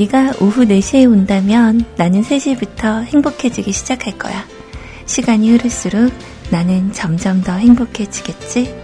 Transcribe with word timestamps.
네가 0.00 0.32
오후 0.40 0.64
4시에 0.64 1.06
온다면 1.12 1.84
나는 1.96 2.22
3시부터 2.22 3.04
행복해지기 3.04 3.70
시작할 3.70 4.16
거야. 4.16 4.46
시간이 5.04 5.50
흐를수록 5.50 6.10
나는 6.50 6.90
점점 6.94 7.42
더 7.42 7.52
행복해지겠지? 7.52 8.74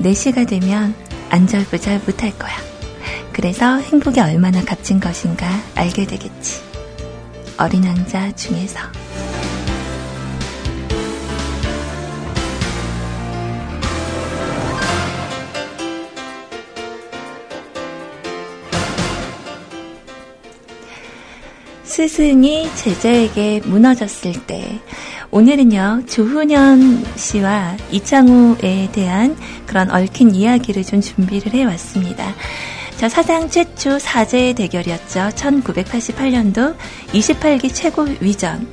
4시가 0.00 0.48
되면 0.48 0.92
안절부절 1.28 2.00
못할 2.04 2.36
거야. 2.36 2.56
그래서 3.32 3.76
행복이 3.76 4.18
얼마나 4.18 4.64
값진 4.64 4.98
것인가 4.98 5.46
알게 5.76 6.04
되겠지. 6.06 6.62
어린 7.56 7.86
왕자 7.86 8.32
중에서. 8.34 8.80
스승이 22.00 22.66
제자에게 22.76 23.60
무너졌을 23.66 24.32
때 24.46 24.80
오늘은요 25.30 26.04
조훈현 26.08 27.04
씨와 27.14 27.76
이창호에 27.90 28.88
대한 28.90 29.36
그런 29.66 29.90
얽힌 29.90 30.34
이야기를 30.34 30.82
좀 30.84 31.02
준비를 31.02 31.52
해왔습니다. 31.52 32.34
자 32.96 33.10
사상 33.10 33.50
최초 33.50 33.98
사제 33.98 34.54
대결이었죠. 34.54 35.28
1988년도 35.34 36.74
28기 37.08 37.74
최고 37.74 38.06
위전. 38.20 38.66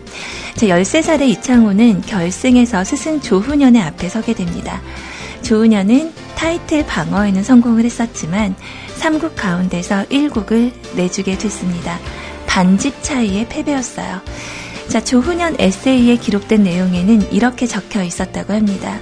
자 0.56 0.68
13살의 0.68 1.28
이창호는 1.28 2.04
결승에서 2.04 2.86
스승 2.86 3.20
조훈현의 3.20 3.82
앞에 3.82 4.08
서게 4.08 4.34
됩니다. 4.36 4.82
조훈현은 5.42 6.14
타이틀 6.36 6.86
방어에는 6.86 7.44
성공을 7.44 7.84
했었지만 7.84 8.56
3국 9.00 9.34
가운데서 9.36 10.06
1국을 10.06 10.72
내주게 10.96 11.38
됐습니다. 11.38 12.00
반집 12.58 13.04
차이의 13.04 13.50
패배였어요. 13.50 14.20
자, 14.88 15.04
조훈현 15.04 15.58
에세이에 15.60 16.16
기록된 16.16 16.64
내용에는 16.64 17.32
이렇게 17.32 17.68
적혀 17.68 18.02
있었다고 18.02 18.52
합니다. 18.52 19.00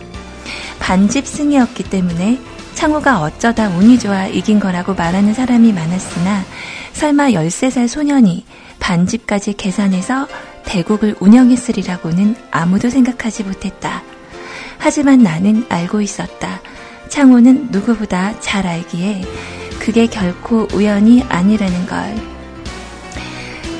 반집 0.80 1.26
승이었기 1.26 1.84
때문에 1.84 2.38
창호가 2.74 3.22
어쩌다 3.22 3.70
운이 3.70 3.98
좋아 4.00 4.28
이긴 4.28 4.60
거라고 4.60 4.94
말하는 4.94 5.34
사람이 5.34 5.72
많았으나 5.72 6.44
설마 6.92 7.30
13살 7.30 7.88
소년이 7.88 8.46
반집까지 8.82 9.54
계산해서 9.54 10.28
대국을 10.66 11.16
운영했으리라고는 11.22 12.36
아무도 12.52 12.90
생각하지 12.90 13.46
못했다. 13.46 14.04
하지만 14.80 15.24
나는 15.24 15.66
알고 15.70 16.02
있었다. 16.02 16.60
창호는 17.08 17.70
누구보다 17.72 18.38
잘 18.42 18.68
알기에 18.68 19.24
그게 19.80 20.08
결코 20.08 20.68
우연이 20.74 21.24
아니라는 21.30 21.86
걸. 21.86 22.35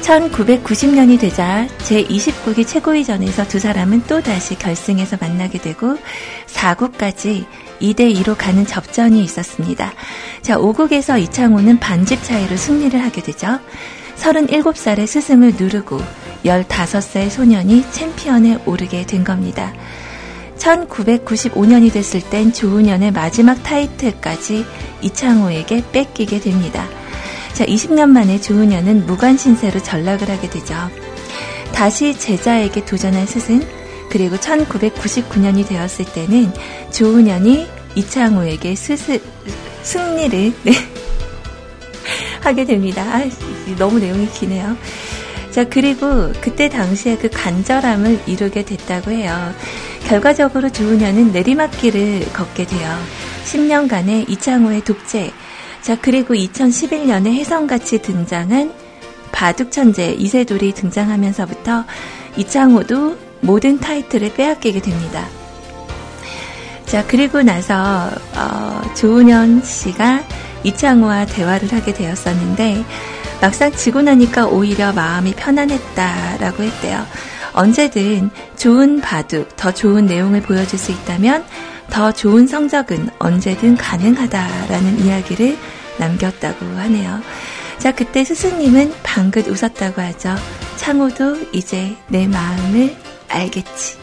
1990년이 0.06 1.20
되자 1.20 1.68
제29기 1.80 2.68
최고위전에서 2.68 3.48
두 3.48 3.58
사람은 3.58 4.04
또다시 4.04 4.56
결승에서 4.56 5.18
만나게 5.20 5.58
되고 5.58 5.98
4국까지 6.46 7.46
2대2로 7.82 8.36
가는 8.38 8.66
접전이 8.66 9.24
있었습니다. 9.24 9.94
자, 10.44 10.58
5국에서 10.58 11.20
이창호는 11.20 11.80
반집 11.80 12.24
차이로 12.24 12.56
승리를 12.56 13.02
하게 13.02 13.22
되죠. 13.24 13.60
37살의 14.18 15.08
스승을 15.08 15.54
누르고 15.58 16.00
15살 16.46 17.30
소년이 17.32 17.92
챔피언에 17.92 18.60
오르게 18.66 19.08
된 19.08 19.24
겁니다. 19.24 19.74
1995년이 20.58 21.92
됐을 21.92 22.22
땐 22.22 22.54
조훈현의 22.54 23.12
마지막 23.12 23.62
타이틀까지 23.64 24.66
이창호에게 25.02 25.84
뺏기게 25.92 26.40
됩니다. 26.40 26.88
자, 27.56 27.66
20년 27.66 28.10
만에 28.10 28.42
조은현은 28.42 29.06
무관 29.06 29.38
신세로 29.38 29.82
전락을 29.82 30.30
하게 30.30 30.50
되죠. 30.50 30.76
다시 31.74 32.14
제자에게 32.20 32.84
도전한 32.84 33.26
스승, 33.26 33.62
그리고 34.10 34.36
1999년이 34.36 35.66
되었을 35.66 36.04
때는 36.04 36.52
조은현이 36.92 37.66
이창호에게 37.96 38.76
스스, 38.76 39.22
승리를 39.84 40.54
네, 40.64 40.72
하게 42.44 42.66
됩니다. 42.66 43.04
아, 43.04 43.24
너무 43.78 44.00
내용이 44.00 44.30
기네요. 44.32 44.76
자, 45.50 45.64
그리고 45.64 46.34
그때 46.42 46.68
당시에 46.68 47.16
그 47.16 47.30
간절함을 47.30 48.24
이루게 48.28 48.66
됐다고 48.66 49.12
해요. 49.12 49.54
결과적으로 50.06 50.70
조은현은 50.70 51.32
내리막길을 51.32 52.34
걷게 52.34 52.66
돼요. 52.66 52.98
10년간의 53.46 54.30
이창호의 54.30 54.84
독재, 54.84 55.32
자, 55.86 55.96
그리고 56.02 56.34
2011년에 56.34 57.28
혜성같이 57.28 58.02
등장한 58.02 58.74
바둑천재 59.32 60.14
이세돌이 60.14 60.74
등장하면서부터 60.74 61.86
이창호도 62.38 63.16
모든 63.42 63.80
타이틀을 63.80 64.34
빼앗기게 64.34 64.82
됩니다. 64.82 65.28
자, 66.88 67.06
그리고 67.06 67.44
나서, 67.44 68.10
어, 68.36 68.82
조은현 68.96 69.64
씨가 69.64 70.24
이창호와 70.64 71.28
대화를 71.28 71.72
하게 71.72 71.94
되었었는데, 71.94 72.84
막상 73.40 73.72
지고 73.72 74.02
나니까 74.02 74.48
오히려 74.48 74.92
마음이 74.92 75.36
편안했다라고 75.36 76.64
했대요. 76.64 77.06
언제든 77.54 78.32
좋은 78.58 79.02
바둑, 79.02 79.56
더 79.56 79.72
좋은 79.72 80.08
내용을 80.08 80.42
보여줄 80.42 80.80
수 80.80 80.92
있다면 80.92 81.46
더 81.92 82.12
좋은 82.12 82.48
성적은 82.48 83.10
언제든 83.20 83.78
가능하다라는 83.78 85.06
이야기를 85.06 85.58
남겼다고 85.98 86.66
하네요. 86.66 87.22
자, 87.78 87.92
그때 87.92 88.24
스승님은 88.24 88.94
방긋 89.04 89.48
웃었다고 89.48 90.02
하죠. 90.02 90.36
창호도 90.78 91.52
이제 91.54 91.96
내 92.08 92.28
마음을 92.28 92.96
알겠지. 93.30 93.98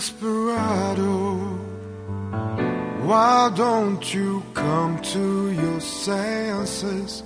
Desperado, 0.00 1.34
why 3.04 3.52
don't 3.54 4.14
you 4.14 4.42
come 4.54 4.98
to 5.02 5.50
your 5.50 5.78
senses? 5.78 7.22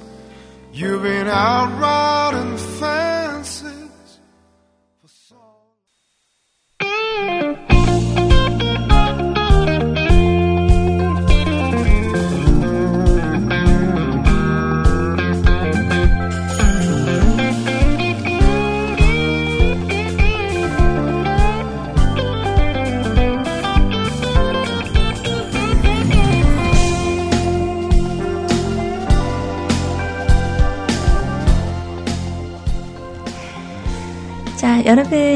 You've 0.72 1.04
been 1.04 1.28
out 1.28 1.70
riding 1.80 2.56
fences 2.56 3.73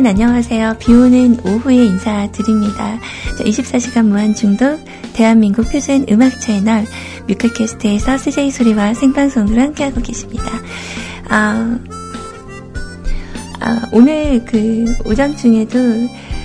안녕하세요. 0.08 0.76
비 0.78 0.94
오는 0.94 1.38
오후에 1.44 1.84
인사드립니다. 1.84 2.99
자, 3.37 3.44
24시간 3.44 4.06
무한 4.06 4.34
중독 4.34 4.81
대한민국 5.12 5.70
표준 5.70 6.06
음악 6.10 6.40
채널 6.40 6.87
뮤클캐스트에서 7.28 8.16
CJ 8.16 8.50
소리와 8.50 8.94
생방송으로 8.94 9.60
함께하고 9.60 10.00
계십니다. 10.00 10.44
아, 11.28 11.78
아, 13.60 13.82
오늘 13.93 14.46
그 14.46 14.94
오전 15.05 15.37
중에도 15.37 15.78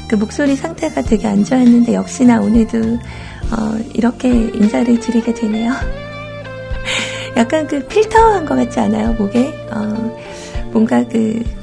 그 0.10 0.16
목소리 0.16 0.58
상태가 0.58 1.02
되게 1.02 1.26
안 1.26 1.46
좋았는데 1.46 1.94
역시나 1.94 2.42
오늘도 2.42 2.80
어, 2.80 3.80
이렇게 3.94 4.28
인사를 4.30 5.00
드리게 5.00 5.34
되네요. 5.34 5.72
약간 7.38 7.66
그 7.68 7.88
필터한 7.88 8.46
것 8.46 8.56
같지 8.56 8.82
않아요, 8.82 9.14
목에? 9.14 9.54
어, 9.72 10.18
뭔가 10.74 11.08
그 11.08 11.63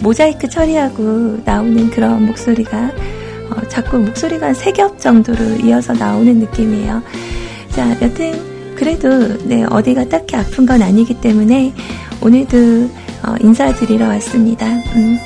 모자이크 0.00 0.48
처리하고 0.48 1.38
나오는 1.44 1.90
그런 1.90 2.26
목소리가 2.26 2.90
어, 3.50 3.68
자꾸 3.68 3.98
목소리가 3.98 4.46
한세겹 4.48 4.98
정도로 4.98 5.38
이어서 5.64 5.92
나오는 5.92 6.38
느낌이에요. 6.38 7.02
자, 7.70 7.90
여튼 8.00 8.74
그래도 8.74 9.08
네, 9.44 9.64
어디가 9.64 10.08
딱히 10.08 10.36
아픈 10.36 10.64
건 10.64 10.82
아니기 10.82 11.20
때문에 11.20 11.72
오늘도 12.22 12.56
어, 13.26 13.34
인사드리러 13.40 14.06
왔습니다. 14.06 14.66
음. 14.66 15.18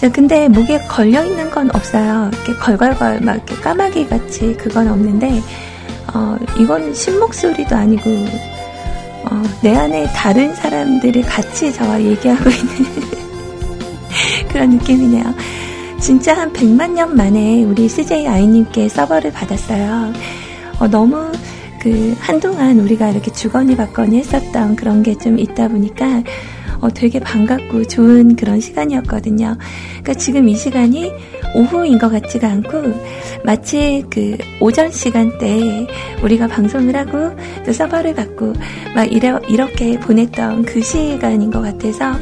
자, 0.00 0.10
근데 0.10 0.48
목에 0.48 0.78
걸려 0.88 1.24
있는 1.24 1.50
건 1.50 1.70
없어요. 1.74 2.30
이렇게 2.32 2.54
걸걸걸 2.54 3.20
막 3.20 3.34
이렇게 3.34 3.54
까마귀 3.56 4.08
같이 4.08 4.56
그건 4.56 4.88
없는데 4.88 5.40
어, 6.14 6.36
이건 6.58 6.94
신목 6.94 7.34
소리도 7.34 7.76
아니고 7.76 8.10
어, 9.24 9.42
내 9.62 9.76
안에 9.76 10.06
다른 10.14 10.54
사람들이 10.54 11.22
같이 11.22 11.72
저와 11.72 12.00
얘기하고 12.02 12.50
있는 12.50 13.10
그런 14.60 14.72
느낌이네요. 14.72 15.24
진짜 16.00 16.36
한 16.36 16.52
100만 16.52 16.90
년 16.92 17.16
만에 17.16 17.64
우리 17.64 17.88
CJ 17.88 18.26
아이님께 18.26 18.90
서버를 18.90 19.32
받았어요. 19.32 20.12
어, 20.78 20.86
너무 20.86 21.32
그 21.80 22.14
한동안 22.20 22.78
우리가 22.78 23.08
이렇게 23.08 23.32
주거니 23.32 23.74
받거니 23.74 24.18
했었던 24.18 24.76
그런 24.76 25.02
게 25.02 25.14
좀 25.14 25.38
있다 25.38 25.68
보니까 25.68 26.22
어, 26.82 26.90
되게 26.90 27.20
반갑고 27.20 27.84
좋은 27.86 28.36
그런 28.36 28.60
시간이었거든요. 28.60 29.56
그러니까 30.02 30.14
지금 30.14 30.46
이 30.46 30.54
시간이 30.54 31.10
오후인 31.54 31.98
것 31.98 32.10
같지가 32.10 32.48
않고 32.48 32.82
마치 33.44 34.04
그 34.10 34.36
오전 34.60 34.90
시간대에 34.90 35.86
우리가 36.22 36.48
방송을 36.48 36.94
하고 36.96 37.34
또 37.64 37.72
서버를 37.72 38.14
받고 38.14 38.52
막 38.94 39.10
이래, 39.10 39.32
이렇게 39.48 39.98
보냈던 39.98 40.64
그 40.64 40.82
시간인 40.82 41.50
것 41.50 41.62
같아서 41.62 42.12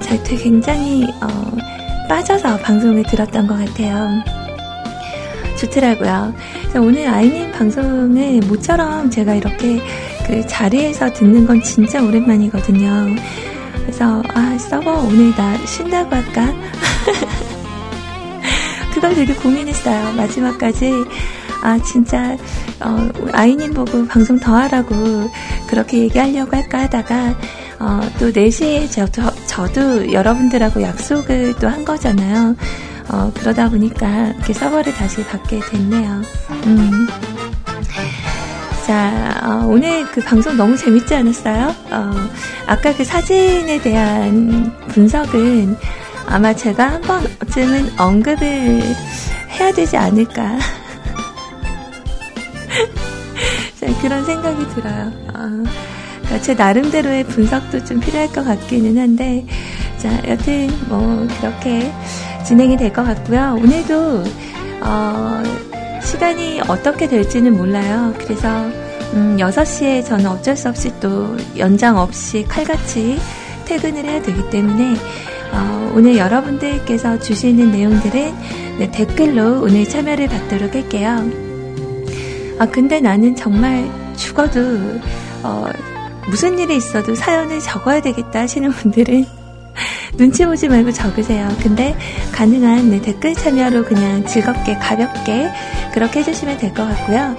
저한테 0.00 0.36
굉장히 0.36 1.04
어, 1.22 1.77
빠져서 2.08 2.58
방송을 2.58 3.04
들었던 3.04 3.46
것 3.46 3.58
같아요. 3.58 4.22
좋더라고요. 5.58 6.34
오늘 6.76 7.08
아이님 7.08 7.52
방송을 7.52 8.40
모처럼 8.48 9.10
제가 9.10 9.34
이렇게 9.34 9.80
그 10.26 10.46
자리에서 10.46 11.12
듣는 11.12 11.46
건 11.46 11.62
진짜 11.62 12.02
오랜만이거든요. 12.02 13.14
그래서 13.82 14.22
아 14.34 14.56
서버 14.58 14.92
오늘 15.02 15.34
나 15.34 15.56
쉰다고 15.66 16.14
할까? 16.14 16.52
그걸 18.94 19.14
되게 19.14 19.34
고민했어요. 19.34 20.12
마지막까지 20.14 20.92
아 21.62 21.78
진짜 21.82 22.36
어, 22.80 23.08
아이님 23.32 23.74
보고 23.74 24.06
방송 24.06 24.38
더 24.38 24.54
하라고 24.56 24.94
그렇게 25.68 25.98
얘기하려고 25.98 26.56
할까 26.56 26.82
하다가 26.82 27.34
어, 27.80 28.00
또 28.18 28.30
4시에 28.32 28.90
저, 28.90 29.06
저, 29.06 29.30
저도 29.46 30.12
여러분들하고 30.12 30.82
약속을 30.82 31.54
또 31.60 31.68
한 31.68 31.84
거잖아요. 31.84 32.56
어, 33.10 33.32
그러다 33.34 33.68
보니까 33.70 34.28
이렇게 34.36 34.52
서버를 34.52 34.92
다시 34.94 35.24
받게 35.24 35.60
됐네요. 35.60 36.22
음. 36.66 37.06
자, 38.86 39.40
어, 39.42 39.66
오늘 39.66 40.06
그 40.10 40.20
방송 40.22 40.56
너무 40.56 40.76
재밌지 40.76 41.14
않았어요? 41.14 41.74
어, 41.90 42.12
아까 42.66 42.92
그 42.94 43.04
사진에 43.04 43.80
대한 43.80 44.74
분석은 44.88 45.76
아마 46.26 46.52
제가 46.54 46.92
한 46.92 47.00
번쯤은 47.02 47.98
언급을 47.98 48.82
해야 49.58 49.72
되지 49.72 49.96
않을까. 49.96 50.58
자, 53.80 53.86
그런 54.02 54.24
생각이 54.24 54.68
들어요. 54.74 55.12
어, 55.34 55.64
그러니까 56.28 56.42
제 56.42 56.54
나름대로의 56.54 57.24
분석도 57.24 57.84
좀 57.84 58.00
필요할 58.00 58.28
것 58.28 58.44
같기는 58.44 58.98
한데, 58.98 59.46
자, 59.96 60.10
여튼 60.28 60.68
뭐 60.88 61.26
그렇게 61.40 61.90
진행이 62.44 62.76
될 62.76 62.92
것 62.92 63.02
같고요. 63.04 63.58
오늘도 63.62 64.24
어, 64.82 65.42
시간이 66.02 66.60
어떻게 66.68 67.08
될지는 67.08 67.56
몰라요. 67.56 68.14
그래서 68.18 68.48
음, 69.14 69.36
6시에 69.38 70.04
저는 70.04 70.26
어쩔 70.26 70.56
수 70.56 70.68
없이 70.68 70.92
또 71.00 71.36
연장 71.56 71.96
없이 71.98 72.44
칼같이 72.46 73.18
퇴근을 73.64 74.04
해야 74.04 74.22
되기 74.22 74.48
때문에 74.50 74.94
어, 75.52 75.92
오늘 75.96 76.16
여러분들께서 76.18 77.18
주시는 77.18 77.72
내용들은 77.72 78.34
네, 78.78 78.90
댓글로 78.90 79.62
오늘 79.62 79.88
참여를 79.88 80.28
받도록 80.28 80.74
할게요. 80.74 81.28
아, 82.58 82.66
근데 82.66 83.00
나는 83.00 83.34
정말 83.34 83.90
죽어도 84.16 84.60
어, 85.42 85.66
무슨 86.28 86.58
일이 86.58 86.76
있어도 86.76 87.14
사연을 87.14 87.60
적어야 87.60 88.00
되겠다 88.00 88.40
하시는 88.40 88.70
분들은 88.70 89.26
눈치 90.18 90.44
보지 90.44 90.68
말고 90.68 90.92
적으세요. 90.92 91.48
근데 91.62 91.96
가능한 92.32 92.90
네, 92.90 93.00
댓글 93.00 93.34
참여로 93.34 93.84
그냥 93.84 94.24
즐겁게 94.26 94.74
가볍게 94.74 95.50
그렇게 95.92 96.20
해주시면 96.20 96.58
될 96.58 96.74
것 96.74 96.86
같고요. 96.88 97.36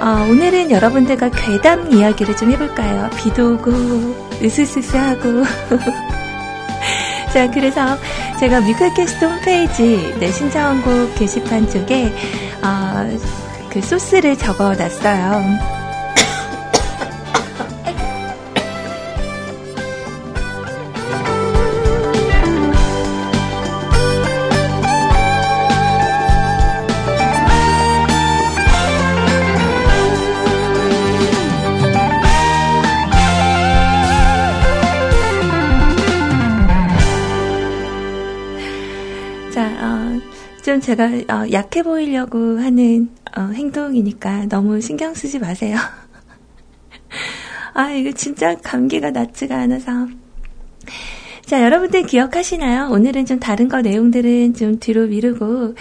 어, 0.00 0.26
오늘은 0.30 0.70
여러분들과 0.70 1.30
괴담 1.30 1.92
이야기를 1.92 2.36
좀 2.36 2.50
해볼까요? 2.52 3.08
비도 3.16 3.54
오고 3.54 3.70
으스스스하고 4.42 5.44
자 7.32 7.50
그래서 7.50 7.96
제가 8.40 8.60
뮤클캐스트 8.60 9.24
홈페이지 9.24 10.14
네, 10.18 10.30
신청곡 10.32 11.14
게시판 11.16 11.68
쪽에 11.70 12.12
어, 12.62 13.18
그 13.70 13.80
소스를 13.80 14.36
적어놨어요. 14.36 15.81
제가 40.82 41.04
어, 41.28 41.46
약해 41.52 41.82
보이려고 41.84 42.58
하는 42.58 43.08
어, 43.36 43.42
행동이니까 43.54 44.46
너무 44.46 44.80
신경 44.80 45.14
쓰지 45.14 45.38
마세요. 45.38 45.76
아, 47.72 47.90
이거 47.92 48.10
진짜 48.12 48.56
감기가 48.56 49.12
낫지가 49.12 49.56
않아서. 49.56 50.08
자, 51.46 51.62
여러분들 51.62 52.06
기억하시나요? 52.06 52.90
오늘은 52.90 53.26
좀 53.26 53.38
다른 53.38 53.68
거 53.68 53.80
내용들은 53.80 54.54
좀 54.54 54.78
뒤로 54.80 55.06
미루고, 55.06 55.74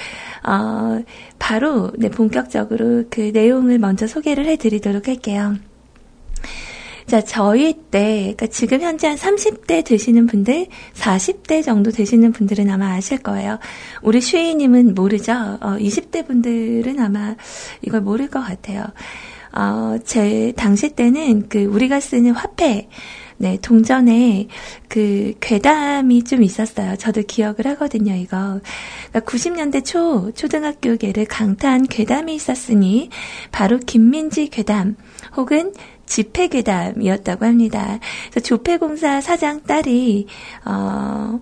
어, 0.43 1.03
바로, 1.39 1.91
네, 1.97 2.09
본격적으로 2.09 3.05
그 3.09 3.31
내용을 3.33 3.79
먼저 3.79 4.05
소개를 4.05 4.45
해드리도록 4.45 5.07
할게요. 5.07 5.55
자, 7.11 7.19
저희 7.19 7.73
때, 7.73 8.19
그러니까 8.21 8.47
지금 8.47 8.79
현재 8.79 9.05
한 9.05 9.17
30대 9.17 9.83
되시는 9.83 10.27
분들, 10.27 10.67
40대 10.93 11.61
정도 11.61 11.91
되시는 11.91 12.31
분들은 12.31 12.69
아마 12.69 12.93
아실 12.93 13.17
거예요. 13.17 13.59
우리 14.01 14.21
슈이님은 14.21 14.95
모르죠? 14.95 15.33
어, 15.59 15.75
20대 15.77 16.25
분들은 16.25 17.01
아마 17.01 17.35
이걸 17.81 17.99
모를 17.99 18.29
것 18.29 18.39
같아요. 18.39 18.85
어, 19.51 19.97
제 20.05 20.53
당시 20.55 20.87
때는 20.87 21.49
그 21.49 21.65
우리가 21.65 21.99
쓰는 21.99 22.31
화폐, 22.31 22.87
네, 23.35 23.57
동전에 23.61 24.47
그 24.87 25.33
괴담이 25.41 26.23
좀 26.23 26.43
있었어요. 26.43 26.95
저도 26.95 27.23
기억을 27.23 27.65
하거든요, 27.71 28.13
이거. 28.13 28.61
그러니까 29.09 29.19
90년대 29.19 29.83
초, 29.83 30.31
초등학교계를 30.31 31.25
강타한 31.25 31.87
괴담이 31.87 32.35
있었으니, 32.35 33.09
바로 33.51 33.79
김민지 33.79 34.47
괴담, 34.47 34.95
혹은 35.35 35.73
집회괴담이었다고 36.11 37.45
합니다. 37.45 37.99
그래서 38.29 38.45
조폐공사 38.45 39.21
사장 39.21 39.63
딸이 39.63 40.27
어, 40.65 41.39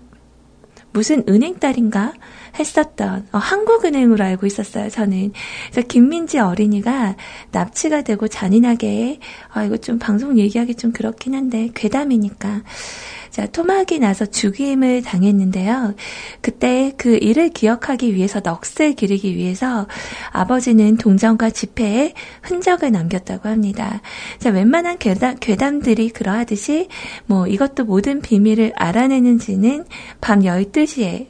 무슨 0.92 1.24
은행 1.28 1.60
딸인가 1.60 2.14
했었던 2.58 3.28
어, 3.32 3.38
한국은행으로 3.38 4.24
알고 4.24 4.46
있었어요. 4.46 4.90
저는 4.90 5.32
그래서 5.72 5.88
김민지 5.88 6.38
어린이가 6.38 7.16
납치가 7.52 8.04
되고 8.04 8.28
잔인하게 8.28 9.20
아 9.52 9.64
이거 9.64 9.78
좀 9.78 9.98
방송 9.98 10.38
얘기하기 10.38 10.76
좀 10.76 10.92
그렇긴 10.92 11.34
한데 11.34 11.70
괴담이니까 11.74 12.62
자, 13.30 13.46
토막이 13.46 14.00
나서 14.00 14.26
죽임을 14.26 15.04
당했는데요. 15.04 15.96
그때 16.42 16.94
그 16.98 17.18
일을 17.22 17.50
기억하기 17.50 18.16
위해서 18.16 18.40
넋을 18.40 18.94
기르기 18.96 19.36
위해서 19.36 19.88
아버지는 20.32 20.98
동전과 20.98 21.52
지폐에 21.52 22.14
흔적을 22.42 22.92
남겼다고 22.92 23.50
합니다. 23.50 24.02
자, 24.40 24.50
웬만한 24.50 24.98
괴담, 24.98 25.36
괴담들이 25.40 26.10
그러하듯이 26.10 26.88
뭐 27.26 27.48
이것도 27.48 27.86
모든 27.86 28.22
비밀을 28.22 28.74
알아내는지는 28.76 29.86
밤 30.22 30.42
12시에 30.42 31.28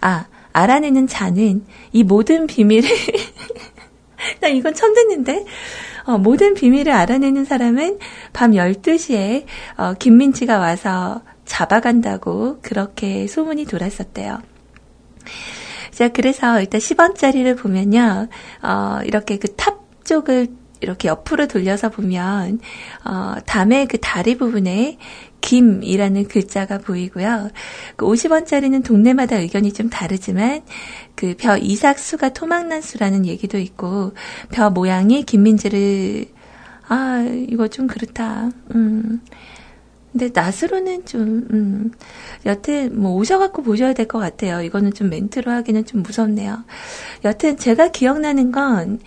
아, 0.00 0.26
알아내는 0.52 1.06
자는 1.06 1.64
이 1.92 2.02
모든 2.02 2.46
비밀을 2.46 2.88
나 4.40 4.48
이건 4.48 4.74
처음 4.74 4.94
듣는데 4.94 5.44
어, 6.04 6.18
모든 6.18 6.54
비밀을 6.54 6.90
알아내는 6.92 7.44
사람은 7.44 7.98
밤 8.32 8.52
12시에 8.52 9.44
어, 9.76 9.94
김민지가 9.98 10.58
와서 10.58 11.20
잡아간다고 11.48 12.60
그렇게 12.62 13.26
소문이 13.26 13.64
돌았었대요. 13.64 14.38
자, 15.90 16.08
그래서 16.08 16.60
일단 16.60 16.80
10원짜리를 16.80 17.58
보면요, 17.58 18.28
어, 18.62 18.98
이렇게 19.04 19.38
그 19.38 19.48
탑 19.56 20.04
쪽을 20.04 20.48
이렇게 20.80 21.08
옆으로 21.08 21.48
돌려서 21.48 21.88
보면, 21.90 22.60
어, 23.04 23.34
담의 23.46 23.88
그 23.88 23.98
다리 23.98 24.36
부분에 24.38 24.98
김이라는 25.40 26.28
글자가 26.28 26.78
보이고요. 26.78 27.50
그 27.96 28.06
50원짜리는 28.06 28.84
동네마다 28.84 29.36
의견이 29.38 29.72
좀 29.72 29.90
다르지만, 29.90 30.62
그 31.16 31.34
벼 31.36 31.56
이삭수가 31.56 32.28
토막난 32.30 32.80
수라는 32.80 33.26
얘기도 33.26 33.58
있고, 33.58 34.12
벼 34.52 34.70
모양이 34.70 35.24
김민지를, 35.24 36.26
아, 36.88 37.24
이거 37.48 37.66
좀 37.68 37.86
그렇다. 37.88 38.50
음. 38.74 39.20
근데 40.12 40.30
낫으로는 40.32 41.04
좀, 41.04 41.46
음, 41.52 41.90
여튼 42.46 42.98
뭐 43.00 43.12
오셔갖고 43.14 43.62
보셔야 43.62 43.92
될 43.92 44.08
것 44.08 44.18
같아요. 44.18 44.62
이거는 44.62 44.94
좀 44.94 45.10
멘트로 45.10 45.50
하기는 45.52 45.84
좀 45.84 46.02
무섭네요. 46.02 46.64
여튼 47.24 47.56
제가 47.58 47.90
기억나는 47.90 48.52
건 48.52 48.98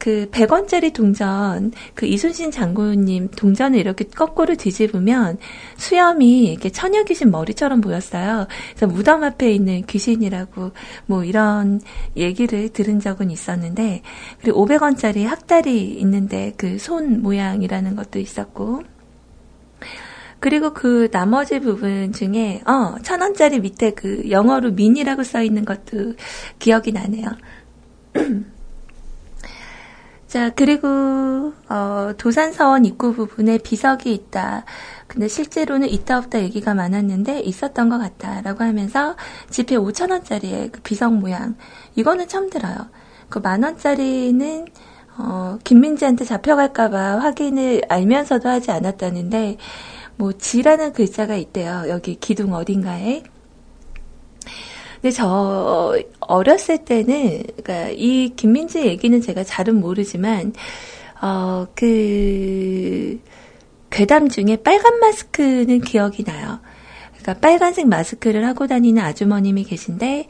그 0.00 0.28
100원짜리 0.30 0.94
동전, 0.94 1.72
그 1.94 2.06
이순신 2.06 2.50
장군님 2.50 3.28
동전을 3.36 3.78
이렇게 3.78 4.06
거꾸로 4.06 4.54
뒤집으면 4.54 5.36
수염이 5.76 6.44
이렇게 6.52 6.70
처녀 6.70 7.04
귀신 7.04 7.30
머리처럼 7.30 7.82
보였어요. 7.82 8.46
그래서 8.70 8.86
무덤 8.86 9.22
앞에 9.22 9.52
있는 9.52 9.82
귀신이라고 9.86 10.70
뭐 11.04 11.22
이런 11.24 11.82
얘기를 12.16 12.70
들은 12.70 12.98
적은 12.98 13.30
있었는데, 13.30 14.00
그리고 14.40 14.66
500원짜리 14.66 15.24
학다리 15.24 15.90
있는데 16.00 16.54
그 16.56 16.78
손 16.78 17.20
모양이라는 17.20 17.94
것도 17.94 18.18
있었고, 18.20 18.82
그리고 20.40 20.72
그 20.72 21.10
나머지 21.10 21.60
부분 21.60 22.12
중에 22.12 22.62
어, 22.66 22.96
천 23.02 23.20
원짜리 23.20 23.60
밑에 23.60 23.92
그 23.92 24.30
영어로 24.30 24.72
미니라고 24.72 25.22
써 25.22 25.42
있는 25.42 25.64
것도 25.64 26.14
기억이 26.58 26.92
나네요. 26.92 27.26
자, 30.26 30.50
그리고 30.50 31.52
어, 31.68 32.12
도산서원 32.16 32.84
입구 32.84 33.12
부분에 33.14 33.58
비석이 33.58 34.12
있다. 34.12 34.64
근데 35.08 35.26
실제로는 35.28 35.88
있다 35.88 36.18
없다 36.18 36.40
얘기가 36.40 36.72
많았는데 36.72 37.40
있었던 37.40 37.88
것 37.88 37.98
같다라고 37.98 38.62
하면서 38.62 39.16
지폐 39.50 39.76
5천 39.76 40.10
원짜리의 40.12 40.70
그 40.70 40.80
비석 40.82 41.14
모양 41.14 41.56
이거는 41.96 42.28
처음 42.28 42.48
들어요. 42.48 42.76
그 43.28 43.40
만 43.40 43.62
원짜리는 43.62 44.66
어, 45.18 45.58
김민지한테 45.64 46.24
잡혀갈까봐 46.24 47.18
확인을 47.18 47.82
알면서도 47.88 48.48
하지 48.48 48.70
않았다는데 48.70 49.58
뭐 50.20 50.32
지라는 50.32 50.92
글자가 50.92 51.34
있대요. 51.36 51.84
여기 51.88 52.14
기둥 52.16 52.52
어딘가에. 52.52 53.22
근데 55.00 55.10
저 55.12 55.96
어렸을 56.20 56.84
때는 56.84 57.42
그러니까 57.56 57.88
이 57.88 58.34
김민지 58.36 58.80
얘기는 58.84 59.18
제가 59.22 59.44
잘은 59.44 59.80
모르지만 59.80 60.52
어 61.22 61.66
그 61.74 63.18
괴담 63.90 64.28
중에 64.28 64.56
빨간 64.62 65.00
마스크는 65.00 65.80
기억이 65.80 66.24
나요. 66.24 66.60
그러니까 67.18 67.34
빨간색 67.40 67.88
마스크를 67.88 68.46
하고 68.46 68.66
다니는 68.66 69.02
아주머님이 69.02 69.64
계신데 69.64 70.26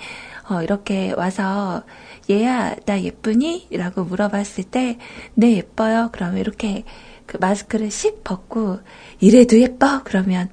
어 0.50 0.62
이렇게 0.62 1.12
와서 1.16 1.82
얘야 2.30 2.76
나 2.86 3.02
예쁘니? 3.02 3.68
라고 3.72 4.04
물어봤을 4.04 4.64
때 4.70 4.98
네 5.34 5.56
예뻐요. 5.56 6.10
그러면 6.12 6.38
이렇게 6.38 6.84
그 7.30 7.36
마스크를 7.36 7.92
씩 7.92 8.24
벗고 8.24 8.80
이래도 9.20 9.56
예뻐 9.60 10.02
그러면 10.02 10.48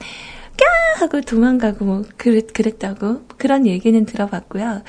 까 0.56 1.04
하고 1.04 1.22
도망가고 1.22 1.86
뭐 1.86 2.04
그랬, 2.18 2.54
그랬다고 2.54 3.24
그런 3.38 3.66
얘기는 3.66 4.06
들어봤고요. 4.06 4.84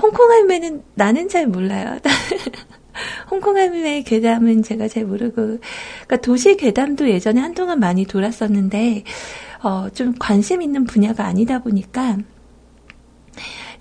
홍콩 0.00 0.30
할매는 0.30 0.84
나는 0.94 1.28
잘 1.28 1.48
몰라요. 1.48 1.98
홍콩 3.32 3.56
할매의 3.56 4.04
괴담은 4.04 4.62
제가 4.62 4.86
잘 4.86 5.06
모르고 5.06 5.34
그러니까 5.34 6.16
도시 6.22 6.56
괴담도 6.56 7.08
예전에 7.08 7.40
한동안 7.40 7.80
많이 7.80 8.04
돌았었는데 8.06 9.02
어, 9.64 9.88
좀 9.92 10.14
관심 10.20 10.62
있는 10.62 10.84
분야가 10.84 11.24
아니다 11.24 11.58
보니까 11.58 12.18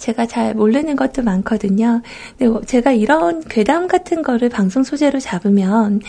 제가 0.04 0.26
잘 0.26 0.54
모르는 0.54 0.98
것도 0.98 1.24
많거든요. 1.24 2.02
근데 2.38 2.66
제가 2.66 2.92
이런 2.92 3.42
괴담 3.46 3.88
같은 3.88 4.22
거를 4.22 4.50
방송 4.50 4.84
소재로 4.84 5.22
잡으면 5.22 6.02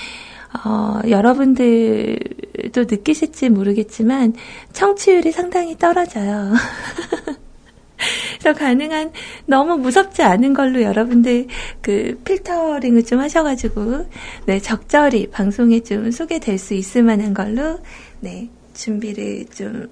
어, 0.64 1.00
여러분들도 1.08 2.86
느끼실지 2.90 3.50
모르겠지만 3.50 4.34
청취율이 4.72 5.30
상당히 5.30 5.78
떨어져요. 5.78 6.54
그래서 8.40 8.58
가능한 8.58 9.12
너무 9.46 9.78
무섭지 9.78 10.22
않은 10.22 10.54
걸로 10.54 10.82
여러분들 10.82 11.46
그 11.80 12.20
필터링을 12.24 13.04
좀 13.04 13.20
하셔가지고 13.20 14.06
네 14.46 14.58
적절히 14.58 15.30
방송에 15.30 15.80
좀 15.80 16.10
소개될 16.10 16.58
수 16.58 16.74
있을 16.74 17.04
만한 17.04 17.32
걸로 17.32 17.78
네 18.18 18.50
준비를 18.74 19.46
좀 19.54 19.88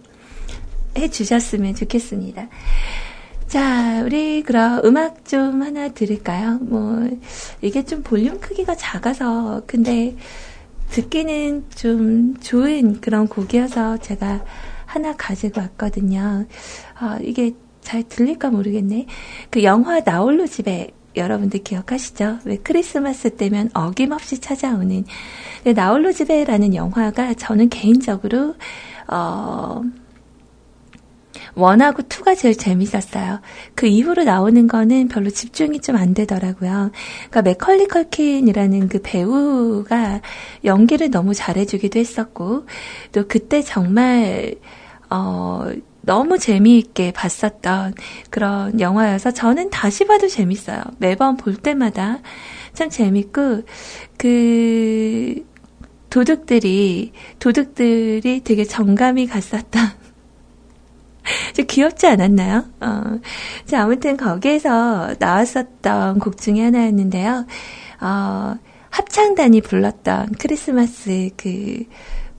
해주셨으면 0.99 1.77
좋겠습니다. 1.77 2.49
자, 3.53 4.03
우리 4.03 4.43
그럼 4.43 4.81
음악 4.83 5.27
좀 5.27 5.61
하나 5.61 5.91
들을까요? 5.91 6.59
뭐 6.63 7.07
이게 7.61 7.85
좀 7.85 8.03
볼륨 8.03 8.41
크기가 8.41 8.75
작아서 8.75 9.61
근데 9.67 10.17
듣기는 10.89 11.67
좀 11.75 12.35
좋은 12.41 13.03
그런 13.03 13.29
곡이어서 13.29 13.99
제가 13.99 14.43
하나 14.87 15.15
가지고 15.15 15.61
왔거든요. 15.61 16.47
아, 16.95 17.19
이게 17.21 17.53
잘 17.83 18.03
들릴까 18.05 18.49
모르겠네. 18.49 19.05
그 19.51 19.65
영화 19.65 20.01
나홀로 20.01 20.47
집에 20.47 20.91
여러분들 21.15 21.63
기억하시죠? 21.63 22.39
왜 22.47 22.57
크리스마스 22.57 23.37
때면 23.37 23.69
어김없이 23.75 24.41
찾아오는 24.41 25.05
나홀로 25.75 26.11
집에라는 26.11 26.75
영화가 26.75 27.35
저는 27.35 27.69
개인적으로 27.69 28.55
어 29.09 29.83
원하고 31.55 32.03
투가 32.03 32.35
제일 32.35 32.57
재밌었어요. 32.57 33.41
그 33.75 33.87
이후로 33.87 34.25
나오는 34.25 34.67
거는 34.67 35.09
별로 35.09 35.31
집중이 35.31 35.81
좀 35.81 35.93
안 35.97 36.15
되더라고요. 36.15 36.91
그러니까 37.31 37.43
맥컬리 37.43 37.87
컬킨이라는 37.89 38.89
그 38.89 39.01
배우가 39.03 40.21
연기를 40.65 41.11
너무 41.11 41.35
잘해주기도 41.35 41.99
했었고, 41.99 42.67
또 43.13 43.29
그때 43.29 43.61
정말, 43.63 44.55
어, 45.11 45.71
너무 46.01 46.39
재미있게 46.39 47.13
봤었던 47.13 47.95
그런 48.31 48.81
영화여서 48.81 49.33
저는 49.33 49.71
다시 49.71 50.05
봐도 50.07 50.27
재밌어요. 50.29 50.83
매번 50.99 51.37
볼 51.37 51.55
때마다 51.57 52.19
참 52.73 52.89
재밌고, 52.91 53.63
그, 54.17 55.45
도둑들이, 56.11 57.13
도둑들이 57.39 58.41
되게 58.45 58.65
정감이 58.65 59.27
갔었던, 59.27 59.83
좀 61.55 61.67
귀엽지 61.67 62.07
않았나요? 62.07 62.64
어, 62.81 63.02
자, 63.67 63.83
아무튼 63.83 64.17
거기에서 64.17 65.14
나왔었던 65.19 66.19
곡 66.19 66.38
중에 66.38 66.62
하나였는데요. 66.62 67.47
어, 68.00 68.55
합창단이 68.91 69.61
불렀던 69.62 70.35
크리스마스 70.38 71.31
그 71.37 71.85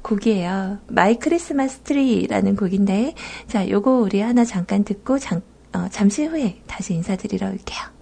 곡이에요. 0.01 0.79
My 0.87 1.17
Christmas 1.17 1.79
Tree라는 1.79 2.55
곡인데, 2.55 3.13
자, 3.47 3.67
요거 3.67 3.91
우리 3.99 4.19
하나 4.21 4.43
잠깐 4.43 4.83
듣고 4.83 5.17
잠, 5.17 5.41
어, 5.73 5.87
잠시 5.89 6.25
후에 6.25 6.61
다시 6.67 6.93
인사드리러 6.93 7.47
올게요. 7.47 7.93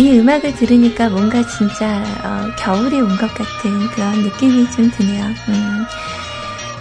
이 0.00 0.18
음악을 0.18 0.54
들으니까 0.54 1.10
뭔가 1.10 1.46
진짜 1.46 2.02
어, 2.24 2.50
겨울이 2.56 2.98
온 3.02 3.18
것 3.18 3.32
같은 3.34 3.86
그런 3.88 4.22
느낌이 4.22 4.70
좀 4.70 4.90
드네요. 4.90 5.24
음. 5.48 5.84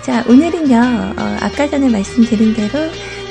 자, 0.02 0.24
오늘은요, 0.26 1.16
어, 1.18 1.38
아까 1.42 1.70
전에 1.70 1.90
말씀드린 1.90 2.54
대로 2.54 2.80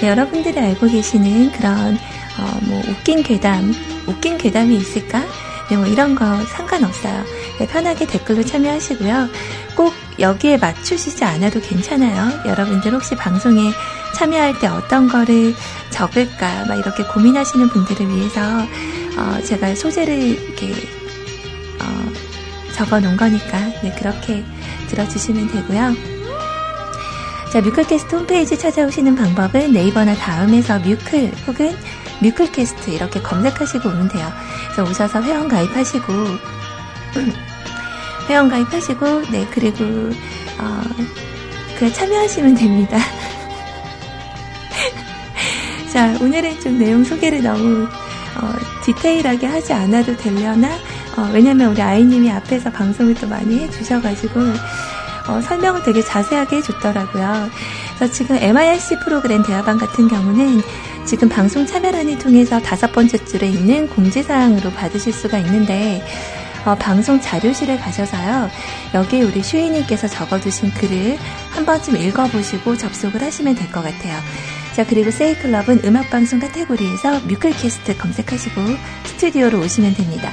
네, 0.00 0.08
여러분들이 0.10 0.58
알고 0.60 0.88
계시는 0.88 1.52
그런 1.52 1.94
어, 2.38 2.58
뭐 2.64 2.82
웃긴 2.86 3.22
괴담, 3.22 3.74
웃긴 4.06 4.36
괴담이 4.36 4.76
있을까? 4.76 5.24
네, 5.70 5.76
뭐 5.78 5.86
이런 5.86 6.14
거 6.14 6.36
상관없어요. 6.44 7.24
네, 7.58 7.66
편하게 7.66 8.06
댓글로 8.06 8.44
참여하시고요. 8.44 9.28
꼭 9.74 9.94
여기에 10.18 10.58
맞추시지 10.58 11.24
않아도 11.24 11.60
괜찮아요. 11.62 12.42
여러분들 12.46 12.92
혹시 12.92 13.14
방송에 13.14 13.72
참여할 14.14 14.58
때 14.58 14.66
어떤 14.66 15.08
거를 15.08 15.54
적을까, 15.90 16.66
막 16.66 16.74
이렇게 16.76 17.04
고민하시는 17.04 17.68
분들을 17.70 18.06
위해서 18.14 18.40
어, 19.18 19.40
제가 19.42 19.74
소재를 19.74 20.16
이렇게 20.16 20.72
어, 21.80 22.12
적어 22.72 23.00
놓은 23.00 23.16
거니까 23.16 23.58
네, 23.82 23.92
그렇게 23.98 24.44
들어주시면 24.88 25.50
되고요. 25.50 25.94
자, 27.52 27.60
뮤클캐스트 27.60 28.14
홈페이지 28.14 28.56
찾아오시는 28.56 29.16
방법은 29.16 29.72
네이버나 29.72 30.14
다음에서 30.14 30.78
뮤클 30.78 31.32
혹은 31.46 31.76
뮤클캐스트 32.20 32.90
이렇게 32.90 33.20
검색하시고 33.20 33.88
오면 33.88 34.08
돼요. 34.08 34.30
그래서 34.72 34.90
오셔서 34.90 35.22
회원 35.22 35.48
가입하시고 35.48 36.12
회원 38.28 38.48
가입하시고 38.48 39.30
네 39.30 39.46
그리고 39.50 39.84
어, 40.58 40.82
그 41.78 41.92
참여하시면 41.92 42.54
됩니다. 42.54 42.98
자, 45.92 46.16
오늘은 46.20 46.60
좀 46.60 46.78
내용 46.78 47.02
소개를 47.02 47.42
너무 47.42 47.88
어, 48.36 48.52
디테일하게 48.84 49.46
하지 49.46 49.72
않아도 49.72 50.16
되려나? 50.16 50.68
어, 51.16 51.30
왜냐면 51.32 51.70
우리 51.72 51.82
아이님이 51.82 52.30
앞에서 52.30 52.70
방송을 52.70 53.14
또 53.14 53.26
많이 53.26 53.58
해주셔가지고 53.60 54.40
어, 55.28 55.40
설명을 55.40 55.82
되게 55.82 56.02
자세하게 56.02 56.56
해줬더라고요. 56.56 57.50
그래서 57.96 58.12
지금 58.12 58.36
MIRC 58.36 59.00
프로그램 59.04 59.42
대화방 59.42 59.76
같은 59.76 60.08
경우는 60.08 60.62
지금 61.04 61.28
방송 61.28 61.66
참여란을 61.66 62.18
통해서 62.18 62.60
다섯 62.60 62.92
번째 62.92 63.18
줄에 63.24 63.48
있는 63.48 63.88
공지사항으로 63.88 64.70
받으실 64.70 65.12
수가 65.12 65.38
있는데 65.38 66.02
어, 66.64 66.74
방송 66.74 67.20
자료실에 67.20 67.78
가셔서요. 67.78 68.50
여기에 68.94 69.22
우리 69.22 69.42
슈이님께서 69.42 70.06
적어두신 70.08 70.72
글을 70.74 71.18
한 71.50 71.64
번쯤 71.66 71.96
읽어보시고 71.96 72.76
접속을 72.76 73.22
하시면 73.22 73.54
될 73.54 73.70
것 73.70 73.82
같아요. 73.82 74.18
자, 74.78 74.86
그리고 74.86 75.10
세이클럽은 75.10 75.80
음악방송 75.84 76.38
카테고리에서 76.38 77.18
뮤클캐스트 77.26 77.96
검색하시고 77.98 78.60
스튜디오로 79.06 79.58
오시면 79.58 79.94
됩니다. 79.94 80.32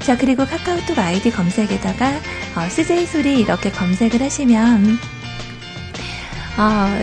자, 0.00 0.14
그리고 0.14 0.44
카카오톡 0.44 0.98
아이디 0.98 1.30
검색에다가 1.30 2.20
어, 2.54 2.68
CJ 2.68 3.06
소리 3.06 3.40
이렇게 3.40 3.70
검색을 3.70 4.20
하시면 4.20 4.98
어, 6.58 6.98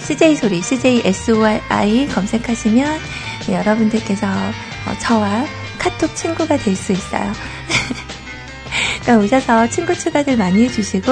CJ 0.00 0.36
소리, 0.36 0.62
CJ 0.62 1.02
SOI 1.04 2.08
검색하시면 2.08 2.98
네, 3.48 3.54
여러분들께서 3.54 4.26
어, 4.26 4.98
저와 4.98 5.44
카톡 5.78 6.16
친구가 6.16 6.56
될 6.56 6.74
수 6.74 6.92
있어요. 6.92 7.30
그러니까 9.02 9.18
오셔서 9.18 9.68
친구 9.68 9.94
추가들 9.94 10.36
많이 10.36 10.64
해주시고 10.64 11.06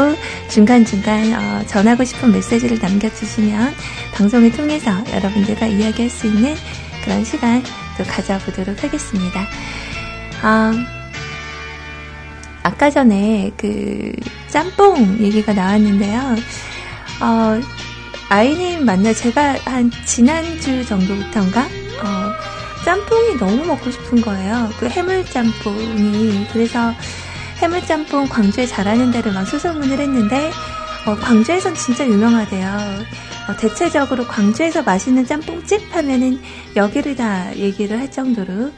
중간중간 0.49 1.35
어, 1.35 1.67
전하고 1.67 2.05
싶은 2.05 2.33
메시지를 2.33 2.79
남겨주시면 2.79 3.75
방송을 4.15 4.53
통해서 4.53 4.91
여러분들과 5.13 5.67
이야기할 5.67 6.09
수 6.09 6.27
있는 6.29 6.55
그런 7.05 7.25
시간 7.25 7.63
또 7.99 8.05
가져보도록 8.05 8.83
하겠습니다. 8.83 9.41
어, 10.43 10.73
아까 12.63 12.91
전에 12.91 13.51
그 13.57 14.13
짬뽕 14.49 15.19
얘기가 15.19 15.53
나왔는데요. 15.53 16.37
어, 17.21 17.61
아이님 18.29 18.85
만나 18.85 19.13
제가 19.13 19.57
한 19.65 19.91
지난주 20.05 20.85
정도부터인가 20.87 21.63
어, 21.63 22.33
짬뽕이 22.85 23.37
너무 23.39 23.65
먹고 23.67 23.91
싶은 23.91 24.21
거예요. 24.21 24.71
그 24.79 24.89
해물 24.89 25.25
짬뽕이 25.27 26.47
그래서 26.53 26.95
해물짬뽕 27.61 28.27
광주에 28.29 28.67
잘하는 28.67 29.11
데를 29.11 29.33
막 29.33 29.45
수소문을 29.45 29.99
했는데 29.99 30.51
어, 31.07 31.15
광주에선 31.15 31.75
진짜 31.75 32.07
유명하대요. 32.07 32.67
어, 33.49 33.57
대체적으로 33.59 34.25
광주에서 34.27 34.83
맛있는 34.83 35.27
짬뽕집 35.27 35.95
하면은 35.95 36.39
여기를 36.75 37.17
다 37.17 37.55
얘기를 37.57 37.99
할 37.99 38.11
정도로 38.11 38.71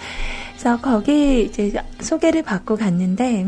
그래서 0.53 0.81
거기 0.81 1.45
이제 1.45 1.73
소개를 2.01 2.43
받고 2.43 2.77
갔는데 2.77 3.47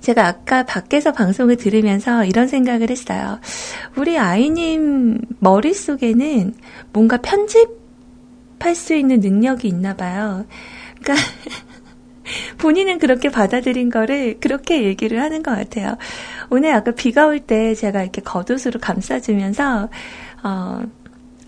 제가 0.00 0.26
아까 0.26 0.64
밖에서 0.64 1.12
방송을 1.12 1.56
들으면서 1.56 2.26
이런 2.26 2.46
생각을 2.48 2.90
했어요. 2.90 3.40
우리 3.96 4.18
아이님 4.18 5.18
머릿속에는 5.38 6.54
뭔가 6.92 7.18
편집할 7.22 8.74
수 8.74 8.94
있는 8.94 9.20
능력이 9.20 9.68
있나 9.68 9.94
봐요. 9.94 10.44
그러니까 11.00 11.26
본인은 12.58 12.98
그렇게 12.98 13.28
받아들인 13.30 13.90
거를 13.90 14.38
그렇게 14.40 14.84
얘기를 14.84 15.20
하는 15.20 15.42
것 15.42 15.52
같아요. 15.56 15.96
오늘 16.50 16.72
아까 16.74 16.92
비가 16.92 17.26
올 17.26 17.40
때 17.40 17.74
제가 17.74 18.02
이렇게 18.02 18.22
겉옷으로 18.22 18.80
감싸주면서, 18.80 19.88
어, 20.44 20.82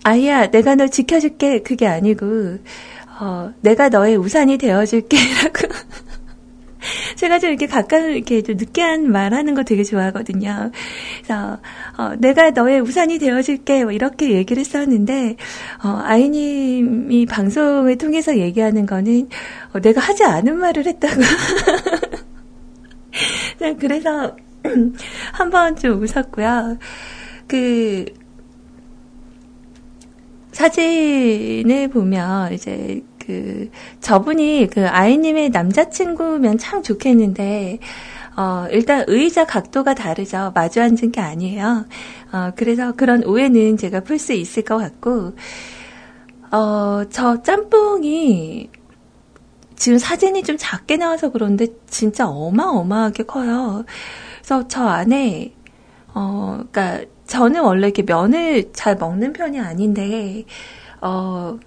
아이야, 0.03 0.51
내가 0.51 0.75
널 0.75 0.89
지켜줄게. 0.89 1.61
그게 1.63 1.87
아니고, 1.87 2.59
어, 3.19 3.51
내가 3.61 3.89
너의 3.89 4.15
우산이 4.17 4.57
되어줄게. 4.57 5.17
라고. 5.43 5.73
제가 7.27 7.39
좀 7.39 7.49
이렇게 7.49 7.67
가까운 7.67 8.11
이렇게 8.11 8.41
좀 8.41 8.55
느끼한 8.55 9.11
말 9.11 9.33
하는 9.33 9.53
거 9.53 9.63
되게 9.63 9.83
좋아하거든요. 9.83 10.71
그래서, 11.17 11.59
어, 11.97 12.15
내가 12.17 12.51
너의 12.51 12.79
우산이 12.79 13.19
되어줄게. 13.19 13.83
뭐 13.83 13.91
이렇게 13.91 14.31
얘기를 14.31 14.61
했었는데, 14.61 15.35
어, 15.83 15.99
아이님이 16.03 17.25
방송을 17.25 17.97
통해서 17.97 18.37
얘기하는 18.37 18.85
거는, 18.85 19.27
어, 19.73 19.79
내가 19.79 19.99
하지 19.99 20.23
않은 20.23 20.57
말을 20.57 20.85
했다고. 20.85 21.21
그래서, 23.79 24.35
한번 25.33 25.75
좀 25.75 26.01
웃었고요. 26.01 26.77
그, 27.47 28.05
사진을 30.53 31.89
보면 31.89 32.53
이제 32.53 33.01
그 33.27 33.69
저분이 34.01 34.69
그 34.71 34.87
아이님의 34.87 35.49
남자친구면 35.49 36.57
참 36.57 36.81
좋겠는데 36.81 37.79
어, 38.37 38.67
일단 38.71 39.03
의자 39.07 39.45
각도가 39.45 39.93
다르죠. 39.95 40.51
마주 40.55 40.81
앉은 40.81 41.11
게 41.11 41.21
아니에요. 41.21 41.85
어, 42.31 42.51
그래서 42.55 42.93
그런 42.93 43.23
오해는 43.23 43.77
제가 43.77 44.01
풀 44.01 44.19
수 44.19 44.33
있을 44.33 44.63
것 44.63 44.77
같고, 44.77 45.33
어, 46.51 47.03
저 47.09 47.41
짬뽕이 47.41 48.69
지금 49.75 49.97
사진이 49.97 50.43
좀 50.43 50.57
작게 50.59 50.97
나와서 50.97 51.31
그런데 51.31 51.67
진짜 51.87 52.27
어마어마하게 52.27 53.23
커요. 53.23 53.85
그래서 54.39 54.67
저 54.67 54.83
안에 54.85 55.53
어 56.13 56.63
그러니까 56.71 57.05
저는 57.27 57.61
원래 57.61 57.87
이렇게 57.87 58.03
면을 58.03 58.71
잘 58.73 58.95
먹는 58.95 59.33
편이 59.33 59.59
아닌데 59.59 60.45
어 61.01 61.57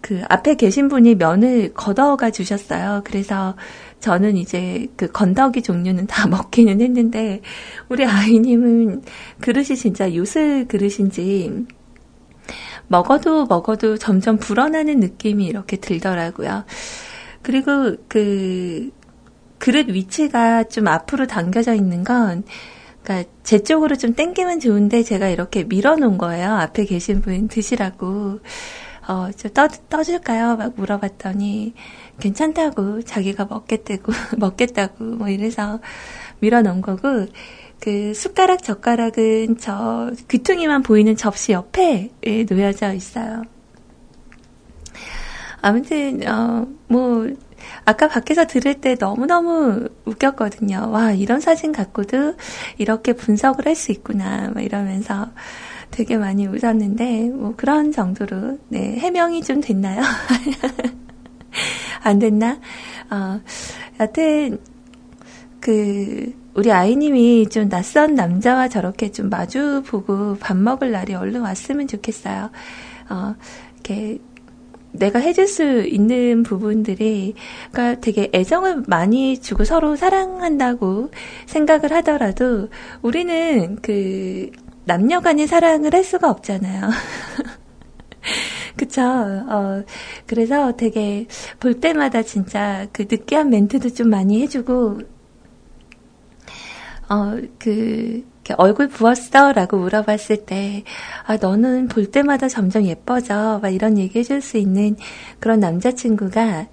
그 0.00 0.22
앞에 0.28 0.54
계신 0.54 0.88
분이 0.88 1.16
면을 1.16 1.72
걷어가 1.74 2.30
주셨어요. 2.30 3.02
그래서 3.04 3.54
저는 4.00 4.36
이제 4.36 4.86
그 4.96 5.10
건더기 5.10 5.62
종류는 5.62 6.06
다 6.06 6.26
먹기는 6.28 6.80
했는데 6.80 7.42
우리 7.88 8.06
아이님은 8.06 9.02
그릇이 9.40 9.76
진짜 9.76 10.14
요술 10.14 10.66
그릇인지 10.68 11.66
먹어도 12.88 13.46
먹어도 13.46 13.98
점점 13.98 14.36
불어나는 14.38 15.00
느낌이 15.00 15.46
이렇게 15.46 15.76
들더라고요. 15.76 16.64
그리고 17.42 17.96
그 18.08 18.90
그릇 19.58 19.88
위치가 19.88 20.64
좀 20.64 20.88
앞으로 20.88 21.26
당겨져 21.26 21.74
있는 21.74 22.02
건 22.02 22.42
그러니까 23.02 23.30
제 23.44 23.62
쪽으로 23.62 23.96
좀 23.96 24.14
땡기면 24.14 24.60
좋은데 24.60 25.02
제가 25.02 25.28
이렇게 25.28 25.64
밀어 25.64 25.96
놓은 25.96 26.18
거예요. 26.18 26.54
앞에 26.54 26.84
계신 26.84 27.20
분 27.20 27.48
드시라고. 27.48 28.40
어, 29.08 29.30
좀 29.36 29.50
떠, 29.52 29.68
떠줄까요? 29.68 30.56
막 30.56 30.74
물어봤더니 30.76 31.74
괜찮다고 32.20 33.02
자기가 33.02 33.46
먹겠다고 33.46 34.12
먹겠다고 34.38 35.04
뭐 35.04 35.28
이래서 35.28 35.80
밀어놓은 36.40 36.80
거고 36.82 37.26
그 37.80 38.12
숟가락 38.14 38.62
젓가락은 38.62 39.58
저 39.58 40.10
귀퉁이만 40.28 40.82
보이는 40.82 41.16
접시 41.16 41.52
옆에 41.52 42.10
놓여져 42.48 42.92
있어요. 42.94 43.42
아무튼 45.62 46.20
어 46.28 46.66
뭐 46.90 47.28
아까 47.84 48.08
밖에서 48.08 48.46
들을 48.46 48.80
때 48.80 48.96
너무너무 48.98 49.88
웃겼거든요. 50.04 50.90
와, 50.90 51.12
이런 51.12 51.40
사진 51.40 51.70
갖고도 51.72 52.34
이렇게 52.78 53.12
분석을 53.12 53.66
할 53.66 53.76
수 53.76 53.92
있구나. 53.92 54.50
막 54.52 54.62
이러면서 54.62 55.28
되게 55.90 56.16
많이 56.16 56.46
웃었는데, 56.46 57.30
뭐 57.30 57.54
그런 57.56 57.92
정도로, 57.92 58.58
네, 58.68 58.96
해명이 58.96 59.42
좀 59.42 59.60
됐나요? 59.60 60.02
안 62.02 62.18
됐나? 62.18 62.58
어, 63.10 63.40
여튼, 63.98 64.58
그, 65.60 66.32
우리 66.54 66.72
아이님이 66.72 67.48
좀 67.48 67.68
낯선 67.68 68.14
남자와 68.14 68.68
저렇게 68.68 69.12
좀 69.12 69.28
마주 69.28 69.82
보고 69.86 70.36
밥 70.38 70.56
먹을 70.56 70.90
날이 70.90 71.14
얼른 71.14 71.42
왔으면 71.42 71.86
좋겠어요. 71.86 72.50
어, 73.10 73.34
이렇게 73.74 74.18
내가 74.92 75.18
해줄 75.18 75.46
수 75.46 75.82
있는 75.82 76.42
부분들이, 76.42 77.34
그러니까 77.70 78.00
되게 78.00 78.30
애정을 78.34 78.84
많이 78.86 79.40
주고 79.40 79.64
서로 79.64 79.96
사랑한다고 79.96 81.10
생각을 81.46 81.92
하더라도 81.92 82.68
우리는 83.02 83.78
그 83.82 84.50
남녀 84.90 85.20
간의 85.20 85.46
사랑을 85.46 85.94
할 85.94 86.02
수가 86.02 86.28
없잖아요. 86.28 86.90
그쵸. 88.76 89.02
어, 89.02 89.84
그래서 90.26 90.74
되게 90.74 91.28
볼 91.60 91.78
때마다 91.78 92.24
진짜 92.24 92.88
그 92.92 93.02
느끼한 93.02 93.50
멘트도 93.50 93.90
좀 93.90 94.10
많이 94.10 94.42
해주고, 94.42 94.98
어, 97.08 97.38
그, 97.60 98.24
얼굴 98.56 98.88
부었어? 98.88 99.52
라고 99.52 99.76
물어봤을 99.76 100.44
때, 100.44 100.82
아, 101.24 101.36
너는 101.36 101.86
볼 101.86 102.10
때마다 102.10 102.48
점점 102.48 102.84
예뻐져. 102.84 103.60
막 103.62 103.68
이런 103.68 103.96
얘기 103.96 104.18
해줄 104.18 104.40
수 104.40 104.56
있는 104.56 104.96
그런 105.38 105.60
남자친구가, 105.60 106.66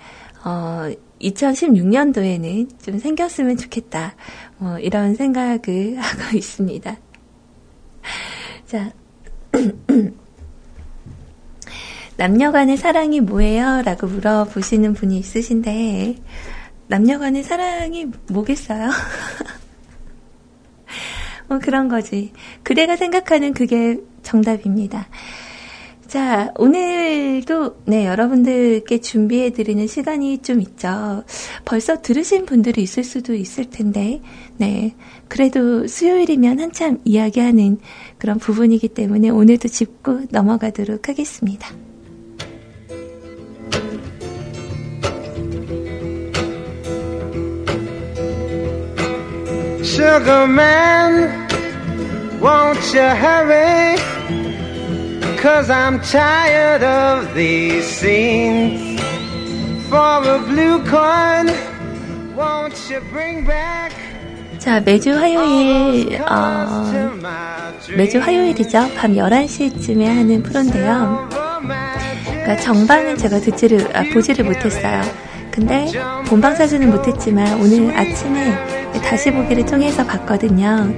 어, 0.44 0.90
2016년도에는 1.22 2.82
좀 2.82 2.98
생겼으면 2.98 3.58
좋겠다. 3.58 4.16
뭐, 4.58 4.80
이런 4.80 5.14
생각을 5.14 5.98
하고 6.02 6.36
있습니다. 6.36 6.98
자. 8.68 8.92
남녀 12.18 12.52
간의 12.52 12.76
사랑이 12.78 13.22
뭐예요? 13.22 13.82
라고 13.84 14.08
물어보시는 14.08 14.94
분이 14.94 15.18
있으신데, 15.18 16.18
남녀 16.88 17.18
간의 17.18 17.44
사랑이 17.44 18.08
뭐겠어요? 18.28 18.90
뭐 21.48 21.60
그런 21.64 21.88
거지. 21.88 22.34
그대가 22.64 22.98
생각하는 22.98 23.54
그게 23.54 24.00
정답입니다. 24.22 25.08
자, 26.08 26.52
오늘도 26.58 27.84
네, 27.86 28.06
여러분들께 28.06 29.00
준비해 29.00 29.52
드리는 29.52 29.88
시간이 29.88 30.42
좀 30.42 30.62
있죠. 30.62 31.24
벌써 31.64 32.02
들으신 32.02 32.46
분들이 32.46 32.82
있을 32.82 33.04
수도 33.04 33.34
있을 33.34 33.70
텐데, 33.70 34.22
네. 34.58 34.96
그래도 35.28 35.88
수요일이면 35.88 36.60
한참 36.60 37.00
이야기하는 37.04 37.80
그런 38.18 38.40
부분이기 38.40 38.90
때문에 38.90 39.30
오늘도 39.30 39.68
짚고 39.68 40.22
넘어가도록 40.30 41.10
하겠습니다. 41.10 41.70
Sugar 49.84 50.48
man, 50.48 51.28
won't 52.40 52.94
you 52.94 53.02
hurry? 53.02 53.98
Cause 55.42 55.70
I'm 55.70 56.00
tired 56.02 56.84
of 56.84 57.34
these 57.34 57.86
scenes. 57.86 59.02
For 59.90 59.98
a 59.98 60.40
blue 60.46 60.84
coin, 60.86 61.48
won't 62.36 62.78
you 62.90 63.00
bring 63.12 63.46
back? 63.46 63.92
자, 64.60 64.80
매주 64.80 65.16
화요일, 65.18 66.22
어, 66.24 66.92
매주 67.96 68.20
화요일이죠. 68.20 68.90
밤 68.98 69.14
11시쯤에 69.14 70.06
하는 70.06 70.44
프로인데요. 70.44 71.30
그러니까 72.26 72.58
정방은 72.58 73.18
제가 73.18 73.40
듣지를, 73.40 73.96
아, 73.96 74.04
보지를 74.14 74.46
못했어요. 74.46 75.02
근데 75.52 75.88
본방 76.28 76.56
사진은 76.56 76.90
못했지만 76.90 77.60
오늘 77.62 77.96
아침에 77.98 79.02
다시 79.02 79.32
보기를 79.32 79.66
통해서 79.66 80.06
봤거든요. 80.06 80.94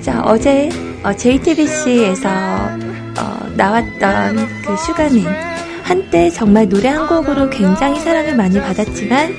자, 0.00 0.22
어제 0.24 0.68
어, 1.02 1.12
JTBC에서 1.12 2.28
어, 2.28 3.48
나왔던 3.56 4.36
그 4.64 4.76
슈가맨 4.76 5.24
한때 5.82 6.30
정말 6.30 6.68
노래 6.68 6.88
한 6.88 7.06
곡으로 7.06 7.50
굉장히 7.50 8.00
사랑을 8.00 8.36
많이 8.36 8.60
받았지만 8.60 9.36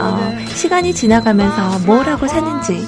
어, 0.00 0.36
시간이 0.54 0.94
지나가면서 0.94 1.80
뭘 1.86 2.06
하고 2.08 2.26
사는지 2.26 2.84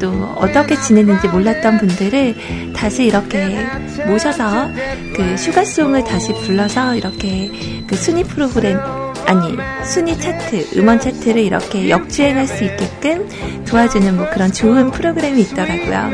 또 0.00 0.10
어떻게 0.36 0.76
지내는지 0.76 1.28
몰랐던 1.28 1.78
분들을 1.78 2.72
다시 2.74 3.06
이렇게 3.06 3.66
모셔서 4.06 4.68
그 5.14 5.36
sugar 5.36 5.64
song을 5.64 6.04
다시 6.04 6.32
불러서 6.32 6.94
이렇게 6.94 7.50
그 7.86 7.96
순위 7.96 8.22
프로그램 8.22 8.78
아니 9.26 9.56
순위 9.84 10.18
차트 10.18 10.78
음원 10.78 11.00
차트를 11.00 11.42
이렇게 11.42 11.90
역주행할 11.90 12.46
수 12.46 12.64
있게끔 12.64 13.28
도와주는 13.66 14.16
뭐 14.16 14.28
그런 14.30 14.52
좋은 14.52 14.90
프로그램이 14.90 15.42
있더라고요. 15.42 16.10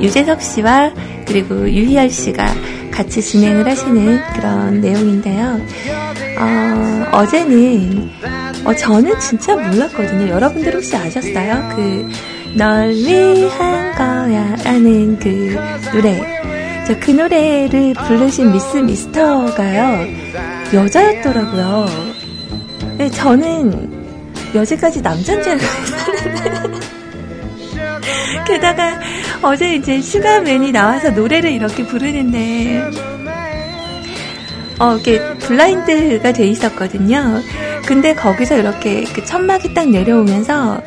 유재석 0.00 0.42
씨와 0.42 0.92
그리고 1.26 1.68
유희열 1.68 2.10
씨가 2.10 2.46
같이 2.94 3.20
진행을 3.20 3.66
하시는 3.68 4.20
그런 4.34 4.80
내용인데요. 4.80 5.60
어, 6.38 7.16
어제는 7.18 8.10
어, 8.64 8.74
저는 8.74 9.18
진짜 9.18 9.56
몰랐거든요. 9.56 10.28
여러분들 10.28 10.74
혹시 10.74 10.96
아셨어요? 10.96 11.74
그 11.76 12.34
널 12.56 12.90
위한 12.94 13.92
거야 13.96 14.54
라는 14.64 15.18
그 15.18 15.58
노래. 15.92 16.20
저 16.86 16.94
그 17.00 17.10
노래를 17.10 17.94
부르신 17.94 18.52
미스 18.52 18.76
미스터가요. 18.76 20.06
여자였더라고요. 20.72 21.86
네, 22.98 23.10
저는 23.10 23.90
여지까지 24.54 25.02
남자인 25.02 25.42
줄 25.42 25.52
알았는데. 25.52 26.83
게다가 28.46 29.00
어제 29.42 29.74
이제 29.74 30.00
슈가맨이 30.00 30.72
나와서 30.72 31.10
노래를 31.10 31.52
이렇게 31.52 31.84
부르는데, 31.84 32.82
어, 34.78 34.96
이게 34.96 35.20
블라인드가 35.38 36.32
돼 36.32 36.46
있었거든요. 36.46 37.40
근데 37.86 38.14
거기서 38.14 38.58
이렇게 38.58 39.04
그 39.04 39.24
천막이 39.24 39.74
딱 39.74 39.88
내려오면서 39.88 40.80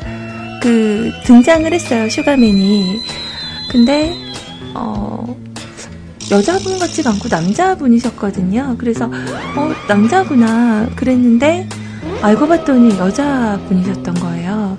그 0.60 1.10
등장을 1.24 1.72
했어요, 1.72 2.08
슈가맨이. 2.08 3.00
근데, 3.70 4.14
어, 4.74 5.36
여자분 6.30 6.78
같지 6.78 7.02
않고 7.06 7.28
남자분이셨거든요. 7.28 8.76
그래서, 8.78 9.06
어, 9.06 9.72
남자구나. 9.88 10.88
그랬는데, 10.96 11.68
알고 12.22 12.48
봤더니 12.48 12.98
여자분이셨던 12.98 14.14
거예요. 14.14 14.76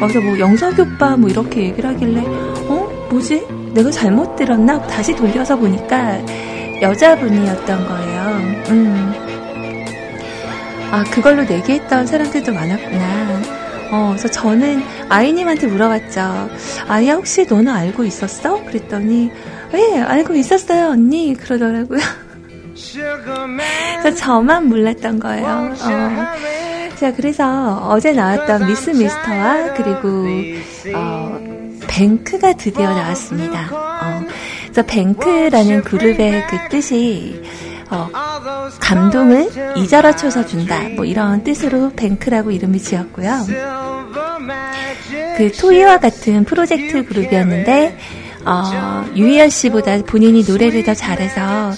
그래서 0.00 0.20
뭐, 0.20 0.38
영석이 0.38 0.80
오빠 0.82 1.16
뭐 1.16 1.28
이렇게 1.28 1.64
얘기를 1.64 1.90
하길래, 1.90 2.22
어? 2.26 3.08
뭐지? 3.10 3.46
내가 3.74 3.90
잘못 3.90 4.36
들었나? 4.36 4.80
다시 4.86 5.14
돌려서 5.14 5.56
보니까 5.56 6.18
여자분이었던 6.80 7.86
거예요. 7.86 8.22
음. 8.70 9.12
아, 10.90 11.04
그걸로 11.10 11.42
내기했던 11.44 12.06
사람들도 12.06 12.52
많았구나. 12.52 13.58
어, 13.90 14.08
그래서 14.10 14.28
저는 14.28 14.82
아이님한테 15.08 15.66
물어봤죠. 15.66 16.50
아이야, 16.88 17.14
혹시 17.14 17.44
너는 17.46 17.72
알고 17.72 18.04
있었어? 18.04 18.64
그랬더니, 18.64 19.30
왜, 19.72 19.98
알고 20.00 20.34
있었어요, 20.34 20.88
언니. 20.90 21.34
그러더라고요. 21.34 22.00
그래서 24.02 24.16
저만 24.16 24.68
몰랐던 24.68 25.18
거예요. 25.20 25.46
어. 25.46 26.57
자, 26.98 27.12
그래서 27.14 27.88
어제 27.88 28.12
나왔던 28.12 28.66
미스 28.66 28.90
미스터와 28.90 29.74
그리고, 29.74 30.26
어, 30.96 31.38
뱅크가 31.86 32.54
드디어 32.54 32.90
나왔습니다. 32.90 33.68
어, 33.72 34.24
그래서 34.64 34.82
뱅크라는 34.84 35.82
그룹의 35.84 36.46
그 36.48 36.68
뜻이, 36.70 37.40
어, 37.90 38.08
감동을 38.80 39.48
이자라 39.76 40.16
쳐서 40.16 40.44
준다. 40.44 40.80
뭐 40.96 41.04
이런 41.04 41.44
뜻으로 41.44 41.92
뱅크라고 41.94 42.50
이름을 42.50 42.80
지었고요. 42.80 43.46
그 45.36 45.52
토이와 45.52 45.98
같은 45.98 46.44
프로젝트 46.44 47.04
그룹이었는데 47.04 47.96
어, 48.44 49.04
유희열 49.14 49.50
씨보다 49.50 49.98
본인이 49.98 50.42
노래를 50.46 50.82
더 50.82 50.94
잘해서 50.94 51.72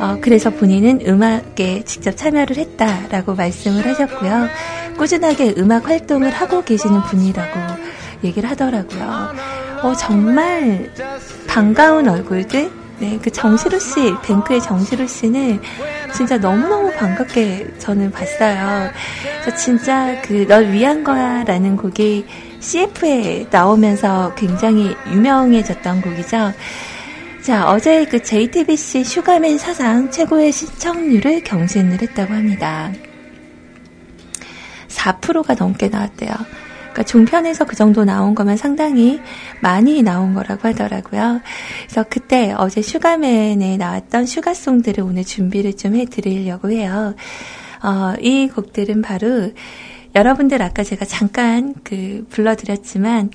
어, 0.00 0.18
그래서 0.20 0.50
본인은 0.50 1.00
음악에 1.06 1.82
직접 1.84 2.16
참여를 2.16 2.56
했다라고 2.56 3.34
말씀을 3.34 3.86
하셨고요. 3.86 4.48
꾸준하게 4.96 5.54
음악 5.58 5.88
활동을 5.88 6.30
하고 6.30 6.62
계시는 6.62 7.02
분이라고 7.02 7.60
얘기를 8.24 8.48
하더라고요. 8.50 9.28
어, 9.82 9.94
정말 9.94 10.90
반가운 11.46 12.08
얼굴들, 12.08 12.70
네, 12.98 13.18
그 13.22 13.30
정시로 13.30 13.78
씨, 13.78 14.14
뱅크의 14.22 14.60
정시로 14.60 15.06
씨는 15.06 15.60
진짜 16.14 16.36
너무너무 16.36 16.92
반갑게 16.92 17.74
저는 17.78 18.10
봤어요. 18.10 18.90
그래서 19.42 19.56
진짜 19.56 20.20
그 20.22 20.46
널 20.46 20.70
위한 20.70 21.02
거야 21.02 21.44
라는 21.44 21.76
곡이 21.76 22.26
CF에 22.60 23.46
나오면서 23.50 24.34
굉장히 24.34 24.94
유명해졌던 25.10 26.02
곡이죠. 26.02 26.52
자, 27.42 27.70
어제 27.70 28.04
그 28.04 28.22
JTBC 28.22 29.02
슈가맨 29.02 29.56
사상 29.56 30.10
최고의 30.10 30.52
시청률을 30.52 31.42
경신을 31.42 32.02
했다고 32.02 32.34
합니다. 32.34 32.92
4%가 34.88 35.54
넘게 35.54 35.88
나왔대요. 35.88 36.34
그러니까 36.90 37.02
종편에서 37.04 37.64
그 37.64 37.76
정도 37.76 38.04
나온 38.04 38.34
거면 38.34 38.58
상당히 38.58 39.20
많이 39.60 40.02
나온 40.02 40.34
거라고 40.34 40.68
하더라고요. 40.68 41.40
그래서 41.86 42.04
그때 42.10 42.52
어제 42.52 42.82
슈가맨에 42.82 43.78
나왔던 43.78 44.26
sugar 44.26 44.50
song들을 44.50 45.02
오늘 45.02 45.24
준비를 45.24 45.78
좀 45.78 45.96
해드리려고 45.96 46.70
해요. 46.70 47.14
어, 47.82 48.14
이 48.20 48.48
곡들은 48.48 49.00
바로 49.00 49.50
여러분들 50.14 50.60
아까 50.60 50.82
제가 50.84 51.06
잠깐 51.06 51.74
그 51.84 52.26
불러드렸지만 52.28 53.30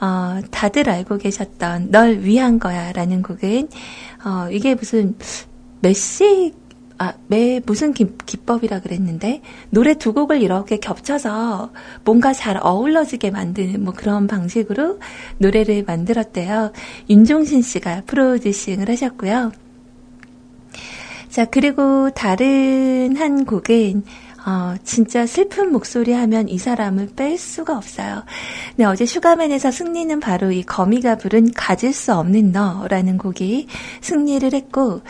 어, 0.00 0.40
다들 0.50 0.88
알고 0.88 1.18
계셨던 1.18 1.90
널 1.90 2.20
위한 2.20 2.58
거야 2.58 2.92
라는 2.92 3.22
곡은 3.22 3.68
어, 4.24 4.48
이게 4.50 4.74
무슨 4.74 5.16
메시 5.80 6.52
아, 6.98 7.12
매 7.26 7.60
무슨 7.64 7.92
기, 7.92 8.06
법이라 8.46 8.80
그랬는데 8.80 9.42
노래 9.68 9.94
두 9.94 10.14
곡을 10.14 10.40
이렇게 10.40 10.78
겹쳐서 10.78 11.70
뭔가 12.04 12.32
잘 12.32 12.58
어울러지게 12.62 13.30
만드는 13.30 13.84
뭐 13.84 13.92
그런 13.94 14.26
방식으로 14.26 14.98
노래를 15.38 15.84
만들었대요. 15.86 16.72
윤종신 17.10 17.60
씨가 17.60 18.02
프로듀싱을 18.06 18.88
하셨고요. 18.88 19.52
자, 21.28 21.44
그리고 21.44 22.08
다른 22.10 23.14
한 23.18 23.44
곡은 23.44 24.04
어, 24.46 24.76
진짜 24.84 25.26
슬픈 25.26 25.72
목소리 25.72 26.12
하면 26.12 26.48
이 26.48 26.56
사람을 26.56 27.10
뺄 27.16 27.36
수가 27.36 27.76
없어요. 27.76 28.22
네, 28.76 28.84
어제 28.84 29.04
슈가맨에서 29.04 29.72
승리는 29.72 30.20
바로 30.20 30.52
이 30.52 30.62
거미가 30.62 31.16
부른 31.16 31.52
가질 31.52 31.92
수 31.92 32.14
없는 32.14 32.52
너라는 32.52 33.18
곡이 33.18 33.66
승리를 34.00 34.52
했고, 34.52 35.02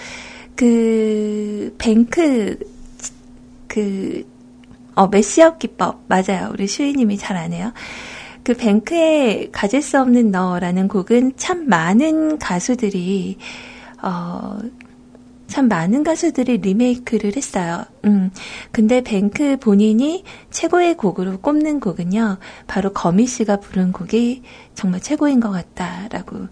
그, 0.54 1.74
뱅크, 1.76 2.58
그, 3.68 4.26
어, 4.94 5.06
mash-up 5.08 5.58
기법. 5.58 6.04
맞아요. 6.08 6.48
우리 6.54 6.66
슈이님이 6.66 7.18
잘 7.18 7.36
아네요. 7.36 7.74
그 8.42 8.54
뱅크의 8.54 9.50
가질 9.52 9.82
수 9.82 10.00
없는 10.00 10.30
너라는 10.30 10.88
곡은 10.88 11.32
참 11.36 11.68
많은 11.68 12.38
가수들이, 12.38 13.36
어, 14.02 14.60
참 15.56 15.68
많은 15.68 16.02
가수들이 16.02 16.58
리메이크를 16.58 17.34
했어요. 17.34 17.86
음. 18.04 18.30
근데 18.72 19.00
뱅크 19.00 19.56
본인이 19.56 20.22
최고의 20.50 20.98
곡으로 20.98 21.38
꼽는 21.38 21.80
곡은요, 21.80 22.36
바로 22.66 22.92
거미 22.92 23.26
씨가 23.26 23.60
부른 23.60 23.92
곡이 23.92 24.42
정말 24.74 25.00
최고인 25.00 25.40
것 25.40 25.50
같다라고. 25.50 26.48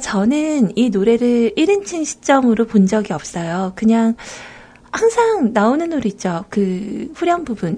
저는 0.00 0.76
이 0.76 0.90
노래를 0.90 1.54
1인칭 1.56 2.04
시점으로 2.04 2.66
본 2.66 2.86
적이 2.86 3.14
없어요. 3.14 3.72
그냥 3.74 4.14
항상 4.92 5.52
나오는 5.52 5.88
노래 5.90 6.08
있죠. 6.10 6.44
그 6.48 7.10
후렴 7.16 7.44
부분. 7.44 7.76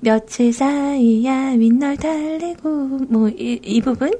며칠 0.00 0.52
사이야 0.52 1.52
윗널 1.56 1.96
달리고 1.96 2.68
뭐이 3.08 3.80
부분. 3.82 4.10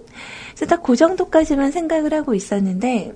그래서 0.55 0.65
딱 0.65 0.83
그 0.83 0.97
정도까지만 0.97 1.71
생각을 1.71 2.15
하고 2.15 2.35
있었는데 2.35 3.13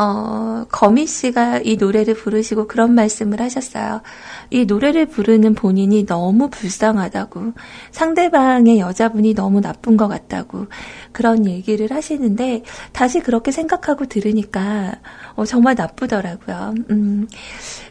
어, 0.00 0.64
거미 0.70 1.06
씨가 1.06 1.60
이 1.62 1.76
노래를 1.76 2.14
부르시고 2.14 2.68
그런 2.68 2.94
말씀을 2.94 3.42
하셨어요. 3.42 4.00
이 4.48 4.64
노래를 4.64 5.04
부르는 5.04 5.54
본인이 5.54 6.06
너무 6.06 6.48
불쌍하다고, 6.48 7.52
상대방의 7.90 8.78
여자분이 8.78 9.34
너무 9.34 9.60
나쁜 9.60 9.98
것 9.98 10.08
같다고, 10.08 10.68
그런 11.12 11.44
얘기를 11.44 11.90
하시는데, 11.90 12.62
다시 12.92 13.20
그렇게 13.20 13.50
생각하고 13.50 14.06
들으니까, 14.06 14.94
어, 15.34 15.44
정말 15.44 15.74
나쁘더라고요. 15.74 16.74
음, 16.88 17.28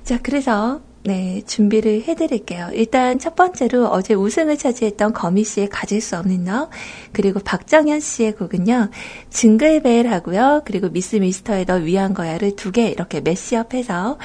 자, 0.03 0.17
그래서, 0.23 0.81
네, 1.03 1.41
준비를 1.47 2.03
해드릴게요. 2.03 2.69
일단 2.73 3.19
첫 3.19 3.35
번째로 3.35 3.87
어제 3.87 4.13
우승을 4.13 4.57
차지했던 4.57 5.13
거미 5.13 5.43
씨의 5.45 5.69
가질 5.69 6.01
수 6.01 6.17
없는 6.17 6.43
너, 6.43 6.69
그리고 7.13 7.39
박정현 7.39 8.01
씨의 8.01 8.33
곡은요, 8.35 8.89
징글벨 9.29 10.07
하고요, 10.11 10.63
그리고 10.65 10.89
미스 10.89 11.15
미스터의 11.15 11.65
너 11.65 11.75
위한 11.75 12.13
거야를 12.13 12.55
두 12.55 12.71
개 12.71 12.89
이렇게 12.89 13.21
매시업해서 13.21 14.19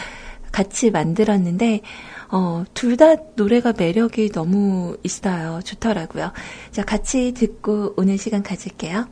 같이 0.52 0.90
만들었는데, 0.90 1.80
어, 2.30 2.64
둘 2.74 2.96
다 2.96 3.14
노래가 3.36 3.72
매력이 3.76 4.30
너무 4.30 4.96
있어요. 5.04 5.60
좋더라고요. 5.64 6.32
자, 6.72 6.84
같이 6.84 7.32
듣고 7.34 7.94
오늘 7.96 8.18
시간 8.18 8.42
가질게요. 8.42 9.06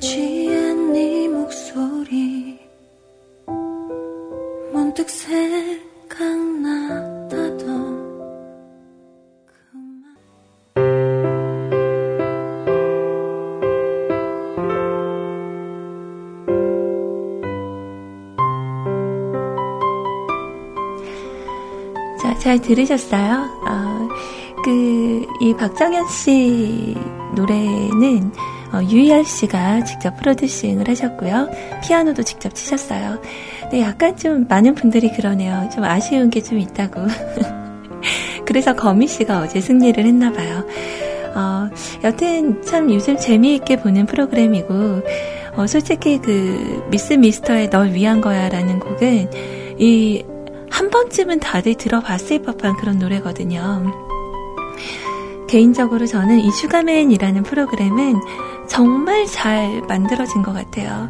취한 0.00 0.92
네 0.92 1.26
목소리 1.28 2.58
문득 4.72 5.10
생각났다던 5.10 6.58
자, 22.22 22.38
잘 22.38 22.60
들으셨어요? 22.60 23.48
어, 23.66 24.08
그, 24.64 25.26
이 25.40 25.52
박정현 25.54 26.06
씨 26.08 26.96
노래는 27.34 28.32
어, 28.72 28.80
유희열 28.82 29.24
씨가 29.24 29.84
직접 29.84 30.16
프로듀싱을 30.16 30.88
하셨고요. 30.88 31.48
피아노도 31.84 32.22
직접 32.22 32.54
치셨어요. 32.54 33.20
근데 33.62 33.80
약간 33.80 34.16
좀 34.16 34.46
많은 34.48 34.74
분들이 34.74 35.10
그러네요. 35.12 35.68
좀 35.74 35.84
아쉬운 35.84 36.30
게 36.30 36.40
좀 36.40 36.58
있다고. 36.58 37.02
그래서 38.46 38.74
거미 38.74 39.06
씨가 39.06 39.40
어제 39.40 39.60
승리를 39.60 40.04
했나 40.04 40.32
봐요. 40.32 40.64
어, 41.34 41.68
여튼 42.04 42.62
참 42.62 42.92
요즘 42.92 43.16
재미있게 43.16 43.76
보는 43.80 44.06
프로그램이고, 44.06 45.02
어, 45.56 45.66
솔직히 45.66 46.18
그 46.18 46.86
미스 46.90 47.14
미스터의 47.14 47.70
널 47.70 47.92
위한 47.92 48.20
거야라는 48.20 48.80
곡은 48.80 49.30
이 49.78 50.24
한 50.70 50.90
번쯤은 50.90 51.40
다들 51.40 51.74
들어봤을 51.74 52.42
법한 52.42 52.76
그런 52.76 52.98
노래거든요. 52.98 53.84
개인적으로 55.48 56.06
저는 56.06 56.40
이 56.40 56.50
슈가맨이라는 56.50 57.42
프로그램은 57.42 58.20
정말 58.68 59.26
잘 59.26 59.82
만들어진 59.88 60.42
것 60.42 60.52
같아요. 60.52 61.08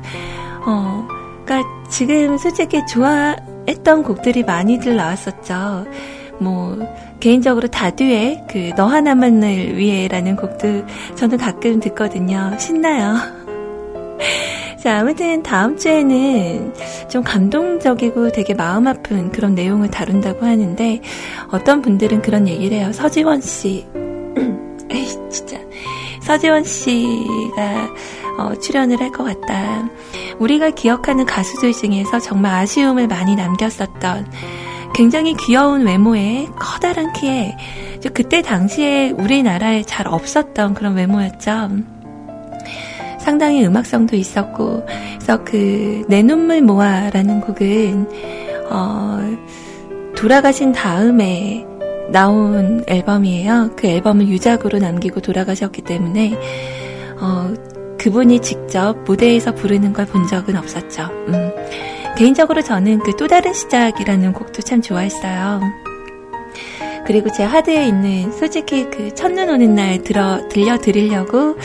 어, 0.66 1.06
그러니까 1.44 1.68
지금 1.88 2.38
솔직히 2.38 2.80
좋아했던 2.86 4.02
곡들이 4.02 4.42
많이들 4.44 4.96
나왔었죠. 4.96 5.86
뭐 6.40 6.78
개인적으로 7.20 7.66
다듀의 7.68 8.44
그 8.48 8.70
너 8.76 8.86
하나만을 8.86 9.76
위해라는 9.76 10.36
곡도 10.36 10.84
저는 11.16 11.36
가끔 11.38 11.80
듣거든요. 11.80 12.52
신나요. 12.58 13.16
자, 14.78 14.98
아무튼 15.00 15.42
다음 15.42 15.76
주에는 15.76 16.72
좀 17.08 17.24
감동적이고 17.24 18.30
되게 18.30 18.54
마음 18.54 18.86
아픈 18.86 19.32
그런 19.32 19.56
내용을 19.56 19.90
다룬다고 19.90 20.46
하는데 20.46 21.00
어떤 21.50 21.82
분들은 21.82 22.22
그런 22.22 22.46
얘기를 22.46 22.78
해요. 22.78 22.92
서지원 22.92 23.40
씨. 23.40 23.84
서지원 26.28 26.62
씨가 26.62 27.88
어, 28.38 28.54
출연을 28.60 29.00
할 29.00 29.10
것 29.10 29.24
같다. 29.24 29.88
우리가 30.38 30.70
기억하는 30.70 31.24
가수들 31.24 31.72
중에서 31.72 32.20
정말 32.20 32.52
아쉬움을 32.52 33.08
많이 33.08 33.34
남겼었던 33.34 34.30
굉장히 34.92 35.34
귀여운 35.34 35.86
외모에 35.86 36.46
커다란 36.58 37.14
키에 37.14 37.56
그때 38.12 38.42
당시에 38.42 39.10
우리나라에 39.12 39.82
잘 39.84 40.06
없었던 40.06 40.74
그런 40.74 40.94
외모였죠. 40.96 41.70
상당히 43.18 43.64
음악성도 43.64 44.14
있었고, 44.14 44.84
그래서 44.86 45.42
그, 45.44 46.04
내 46.08 46.22
눈물 46.22 46.60
모아라는 46.62 47.40
곡은, 47.40 48.08
어, 48.70 49.36
돌아가신 50.14 50.72
다음에 50.72 51.66
나온 52.10 52.84
앨범이에요. 52.86 53.72
그 53.76 53.86
앨범을 53.86 54.28
유작으로 54.28 54.78
남기고 54.78 55.20
돌아가셨기 55.20 55.82
때문에, 55.82 56.34
어, 57.20 57.52
그분이 57.98 58.40
직접 58.40 58.96
무대에서 59.04 59.54
부르는 59.54 59.92
걸 59.92 60.06
본 60.06 60.26
적은 60.26 60.56
없었죠. 60.56 61.04
음. 61.28 61.50
개인적으로 62.16 62.62
저는 62.62 63.00
그 63.00 63.12
또 63.16 63.26
다른 63.26 63.52
시작이라는 63.52 64.32
곡도 64.32 64.62
참 64.62 64.80
좋아했어요. 64.80 65.60
그리고 67.06 67.30
제 67.32 67.42
하드에 67.42 67.86
있는 67.86 68.30
솔직히 68.32 68.88
그 68.90 69.14
첫눈 69.14 69.48
오는 69.48 69.74
날 69.74 70.02
들어 70.02 70.46
들려 70.48 70.78
드리려고 70.78 71.56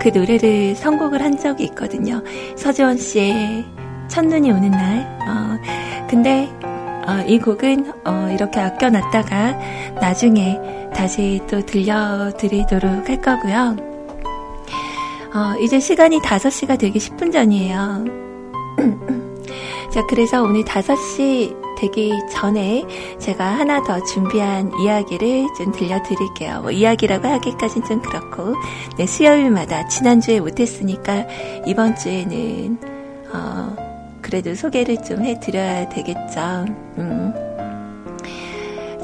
그 0.00 0.08
노래를 0.08 0.74
선곡을 0.76 1.22
한 1.22 1.38
적이 1.38 1.64
있거든요. 1.64 2.22
서지원 2.56 2.98
씨의 2.98 3.64
첫눈이 4.08 4.50
오는 4.50 4.70
날. 4.70 5.18
어, 5.26 6.06
근데 6.08 6.48
어, 7.10 7.24
이 7.26 7.40
곡은 7.40 7.92
어, 8.04 8.30
이렇게 8.32 8.60
아껴놨다가 8.60 9.58
나중에 10.00 10.60
다시 10.94 11.40
또 11.50 11.60
들려드리도록 11.60 13.08
할 13.08 13.20
거고요. 13.20 13.76
어, 15.34 15.58
이제 15.60 15.80
시간이 15.80 16.20
5시가 16.20 16.78
되기 16.78 17.00
10분 17.00 17.32
전이에요. 17.32 18.04
자, 19.90 20.06
그래서 20.08 20.44
오늘 20.44 20.62
5시 20.62 21.56
되기 21.78 22.12
전에 22.30 22.84
제가 23.18 23.44
하나 23.44 23.82
더 23.82 24.00
준비한 24.04 24.70
이야기를 24.80 25.48
좀 25.58 25.72
들려드릴게요. 25.72 26.60
뭐 26.60 26.70
이야기라고 26.70 27.26
하기까지는 27.26 27.88
좀 27.88 28.02
그렇고, 28.02 28.54
네, 28.98 29.06
수요일마다 29.06 29.88
지난주에 29.88 30.38
못했으니까 30.38 31.26
이번 31.66 31.96
주에는, 31.96 32.78
어, 33.32 33.89
그래도 34.30 34.54
소개를 34.54 35.02
좀 35.02 35.24
해드려야 35.24 35.88
되겠죠. 35.88 36.64
음. 36.98 37.34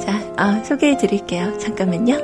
자, 0.01 0.23
아, 0.37 0.63
소개해 0.63 0.97
드릴게요. 0.97 1.59
잠깐만요. 1.59 2.15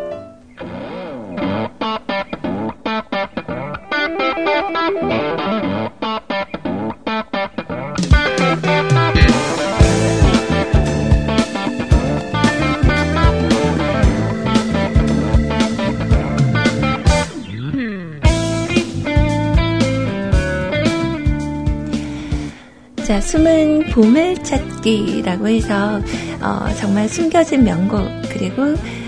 숨은 23.23 23.91
보물 23.91 24.43
찾기라고 24.43 25.49
해서 25.49 26.01
어, 26.41 26.67
정말 26.79 27.09
숨겨진 27.09 27.65
명곡 27.65 28.07
그리고 28.31 28.63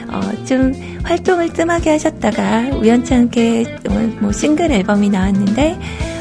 어, 0.08 0.44
좀 0.44 0.72
활동을 1.02 1.52
뜸하게 1.52 1.90
하셨다가 1.90 2.70
우연찮게 2.76 3.78
뭐 4.20 4.32
싱글 4.32 4.70
앨범이 4.70 5.10
나왔는데 5.10 5.78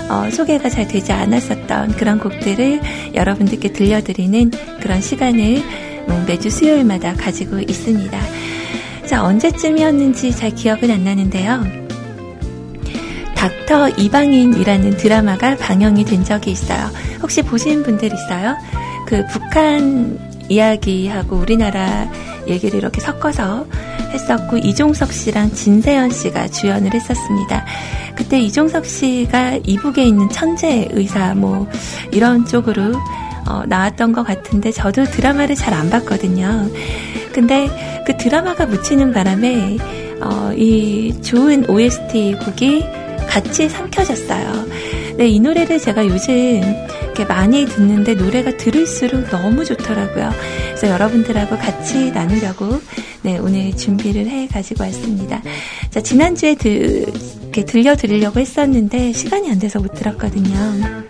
어, 0.09 0.29
소개가 0.29 0.69
잘 0.69 0.87
되지 0.87 1.11
않았었던 1.11 1.93
그런 1.93 2.19
곡들을 2.19 2.81
여러분들께 3.13 3.71
들려드리는 3.71 4.51
그런 4.81 5.01
시간을 5.01 5.63
뭐 6.07 6.23
매주 6.27 6.49
수요일마다 6.49 7.13
가지고 7.13 7.59
있습니다. 7.59 8.19
자, 9.05 9.23
언제쯤이었는지 9.23 10.31
잘 10.31 10.51
기억은 10.51 10.91
안 10.91 11.03
나는데요. 11.03 11.82
닥터 13.43 13.89
이방인이라는 13.89 14.95
드라마가 14.95 15.57
방영이 15.57 16.05
된 16.05 16.23
적이 16.23 16.51
있어요. 16.51 16.89
혹시 17.21 17.41
보신 17.41 17.83
분들 17.83 18.09
있어요? 18.13 18.55
그 19.05 19.25
북한 19.29 20.17
이야기하고 20.47 21.35
우리나라 21.35 22.09
얘기를 22.47 22.79
이렇게 22.79 23.01
섞어서 23.01 23.67
했었고 24.11 24.59
이종석 24.59 25.11
씨랑 25.11 25.51
진세현 25.51 26.11
씨가 26.11 26.47
주연을 26.47 26.93
했었습니다. 26.93 27.65
그때 28.15 28.39
이종석 28.39 28.85
씨가 28.85 29.59
이북에 29.65 30.05
있는 30.05 30.29
천재 30.29 30.87
의사 30.91 31.35
뭐 31.35 31.67
이런 32.13 32.45
쪽으로 32.45 32.93
어, 33.45 33.63
나왔던 33.65 34.13
것 34.13 34.23
같은데 34.23 34.71
저도 34.71 35.03
드라마를 35.03 35.55
잘 35.55 35.73
안 35.73 35.89
봤거든요. 35.89 36.69
근데 37.33 37.67
그 38.05 38.15
드라마가 38.15 38.67
묻히는 38.67 39.11
바람에 39.11 39.77
어, 40.21 40.53
이 40.55 41.21
좋은 41.21 41.69
OST 41.69 42.37
곡이 42.45 43.02
같이 43.27 43.69
삼켜졌어요. 43.69 44.65
네, 45.17 45.27
이 45.27 45.39
노래를 45.39 45.79
제가 45.79 46.05
요즘 46.05 46.33
이렇게 47.03 47.25
많이 47.25 47.65
듣는데 47.65 48.15
노래가 48.15 48.57
들을수록 48.57 49.29
너무 49.29 49.63
좋더라고요. 49.63 50.31
그래서 50.67 50.89
여러분들하고 50.89 51.57
같이 51.57 52.11
나누려고 52.11 52.81
네, 53.21 53.37
오늘 53.37 53.75
준비를 53.75 54.27
해 54.27 54.47
가지고 54.47 54.83
왔습니다. 54.85 55.41
자, 55.91 56.01
지난주에 56.01 56.55
들, 56.55 57.05
이렇게 57.43 57.63
들려드리려고 57.63 58.39
했었는데 58.39 59.13
시간이 59.13 59.51
안 59.51 59.59
돼서 59.59 59.79
못 59.79 59.93
들었거든요. 59.93 61.03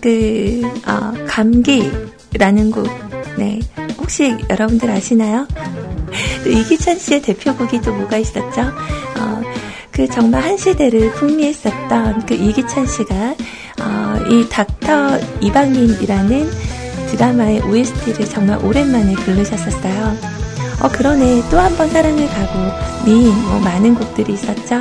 그, 0.00 0.62
어, 0.86 1.26
감기라는 1.26 2.70
곡, 2.70 2.88
네. 3.36 3.60
혹시 3.98 4.34
여러분들 4.48 4.90
아시나요? 4.90 5.46
이기찬 6.46 6.98
씨의 6.98 7.22
대표곡이 7.22 7.82
또 7.82 7.92
뭐가 7.92 8.16
있었죠? 8.16 8.62
어, 8.62 9.42
그 10.00 10.08
정말 10.08 10.42
한 10.42 10.56
시대를 10.56 11.12
풍미했었던 11.12 12.24
그 12.24 12.32
이기찬 12.32 12.86
씨가 12.86 13.34
어, 13.82 14.16
이 14.30 14.48
닥터 14.48 15.18
이방인이라는 15.42 16.50
드라마의 17.10 17.60
OST를 17.60 18.24
정말 18.24 18.64
오랜만에 18.64 19.12
부르셨었어요. 19.14 20.16
어 20.80 20.88
그러네 20.88 21.42
또 21.50 21.58
한 21.58 21.76
번 21.76 21.90
사랑을 21.90 22.26
가고 22.28 23.04
미인 23.04 23.30
뭐 23.44 23.60
많은 23.60 23.94
곡들이 23.94 24.32
있었죠. 24.32 24.80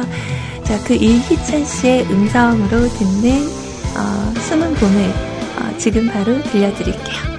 자그 0.63 0.93
이기찬 0.93 1.65
씨의 1.65 2.05
음성으로 2.09 2.87
듣는 2.87 3.45
어, 3.97 4.33
숨은 4.39 4.73
봄을 4.75 5.03
어, 5.59 5.77
지금 5.77 6.07
바로 6.07 6.41
들려드릴게요. 6.43 7.38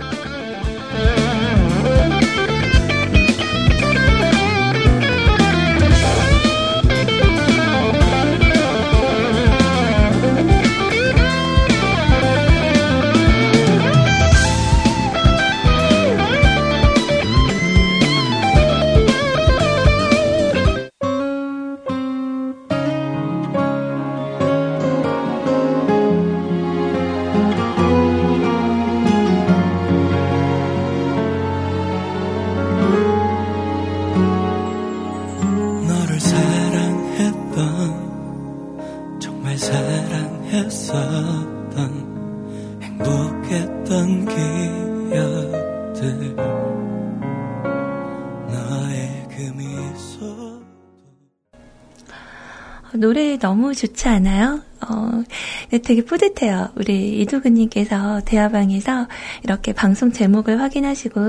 너무 53.41 53.75
좋지 53.75 54.09
않아요? 54.09 54.63
어, 54.87 55.23
네, 55.71 55.79
되게 55.79 56.05
뿌듯해요. 56.05 56.71
우리 56.77 57.21
이두근님께서 57.21 58.21
대화방에서 58.25 59.09
이렇게 59.43 59.73
방송 59.73 60.13
제목을 60.13 60.61
확인하시고, 60.61 61.21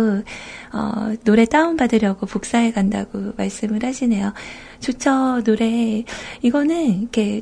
어, 0.74 1.14
노래 1.24 1.46
다운받으려고 1.46 2.28
복사해 2.28 2.72
간다고 2.72 3.34
말씀을 3.38 3.84
하시네요. 3.84 4.34
좋죠, 4.80 5.44
노래. 5.44 6.04
이거는 6.42 7.02
이렇게, 7.02 7.42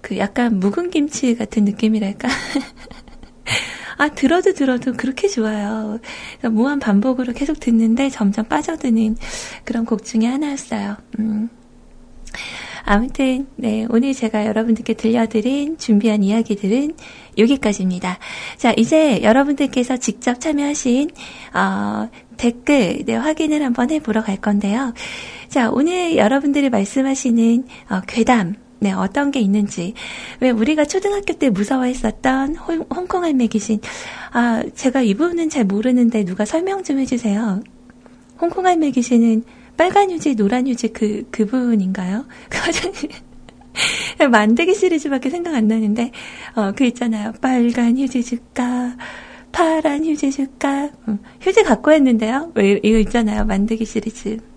그 0.00 0.18
약간 0.18 0.58
묵은 0.58 0.90
김치 0.90 1.36
같은 1.36 1.64
느낌이랄까? 1.64 2.28
아, 3.98 4.08
들어도 4.08 4.54
들어도 4.54 4.94
그렇게 4.94 5.28
좋아요. 5.28 6.00
무한 6.50 6.78
반복으로 6.78 7.34
계속 7.34 7.60
듣는데 7.60 8.08
점점 8.08 8.46
빠져드는 8.46 9.16
그런 9.64 9.84
곡 9.84 10.04
중에 10.04 10.24
하나였어요. 10.24 10.96
음. 11.18 11.50
아무튼, 12.84 13.46
네, 13.56 13.86
오늘 13.88 14.14
제가 14.14 14.46
여러분들께 14.46 14.94
들려드린 14.94 15.78
준비한 15.78 16.22
이야기들은 16.22 16.94
여기까지입니다. 17.38 18.18
자, 18.56 18.72
이제 18.76 19.22
여러분들께서 19.22 19.96
직접 19.98 20.40
참여하신, 20.40 21.10
어, 21.54 22.08
댓글, 22.36 23.04
네, 23.04 23.14
확인을 23.14 23.62
한번 23.62 23.90
해보러 23.90 24.22
갈 24.22 24.36
건데요. 24.36 24.94
자, 25.48 25.70
오늘 25.70 26.16
여러분들이 26.16 26.70
말씀하시는, 26.70 27.64
어, 27.90 28.00
괴담, 28.06 28.54
네, 28.80 28.92
어떤 28.92 29.30
게 29.30 29.40
있는지. 29.40 29.92
왜 30.40 30.50
우리가 30.50 30.86
초등학교 30.86 31.34
때 31.34 31.50
무서워했었던 31.50 32.56
홍, 32.56 32.86
홍콩 32.94 33.24
할매 33.24 33.46
귀신. 33.48 33.78
아, 34.32 34.62
제가 34.74 35.02
이 35.02 35.14
부분은 35.14 35.50
잘 35.50 35.64
모르는데 35.64 36.24
누가 36.24 36.46
설명 36.46 36.82
좀 36.82 36.98
해주세요. 36.98 37.62
홍콩 38.40 38.66
할매 38.66 38.90
귀신은 38.92 39.44
빨간 39.80 40.10
휴지, 40.10 40.34
노란 40.34 40.68
휴지 40.68 40.88
그, 40.88 41.26
그 41.30 41.46
부분인가요? 41.46 42.26
만들기 44.30 44.74
시리즈밖에 44.74 45.30
생각 45.30 45.54
안 45.54 45.68
나는데, 45.68 46.10
어, 46.54 46.72
그 46.76 46.84
있잖아요. 46.84 47.32
빨간 47.40 47.96
휴지 47.96 48.22
줄까? 48.22 48.94
파란 49.52 50.04
휴지 50.04 50.32
줄까? 50.32 50.90
음, 51.08 51.18
휴지 51.40 51.62
갖고 51.62 51.92
했는데요. 51.92 52.52
왜, 52.56 52.78
이거 52.82 52.98
있잖아요. 52.98 53.46
만들기 53.46 53.86
시리즈. 53.86 54.49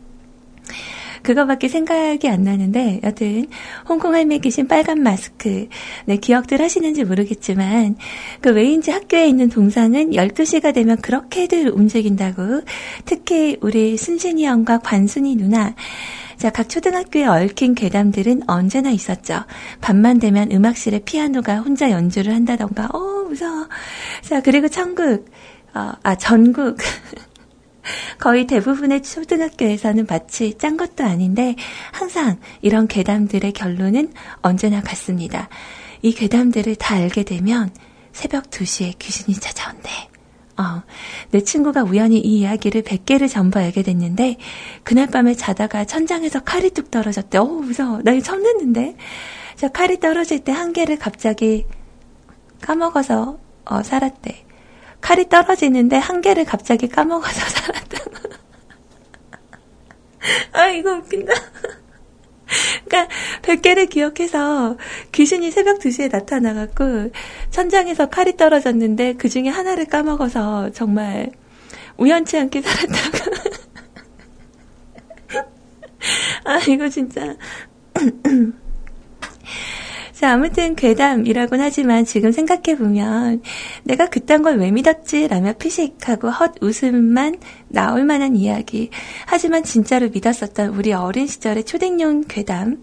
그거밖에 1.23 1.67
생각이 1.67 2.27
안 2.27 2.43
나는데 2.43 2.99
여튼 3.03 3.47
홍콩 3.87 4.13
할매 4.13 4.39
계신 4.39 4.67
빨간 4.67 5.01
마스크 5.01 5.67
네 6.05 6.17
기억들 6.17 6.61
하시는지 6.61 7.03
모르겠지만 7.03 7.95
그 8.41 8.51
왜인지 8.51 8.91
학교에 8.91 9.27
있는 9.27 9.49
동상은 9.49 10.11
12시가 10.11 10.73
되면 10.73 10.97
그렇게들 10.97 11.69
움직인다고 11.69 12.61
특히 13.05 13.57
우리 13.61 13.97
순신이 13.97 14.45
형과 14.45 14.79
관순이 14.79 15.35
누나 15.37 15.73
자, 16.37 16.49
각 16.49 16.67
초등학교에 16.67 17.25
얽힌 17.25 17.73
괴담들은 17.73 18.41
언제나 18.47 18.89
있었죠. 18.89 19.45
밤만 19.79 20.19
되면 20.19 20.51
음악실에 20.51 20.99
피아노가 21.05 21.59
혼자 21.59 21.89
연주를 21.89 22.33
한다던가, 22.33 22.89
어, 22.91 23.23
무서워. 23.29 23.67
자, 24.21 24.41
그리고 24.41 24.67
천국, 24.67 25.25
어, 25.73 25.91
아, 26.03 26.15
전국. 26.15 26.77
거의 28.19 28.47
대부분의 28.47 29.03
초등학교에서는 29.03 30.05
마치 30.07 30.57
짠 30.57 30.77
것도 30.77 31.03
아닌데 31.03 31.55
항상 31.91 32.39
이런 32.61 32.87
괴담들의 32.87 33.51
결론은 33.53 34.13
언제나 34.41 34.81
같습니다. 34.81 35.49
이 36.01 36.13
괴담들을 36.13 36.75
다 36.75 36.95
알게 36.95 37.23
되면 37.23 37.69
새벽 38.11 38.49
2시에 38.49 38.97
귀신이 38.99 39.35
찾아온대. 39.37 39.89
어, 40.55 40.83
내 41.31 41.41
친구가 41.41 41.81
우연히 41.83 42.19
이 42.19 42.39
이야기를 42.39 42.83
100개를 42.83 43.27
전부 43.27 43.57
알게 43.57 43.81
됐는데, 43.81 44.37
그날 44.83 45.07
밤에 45.07 45.33
자다가 45.33 45.85
천장에서 45.85 46.41
칼이 46.41 46.69
뚝 46.69 46.91
떨어졌대. 46.91 47.39
어 47.39 47.45
무서워. 47.45 48.01
나 48.03 48.11
이거 48.11 48.21
처음 48.23 48.43
듣는데? 48.43 48.95
저 49.55 49.67
칼이 49.69 49.99
떨어질 49.99 50.43
때 50.43 50.51
한 50.51 50.71
개를 50.71 50.99
갑자기 50.99 51.65
까먹어서, 52.61 53.39
어, 53.65 53.83
살았대. 53.83 54.45
칼이 55.03 55.27
떨어지는데 55.27 55.97
한 55.97 56.21
개를 56.21 56.45
갑자기 56.45 56.87
까먹어서 56.87 57.39
살았다. 57.51 57.97
아, 60.53 60.67
이거 60.69 60.93
웃긴다. 60.93 61.33
그러니까 62.85 63.13
100개를 63.41 63.89
기억해서 63.89 64.77
귀신이 65.11 65.51
새벽 65.51 65.79
2시에 65.79 66.09
나타나갖고 66.09 67.11
천장에서 67.49 68.07
칼이 68.07 68.37
떨어졌는데 68.37 69.15
그 69.15 69.27
중에 69.27 69.49
하나를 69.49 69.85
까먹어서 69.85 70.71
정말 70.71 71.31
우연치 71.97 72.37
않게 72.37 72.61
살았다고. 72.61 73.33
아, 76.45 76.59
이거 76.69 76.87
진짜. 76.87 77.35
자, 80.23 80.31
아무튼 80.31 80.75
괴담이라곤 80.75 81.59
하지만 81.59 82.05
지금 82.05 82.31
생각해보면 82.31 83.41
내가 83.83 84.07
그딴 84.07 84.41
걸 84.41 84.57
왜 84.57 84.71
믿었지? 84.71 85.27
라며 85.27 85.51
피식하고 85.51 86.29
헛 86.29 86.53
웃음만 86.61 87.35
나올 87.67 88.05
만한 88.05 88.37
이야기. 88.37 88.89
하지만 89.25 89.63
진짜로 89.65 90.07
믿었었던 90.07 90.75
우리 90.75 90.93
어린 90.93 91.27
시절의 91.27 91.65
초딩용 91.65 92.23
괴담. 92.29 92.77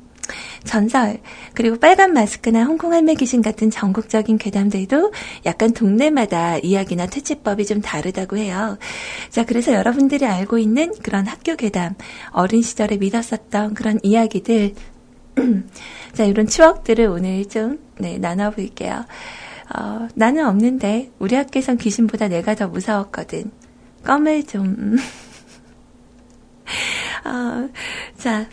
전설, 0.65 1.21
그리고 1.55 1.79
빨간 1.79 2.13
마스크나 2.13 2.65
홍콩 2.65 2.93
할매 2.93 3.15
귀신 3.15 3.41
같은 3.41 3.71
전국적인 3.71 4.37
괴담들도 4.37 5.11
약간 5.47 5.73
동네마다 5.73 6.59
이야기나 6.59 7.07
퇴치법이 7.07 7.65
좀 7.65 7.81
다르다고 7.81 8.37
해요. 8.37 8.77
자, 9.31 9.47
그래서 9.47 9.73
여러분들이 9.73 10.27
알고 10.27 10.59
있는 10.59 10.93
그런 11.03 11.27
학교 11.27 11.57
괴담, 11.57 11.95
어린 12.33 12.61
시절에 12.61 12.99
믿었었던 12.99 13.73
그런 13.73 13.99
이야기들, 14.03 14.75
자, 16.13 16.25
이런 16.25 16.47
추억들을 16.47 17.07
오늘 17.07 17.49
좀, 17.49 17.79
네, 17.99 18.19
나눠볼게요. 18.19 19.05
어, 19.77 20.09
나는 20.15 20.47
없는데, 20.47 21.11
우리 21.19 21.37
학교에선 21.37 21.79
귀신보다 21.79 22.29
내가 22.29 22.55
더 22.55 22.69
무서웠거든. 22.69 23.51
껌을 24.05 24.45
좀, 24.45 24.97
어, 27.25 27.69
자, 28.17 28.47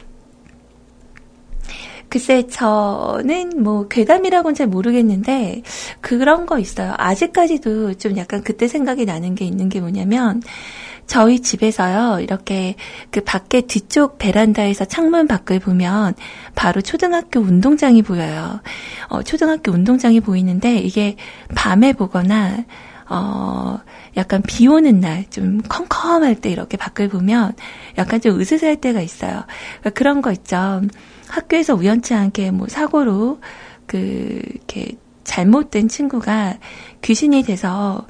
글쎄, 2.09 2.47
저는 2.47 3.63
뭐, 3.63 3.87
괴담이라고는 3.87 4.55
잘 4.55 4.67
모르겠는데, 4.67 5.63
그런 5.99 6.45
거 6.45 6.59
있어요. 6.59 6.93
아직까지도 6.97 7.95
좀 7.95 8.17
약간 8.17 8.43
그때 8.43 8.67
생각이 8.67 9.05
나는 9.05 9.35
게 9.35 9.45
있는 9.45 9.69
게 9.69 9.81
뭐냐면, 9.81 10.41
저희 11.07 11.39
집에서요, 11.39 12.19
이렇게 12.19 12.75
그 13.11 13.21
밖에 13.21 13.61
뒤쪽 13.61 14.17
베란다에서 14.17 14.85
창문 14.85 15.27
밖을 15.27 15.59
보면 15.59 16.13
바로 16.53 16.81
초등학교 16.81 17.39
운동장이 17.39 18.01
보여요. 18.01 18.59
어, 19.07 19.23
초등학교 19.23 19.71
운동장이 19.71 20.19
보이는데 20.19 20.77
이게 20.79 21.15
밤에 21.55 21.93
보거나, 21.93 22.65
어, 23.09 23.79
약간 24.17 24.41
비 24.45 24.67
오는 24.67 24.99
날, 24.99 25.25
좀 25.29 25.61
컴컴할 25.61 26.35
때 26.41 26.49
이렇게 26.49 26.75
밖을 26.75 27.07
보면 27.07 27.53
약간 27.97 28.19
좀 28.19 28.39
으스스할 28.39 28.75
때가 28.75 29.01
있어요. 29.01 29.43
그러니까 29.79 29.89
그런 29.91 30.21
거 30.21 30.31
있죠. 30.33 30.81
학교에서 31.29 31.73
우연치 31.73 32.13
않게 32.13 32.51
뭐 32.51 32.67
사고로 32.67 33.39
그, 33.85 34.41
이렇게 34.53 34.97
잘못된 35.23 35.87
친구가 35.87 36.57
귀신이 37.01 37.43
돼서 37.43 38.07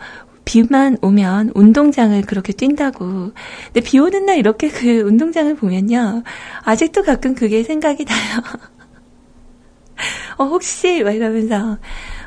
비만 0.48 0.98
오면 1.02 1.52
운동장을 1.56 2.20
그렇게 2.22 2.54
뛴다고. 2.54 3.34
근데 3.66 3.82
비 3.82 4.00
오는 4.00 4.26
날 4.26 4.38
이렇게 4.38 4.70
그 4.70 5.02
운동장을 5.02 5.54
보면요. 5.56 6.24
아직도 6.64 7.04
가끔 7.04 7.36
그게 7.36 7.64
생각이 7.64 8.06
나요. 8.06 8.42
어, 10.38 10.46
혹시, 10.46 11.04
막 11.04 11.12
이러면서, 11.12 11.78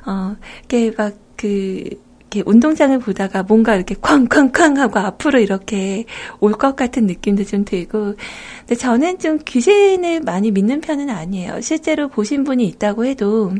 어, 0.07 0.37
이렇게 0.61 0.93
막 0.97 1.15
그, 1.37 1.85
이렇게 2.33 2.43
운동장을 2.47 2.97
보다가 3.01 3.43
뭔가 3.43 3.75
이렇게 3.75 3.95
쾅쾅쾅 3.97 4.77
하고 4.79 5.01
앞으로 5.01 5.41
이렇게 5.41 6.05
올 6.41 6.53
것 6.53 6.77
같은 6.77 7.07
느낌도 7.07 7.45
좀 7.45 7.65
들고. 7.65 8.15
근데 8.61 8.75
저는 8.77 9.19
좀 9.19 9.39
귀신을 9.45 10.21
많이 10.21 10.51
믿는 10.53 10.81
편은 10.81 11.11
아니에요. 11.11 11.61
실제로 11.61 12.09
보신 12.09 12.45
분이 12.45 12.65
있다고 12.67 13.05
해도 13.07 13.53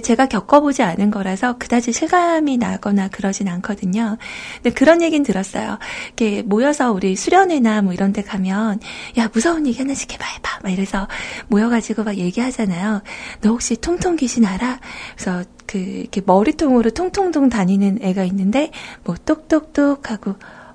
제가 0.00 0.26
겪어보지 0.26 0.82
않은 0.82 1.10
거라서 1.10 1.58
그다지 1.58 1.92
실감이 1.92 2.56
나거나 2.58 3.08
그러진 3.08 3.48
않거든요. 3.48 4.16
근데 4.56 4.70
그런 4.70 5.02
얘기는 5.02 5.24
들었어요. 5.24 5.78
이렇게 6.06 6.42
모여서 6.42 6.92
우리 6.92 7.16
수련회나 7.16 7.82
뭐 7.82 7.92
이런 7.92 8.12
데 8.12 8.22
가면 8.22 8.80
야 9.18 9.28
무서운 9.32 9.66
얘기 9.66 9.78
하나씩 9.78 10.12
해봐 10.12 10.24
해봐 10.24 10.58
막 10.62 10.72
이래서 10.72 11.08
모여가지고 11.48 12.04
막 12.04 12.16
얘기하잖아요. 12.16 13.02
너 13.40 13.50
혹시 13.50 13.76
통통 13.76 14.16
귀신 14.16 14.44
알아? 14.44 14.80
그래서 15.14 15.44
그 15.66 15.78
이렇게 15.78 16.22
머리통으로 16.24 16.90
통통통 16.90 17.50
다니는 17.50 17.98
애가 18.02 18.24
있는데 18.24 18.70
뭐 19.04 19.16
똑똑똑 19.24 20.10
하고 20.10 20.34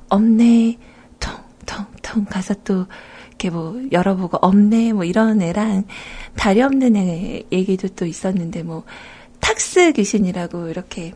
없네 0.09 0.77
통통통 1.19 2.25
가서 2.25 2.53
또 2.63 2.85
이렇게 3.29 3.49
뭐 3.49 3.81
열어보고 3.91 4.37
없네 4.41 4.93
뭐 4.93 5.03
이런 5.03 5.41
애랑 5.41 5.85
다리 6.35 6.61
없는 6.61 6.95
애 6.95 7.43
얘기도 7.51 7.87
또 7.89 8.05
있었는데 8.05 8.63
뭐 8.63 8.83
탁스 9.43 9.91
귀신이라고 9.91 10.69
이렇게 10.69 11.13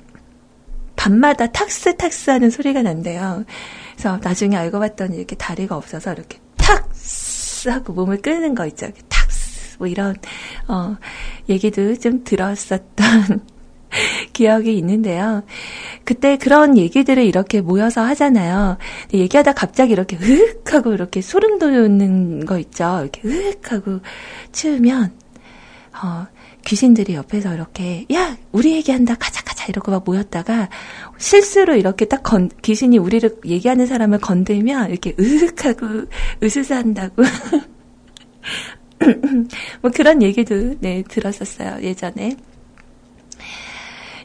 밤마다 0.97 1.47
탁스 1.47 1.95
탁스 1.95 2.29
하는 2.29 2.49
소리가 2.49 2.81
난대요. 2.81 3.45
그래서 3.93 4.17
나중에 4.17 4.57
알고 4.57 4.79
봤더니 4.79 5.15
이렇게 5.15 5.35
다리가 5.35 5.77
없어서 5.77 6.11
이렇게 6.11 6.39
탁스 6.57 7.69
하고 7.69 7.93
몸을 7.93 8.21
끄는 8.21 8.53
거 8.53 8.65
있죠. 8.67 8.89
탁스 9.07 9.77
뭐 9.79 9.87
이런, 9.87 10.15
어, 10.67 10.97
얘기도 11.47 11.95
좀 11.95 12.23
들었었던 12.23 13.45
기억이 14.33 14.77
있는데요. 14.77 15.43
그때 16.03 16.37
그런 16.37 16.77
얘기들을 16.77 17.23
이렇게 17.23 17.61
모여서 17.61 18.01
하잖아요. 18.01 18.77
얘기하다 19.13 19.53
갑자기 19.53 19.93
이렇게 19.93 20.17
으흑 20.17 20.73
하고 20.73 20.93
이렇게 20.93 21.21
소름 21.21 21.59
돋는 21.59 22.45
거 22.45 22.59
있죠. 22.59 22.99
이렇게 23.01 23.21
으흑 23.25 23.71
하고 23.71 23.99
추우면, 24.51 25.13
어, 26.03 26.27
귀신들이 26.67 27.15
옆에서 27.15 27.53
이렇게, 27.53 28.05
야, 28.13 28.37
우리 28.51 28.73
얘기한다, 28.73 29.15
가자, 29.15 29.41
가자, 29.41 29.67
이러고 29.69 29.89
막 29.89 30.03
모였다가, 30.05 30.67
실수로 31.17 31.77
이렇게 31.77 32.03
딱 32.03 32.23
건, 32.23 32.49
귀신이 32.61 32.97
우리를 32.97 33.37
얘기하는 33.45 33.85
사람을 33.85 34.19
건들면, 34.19 34.89
이렇게 34.89 35.15
으흑 35.17 35.63
하고, 35.63 36.03
으스스 36.43 36.73
한다고. 36.73 37.23
뭐 39.81 39.91
그런 39.95 40.21
얘기도, 40.21 40.75
네, 40.81 41.05
들었었어요, 41.07 41.81
예전에. 41.83 42.35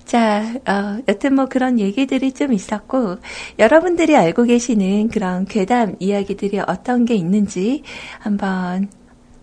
자, 0.04 0.52
어, 0.66 1.00
여튼 1.06 1.36
뭐 1.36 1.46
그런 1.46 1.78
얘기들이 1.78 2.32
좀 2.32 2.52
있었고, 2.52 3.18
여러분들이 3.60 4.16
알고 4.16 4.42
계시는 4.44 5.10
그런 5.10 5.44
괴담 5.44 5.94
이야기들이 6.00 6.58
어떤 6.66 7.04
게 7.04 7.14
있는지 7.14 7.84
한번 8.18 8.88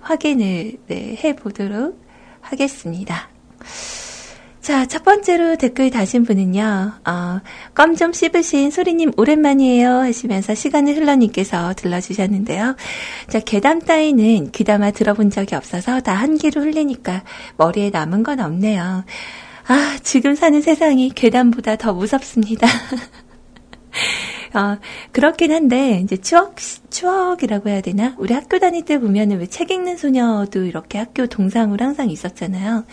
확인을 0.02 0.74
네, 0.88 1.18
해보도록 1.24 2.09
하겠습니다. 2.41 3.29
자, 4.61 4.85
첫 4.85 5.03
번째로 5.03 5.55
댓글 5.55 5.89
다신 5.89 6.23
분은요, 6.25 6.93
어, 7.07 7.39
껌 7.73 7.95
좀 7.95 8.13
씹으신 8.13 8.69
소리님 8.69 9.13
오랜만이에요 9.17 9.89
하시면서 10.01 10.53
시간을 10.53 10.95
흘러님께서 10.95 11.73
들러주셨는데요. 11.73 12.75
자, 13.29 13.39
괴담 13.39 13.79
따위는 13.79 14.51
귀담아 14.51 14.91
들어본 14.91 15.31
적이 15.31 15.55
없어서 15.55 16.01
다한 16.01 16.37
귀로 16.37 16.61
흘리니까 16.61 17.23
머리에 17.57 17.89
남은 17.89 18.21
건 18.21 18.39
없네요. 18.41 19.05
아, 19.67 19.97
지금 20.03 20.35
사는 20.35 20.61
세상이 20.61 21.11
괴담보다 21.15 21.75
더 21.77 21.93
무섭습니다. 21.93 22.67
어, 24.54 24.78
그렇긴 25.12 25.52
한데, 25.52 26.00
이제 26.04 26.18
추억, 26.18 26.56
추억이라고 26.89 27.70
해야 27.70 27.82
되나? 27.82 28.16
우리 28.18 28.34
학교 28.34 28.60
다닐 28.60 28.84
때 28.86 29.00
보면은 29.00 29.39
왜 29.39 29.47
책 29.47 29.72
읽는 29.72 29.97
소녀도 29.97 30.64
이렇게 30.66 30.97
학교 30.97 31.28
동상으로 31.28 31.84
항상 31.86 32.10
있었잖아요. 32.10 32.86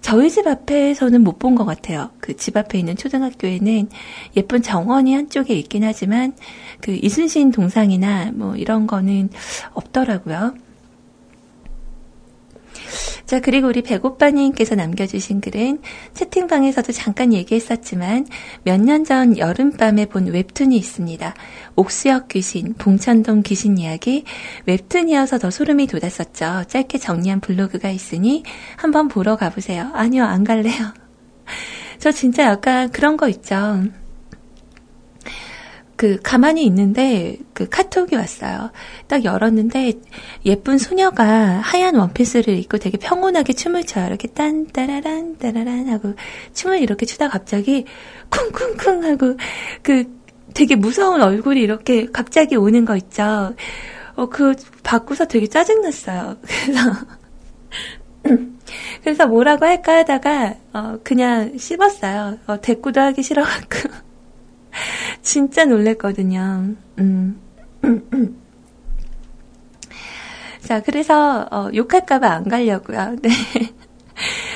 저희 0.00 0.30
집 0.30 0.46
앞에서는 0.46 1.22
못 1.22 1.38
본 1.38 1.54
것 1.54 1.64
같아요. 1.64 2.10
그 2.20 2.34
집 2.36 2.56
앞에 2.56 2.78
있는 2.78 2.96
초등학교에는 2.96 3.88
예쁜 4.36 4.62
정원이 4.62 5.14
한쪽에 5.14 5.54
있긴 5.54 5.84
하지만 5.84 6.34
그 6.80 6.92
이순신 7.02 7.50
동상이나 7.52 8.30
뭐 8.34 8.56
이런 8.56 8.86
거는 8.86 9.30
없더라고요. 9.74 10.54
자, 13.28 13.40
그리고 13.40 13.68
우리 13.68 13.82
배고빠님께서 13.82 14.74
남겨주신 14.74 15.42
글은 15.42 15.82
채팅방에서도 16.14 16.92
잠깐 16.92 17.34
얘기했었지만 17.34 18.26
몇 18.64 18.80
년 18.80 19.04
전 19.04 19.36
여름밤에 19.36 20.06
본 20.06 20.28
웹툰이 20.28 20.74
있습니다. 20.74 21.34
옥수역 21.76 22.28
귀신, 22.28 22.72
봉천동 22.78 23.42
귀신 23.42 23.76
이야기 23.76 24.24
웹툰이어서 24.64 25.36
더 25.40 25.50
소름이 25.50 25.88
돋았었죠. 25.88 26.64
짧게 26.68 26.96
정리한 26.96 27.40
블로그가 27.40 27.90
있으니 27.90 28.44
한번 28.76 29.08
보러 29.08 29.36
가보세요. 29.36 29.90
아니요, 29.92 30.24
안 30.24 30.42
갈래요. 30.42 30.94
저 32.00 32.10
진짜 32.10 32.44
약간 32.44 32.90
그런 32.90 33.18
거 33.18 33.28
있죠. 33.28 33.82
그 35.98 36.16
가만히 36.22 36.64
있는데 36.66 37.38
그 37.52 37.68
카톡이 37.68 38.14
왔어요. 38.14 38.70
딱 39.08 39.24
열었는데 39.24 39.94
예쁜 40.46 40.78
소녀가 40.78 41.24
하얀 41.24 41.96
원피스를 41.96 42.56
입고 42.56 42.78
되게 42.78 42.96
평온하게 42.98 43.52
춤을 43.54 43.82
춰요. 43.82 44.06
이렇게 44.06 44.28
딴 44.28 44.68
따라란 44.68 45.38
따라란 45.38 45.88
하고 45.88 46.14
춤을 46.54 46.78
이렇게 46.82 47.04
추다 47.04 47.28
갑자기 47.28 47.84
쿵쿵쿵 48.30 49.04
하고 49.06 49.36
그 49.82 50.04
되게 50.54 50.76
무서운 50.76 51.20
얼굴이 51.20 51.60
이렇게 51.60 52.06
갑자기 52.06 52.54
오는 52.54 52.84
거 52.84 52.96
있죠. 52.96 53.56
어, 54.14 54.26
그 54.28 54.54
받고서 54.84 55.24
되게 55.24 55.48
짜증났어요. 55.48 56.36
그래서 58.22 58.46
그래서 59.02 59.26
뭐라고 59.26 59.66
할까 59.66 59.96
하다가 59.96 60.54
어, 60.74 60.98
그냥 61.02 61.58
씹었어요. 61.58 62.38
어, 62.46 62.60
대꾸도 62.60 63.00
하기 63.00 63.24
싫어갖고. 63.24 64.07
진짜 65.22 65.64
놀랬거든요. 65.64 66.74
음. 66.98 67.40
자, 70.60 70.82
그래서 70.82 71.48
어, 71.50 71.70
욕할까봐 71.74 72.28
안 72.28 72.48
가려고요. 72.48 73.16
네. 73.22 73.30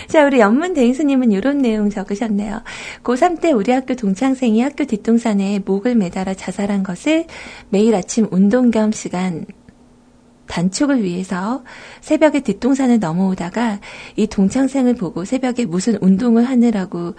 자, 0.09 0.27
우리 0.27 0.41
연문 0.41 0.75
대행수님은 0.75 1.33
이런 1.33 1.59
내용 1.59 1.89
적으셨네요. 1.89 2.63
고3 3.03 3.41
때 3.41 3.53
우리 3.53 3.73
학교 3.73 3.95
동창생이 3.95 4.61
학교 4.61 4.85
뒷동산에 4.85 5.61
목을 5.65 5.95
매달아 5.95 6.35
자살한 6.35 6.83
것을 6.83 7.25
매일 7.71 7.95
아침 7.95 8.29
운동 8.31 8.71
겸 8.71 8.93
시간 8.93 9.47
단축을 10.49 11.03
위해서 11.03 11.65
새벽에 12.03 12.41
뒷동산을 12.41 12.99
넘어오다가 12.99 13.81
이 14.17 14.27
동창생을 14.27 14.97
보고 14.97 15.25
새벽에 15.25 15.65
무슨 15.65 15.97
운동을 16.03 16.45
하느라고 16.45 17.15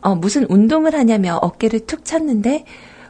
어, 0.00 0.14
무슨 0.14 0.44
운동을 0.48 0.94
하냐며 0.94 1.38
어깨를 1.42 1.86
툭 1.86 2.04
쳤는데 2.04 2.64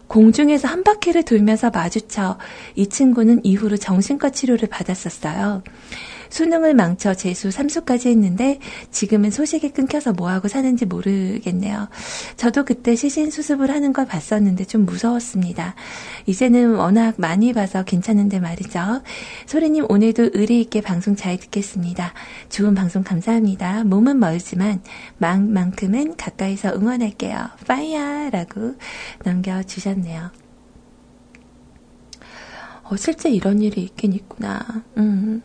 공중에서 0.07 0.69
한 0.69 0.85
바퀴를 0.85 1.25
돌면서 1.25 1.71
마주쳐 1.71 2.39
이 2.75 2.87
친구는 2.89 3.45
이후로 3.45 3.77
정신과 3.77 4.31
치료를 4.31 4.69
받았었어요. 4.69 5.63
수능을 6.35 6.75
망쳐 6.75 7.15
재수 7.15 7.49
3수까지 7.49 8.09
했는데 8.09 8.59
지금은 8.91 9.31
소식이 9.31 9.71
끊겨서 9.71 10.13
뭐하고 10.13 10.49
사는지 10.49 10.85
모르겠네요. 10.85 11.89
저도 12.37 12.65
그때 12.65 12.97
시신 12.97 13.31
수습을 13.31 13.71
하는 13.71 13.93
걸 13.93 14.05
봤었는데 14.05 14.65
좀 14.65 14.85
무서웠습니다. 14.85 15.77
이제는 16.27 16.75
워낙 16.75 17.15
많이 17.19 17.53
봐서 17.53 17.85
괜찮은데 17.85 18.41
말이죠. 18.41 19.03
소리님 19.47 19.87
오늘도 19.89 20.31
의리 20.35 20.61
있게 20.61 20.81
방송 20.81 21.15
잘 21.15 21.37
듣겠습니다. 21.39 22.13
좋은 22.49 22.75
방송 22.75 23.05
감사합니다. 23.05 23.85
몸은 23.85 24.19
멀지만 24.19 24.83
마음만큼은 25.19 26.17
가까이서 26.17 26.75
응원할게요. 26.75 27.49
파이야 27.69 28.31
라고 28.31 28.75
남겨주셨네요. 29.23 30.44
어, 32.85 32.97
실제 32.97 33.31
이런 33.31 33.61
일이 33.63 33.83
있긴 33.83 34.13
있구나. 34.13 34.61
음. 34.97 35.43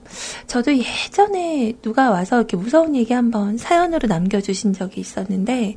저도 0.48 0.76
예전에 0.78 1.74
누가 1.82 2.12
와서 2.12 2.38
이렇게 2.38 2.58
무서운 2.58 2.96
얘기 2.96 3.14
한번 3.14 3.58
사연으로 3.58 4.08
남겨주신 4.08 4.74
적이 4.74 5.02
있었는데, 5.02 5.76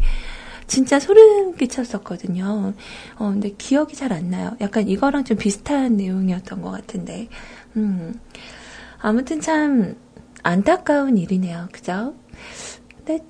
진짜 0.67 0.99
소름 0.99 1.55
끼쳤었거든요. 1.57 2.73
어, 3.17 3.31
근데 3.31 3.51
기억이 3.57 3.95
잘 3.95 4.13
안 4.13 4.31
나요. 4.31 4.57
약간 4.61 4.89
이거랑 4.89 5.25
좀 5.25 5.37
비슷한 5.37 5.97
내용이었던 5.97 6.63
것 6.63 6.71
같은데. 6.71 7.29
음. 7.77 8.15
아무튼 9.01 9.41
참 9.41 9.97
안타까운 10.43 11.19
일이네요. 11.19 11.69
그죠? 11.73 12.15
근데 12.97 13.25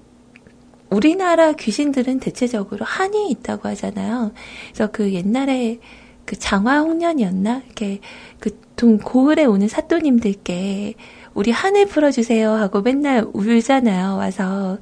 우리나라 0.90 1.52
귀신들은 1.52 2.20
대체적으로 2.20 2.84
한이 2.84 3.30
있다고 3.30 3.68
하잖아요. 3.70 4.32
그래서 4.72 4.90
그 4.92 5.12
옛날에 5.12 5.80
그 6.24 6.38
장화홍련이었나? 6.38 7.62
이렇게 7.66 8.00
그 8.38 8.58
동, 8.76 8.98
고을에 8.98 9.44
오는 9.44 9.68
사또님들께 9.68 10.94
우리 11.34 11.50
한을 11.50 11.86
풀어주세요 11.86 12.50
하고 12.50 12.82
맨날 12.82 13.26
울잖아요, 13.32 14.16
와서. 14.16 14.78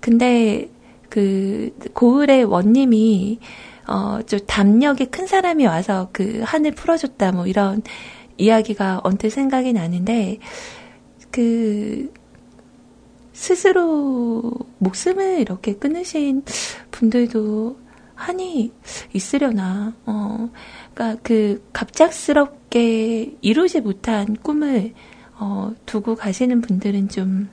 근데 0.00 0.68
그 1.08 1.76
고을의 1.92 2.44
원님이 2.44 3.38
어, 3.86 4.20
좀 4.22 4.38
담력이 4.46 5.06
큰 5.06 5.26
사람이 5.26 5.66
와서 5.66 6.08
그 6.12 6.42
한을 6.44 6.72
풀어줬다, 6.72 7.32
뭐 7.32 7.46
이런 7.48 7.82
이야기가 8.36 9.00
언뜻 9.02 9.30
생각이 9.30 9.72
나는데, 9.72 10.38
그, 11.32 12.12
스스로 13.32 14.52
목숨을 14.78 15.40
이렇게 15.40 15.74
끊으신 15.74 16.44
분들도 16.90 17.76
한이 18.20 18.72
있으려나. 19.12 19.94
어, 20.06 20.50
그러니까 20.94 21.20
그 21.22 21.66
갑작스럽게 21.72 23.36
이루지 23.40 23.80
못한 23.80 24.36
꿈을 24.36 24.92
어, 25.38 25.72
두고 25.86 26.14
가시는 26.14 26.60
분들은 26.60 27.08
좀 27.08 27.48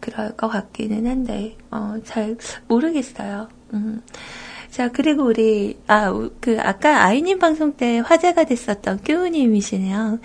그럴 0.00 0.36
것 0.36 0.48
같기는 0.48 1.06
한데 1.06 1.56
어, 1.70 1.96
잘 2.04 2.36
모르겠어요. 2.68 3.48
음. 3.72 4.02
자, 4.74 4.90
그리고 4.90 5.22
우리, 5.22 5.78
아, 5.86 6.12
그, 6.40 6.58
아까 6.60 7.04
아이님 7.04 7.38
방송 7.38 7.74
때 7.74 8.00
화제가 8.00 8.42
됐었던 8.42 9.02
큐우님이시네요. 9.04 10.18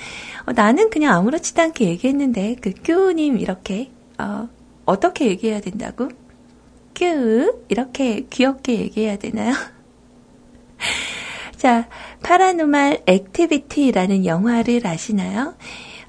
어, 0.47 0.51
나는 0.53 0.89
그냥 0.89 1.13
아무렇지도 1.13 1.61
않게 1.61 1.85
얘기했는데, 1.85 2.55
그 2.59 2.71
큐우님 2.83 3.37
이렇게, 3.37 3.91
어, 4.17 4.49
어떻게 4.85 5.27
얘기해야 5.27 5.61
된다고? 5.61 6.09
큐 6.99 7.61
이렇게 7.69 8.25
귀엽게 8.29 8.73
얘기해야 8.77 9.17
되나요? 9.17 9.53
자, 11.55 11.87
Paranormal 12.23 13.03
Activity라는 13.05 14.25
영화를 14.25 14.85
아시나요? 14.85 15.55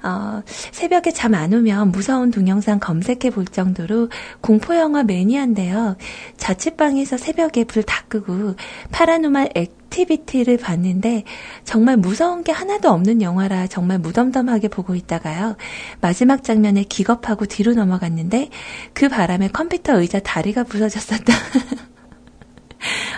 어, 0.03 0.41
새벽에 0.47 1.11
잠 1.11 1.35
안 1.35 1.53
오면 1.53 1.91
무서운 1.91 2.31
동영상 2.31 2.79
검색해 2.79 3.29
볼 3.29 3.45
정도로 3.45 4.09
공포영화 4.41 5.03
매니아인데요. 5.03 5.95
자취방에서 6.37 7.17
새벽에 7.17 7.63
불 7.63 7.83
다 7.83 8.03
끄고 8.09 8.55
Paranormal 8.91 9.51
Activity를 9.55 10.57
봤는데 10.57 11.23
정말 11.63 11.97
무서운 11.97 12.43
게 12.43 12.51
하나도 12.51 12.89
없는 12.89 13.21
영화라 13.21 13.67
정말 13.67 13.99
무덤덤하게 13.99 14.69
보고 14.69 14.95
있다가요. 14.95 15.55
마지막 16.01 16.43
장면에 16.43 16.83
기겁하고 16.83 17.45
뒤로 17.45 17.73
넘어갔는데 17.73 18.49
그 18.93 19.07
바람에 19.07 19.49
컴퓨터 19.49 19.99
의자 19.99 20.19
다리가 20.19 20.63
부서졌었다. 20.63 21.31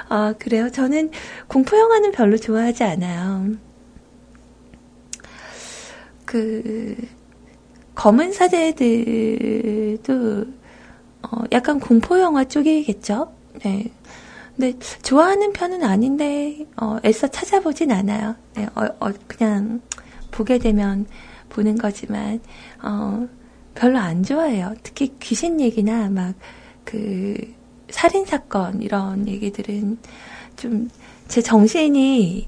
아, 0.09 0.33
그래요? 0.37 0.69
저는 0.69 1.11
공포 1.47 1.77
영화는 1.77 2.11
별로 2.11 2.35
좋아하지 2.37 2.83
않아요. 2.83 3.51
그, 6.25 6.97
검은 7.95 8.33
사제들도, 8.33 10.11
어, 11.23 11.43
약간 11.51 11.79
공포 11.79 12.19
영화 12.19 12.43
쪽이겠죠? 12.43 13.33
네. 13.63 13.91
근데 14.55 14.77
좋아하는 15.01 15.51
편은 15.51 15.83
아닌데, 15.83 16.65
어, 16.77 16.97
애써 17.03 17.27
찾아보진 17.27 17.91
않아요. 17.91 18.35
네, 18.55 18.67
어, 18.75 18.85
어, 18.99 19.11
그냥 19.27 19.81
보게 20.31 20.59
되면 20.59 21.07
보는 21.49 21.77
거지만, 21.77 22.39
어, 22.83 23.27
별로 23.73 23.97
안 23.97 24.21
좋아해요. 24.23 24.75
특히 24.83 25.15
귀신 25.19 25.59
얘기나 25.59 26.09
막, 26.09 26.35
그, 26.83 27.35
살인 27.89 28.25
사건, 28.25 28.81
이런 28.81 29.27
얘기들은 29.27 29.97
좀, 30.55 30.89
제 31.27 31.41
정신이, 31.41 32.47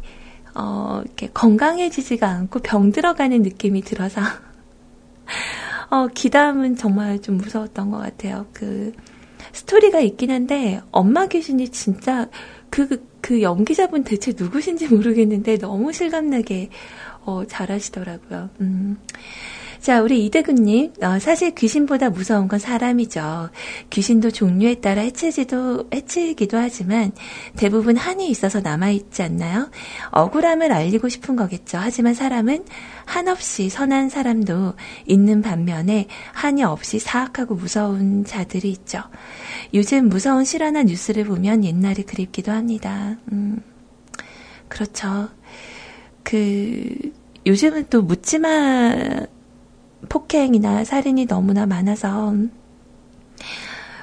어, 0.54 1.02
이렇게 1.04 1.28
건강해지지가 1.34 2.28
않고 2.30 2.60
병 2.60 2.92
들어가는 2.92 3.42
느낌이 3.42 3.82
들어서, 3.82 4.22
어, 5.90 6.08
기담은 6.14 6.76
정말 6.76 7.20
좀 7.22 7.38
무서웠던 7.38 7.90
것 7.90 7.98
같아요. 7.98 8.46
그, 8.54 8.94
스토리가 9.56 10.02
있긴 10.02 10.32
한데, 10.32 10.82
엄마 10.92 11.28
귀신이 11.28 11.70
진짜, 11.70 12.30
그, 12.70 13.08
그 13.22 13.42
연기자분 13.42 14.04
대체 14.04 14.34
누구신지 14.38 14.88
모르겠는데, 14.90 15.60
너무 15.60 15.94
실감나게, 15.94 16.70
어, 17.24 17.44
잘하시더라고요. 17.48 18.50
음. 18.60 18.98
자, 19.86 20.02
우리 20.02 20.26
이대근님, 20.26 20.94
어, 21.04 21.20
사실 21.20 21.54
귀신보다 21.54 22.10
무서운 22.10 22.48
건 22.48 22.58
사람이죠. 22.58 23.52
귀신도 23.92 24.32
종류에 24.32 24.82
따라 24.82 25.04
해치지도, 25.04 25.90
해치기도 25.94 26.58
하지만 26.58 27.12
대부분 27.56 27.96
한이 27.96 28.28
있어서 28.30 28.62
남아있지 28.62 29.22
않나요? 29.22 29.70
억울함을 30.10 30.72
알리고 30.72 31.08
싶은 31.08 31.36
거겠죠. 31.36 31.78
하지만 31.78 32.16
사람은 32.16 32.66
한없이 33.06 33.70
선한 33.70 34.10
사람도 34.10 34.74
있는 35.06 35.44
반면에 35.44 36.08
한이 36.34 36.64
없이 36.64 36.98
사악하고 36.98 37.54
무서운 37.54 38.26
자들이 38.26 38.72
있죠. 38.72 39.04
요즘 39.76 40.10
무서운 40.10 40.46
실화나 40.46 40.82
뉴스를 40.82 41.26
보면 41.26 41.64
옛날이 41.64 42.02
그립기도 42.02 42.52
합니다. 42.52 43.18
음, 43.32 43.62
그렇죠. 44.68 45.30
그, 46.24 46.90
요즘은 47.46 47.86
또 47.92 48.02
묻지마 48.02 49.28
폭행이나 50.10 50.84
살인이 50.84 51.26
너무나 51.26 51.66
많아서 51.66 52.34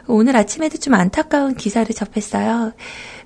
오늘 0.07 0.37
아침에도 0.37 0.79
좀 0.79 0.95
안타까운 0.95 1.55
기사를 1.55 1.95
접했어요. 1.95 2.73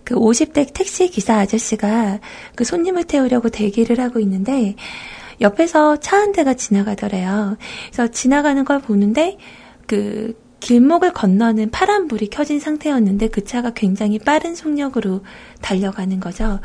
그 0.05 0.15
50대 0.15 0.73
택시 0.73 1.09
기사 1.09 1.39
아저씨가 1.39 2.21
그 2.55 2.65
손님을 2.65 3.05
태우려고 3.05 3.49
대기를 3.49 4.01
하고 4.01 4.21
있는데 4.21 4.77
옆에서 5.41 5.99
차 5.99 6.17
한 6.17 6.33
대가 6.33 6.55
지나가더래요. 6.55 7.57
그래서 7.87 8.11
지나가는 8.11 8.65
걸 8.65 8.81
보는데 8.81 9.39
그 9.87 10.39
길목을 10.61 11.13
건너는 11.13 11.71
파란 11.71 12.09
불이 12.09 12.29
켜진 12.29 12.61
상태였는데 12.61 13.29
그 13.29 13.45
차가 13.45 13.71
굉장히 13.71 14.19
빠른 14.19 14.55
속력으로 14.55 15.23
달려가는 15.61 16.19
거죠. 16.21 16.61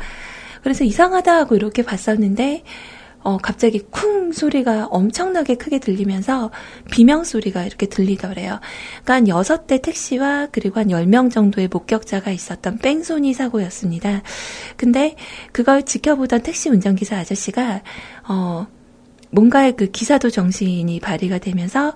그래서 0.62 0.84
이상하다 0.84 1.34
하고 1.34 1.56
이렇게 1.56 1.82
봤었는데 1.82 2.64
어, 3.22 3.38
갑자기 3.38 3.80
쿵 3.90 4.32
소리가 4.32 4.86
엄청나게 4.86 5.56
크게 5.56 5.78
들리면서 5.78 6.50
비명 6.90 7.24
소리가 7.24 7.64
이렇게 7.64 7.86
들리더래요. 7.86 8.60
그러니까 9.04 9.14
한 9.14 9.24
6대 9.24 9.82
택시와 9.82 10.48
그리고 10.50 10.80
한 10.80 10.88
10명 10.88 11.30
정도의 11.30 11.68
목격자가 11.68 12.30
있었던 12.30 12.78
뺑소니 12.78 13.34
사고였습니다. 13.34 14.22
근데 14.76 15.16
그걸 15.52 15.84
지켜보던 15.84 16.42
택시 16.42 16.68
운전기사 16.68 17.16
아저씨가, 17.16 17.82
어, 18.28 18.66
뭔가의 19.32 19.76
그 19.76 19.86
기사도 19.90 20.28
정신이 20.30 21.00
발휘가 21.00 21.38
되면서 21.38 21.94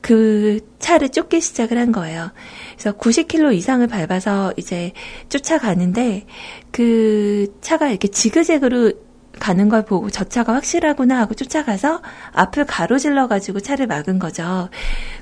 그 0.00 0.60
차를 0.78 1.10
쫓기 1.10 1.40
시작을 1.40 1.76
한 1.78 1.92
거예요. 1.92 2.30
그래서 2.72 2.96
90km 2.96 3.54
이상을 3.54 3.86
밟아서 3.86 4.54
이제 4.56 4.92
쫓아가는데 5.28 6.24
그 6.70 7.58
차가 7.60 7.90
이렇게 7.90 8.08
지그재그로 8.08 8.92
가는 9.38 9.68
걸 9.68 9.84
보고 9.84 10.10
저 10.10 10.24
차가 10.24 10.54
확실하구나 10.54 11.18
하고 11.18 11.34
쫓아가서 11.34 12.02
앞을 12.32 12.66
가로질러 12.66 13.28
가지고 13.28 13.60
차를 13.60 13.86
막은 13.86 14.18
거죠. 14.18 14.68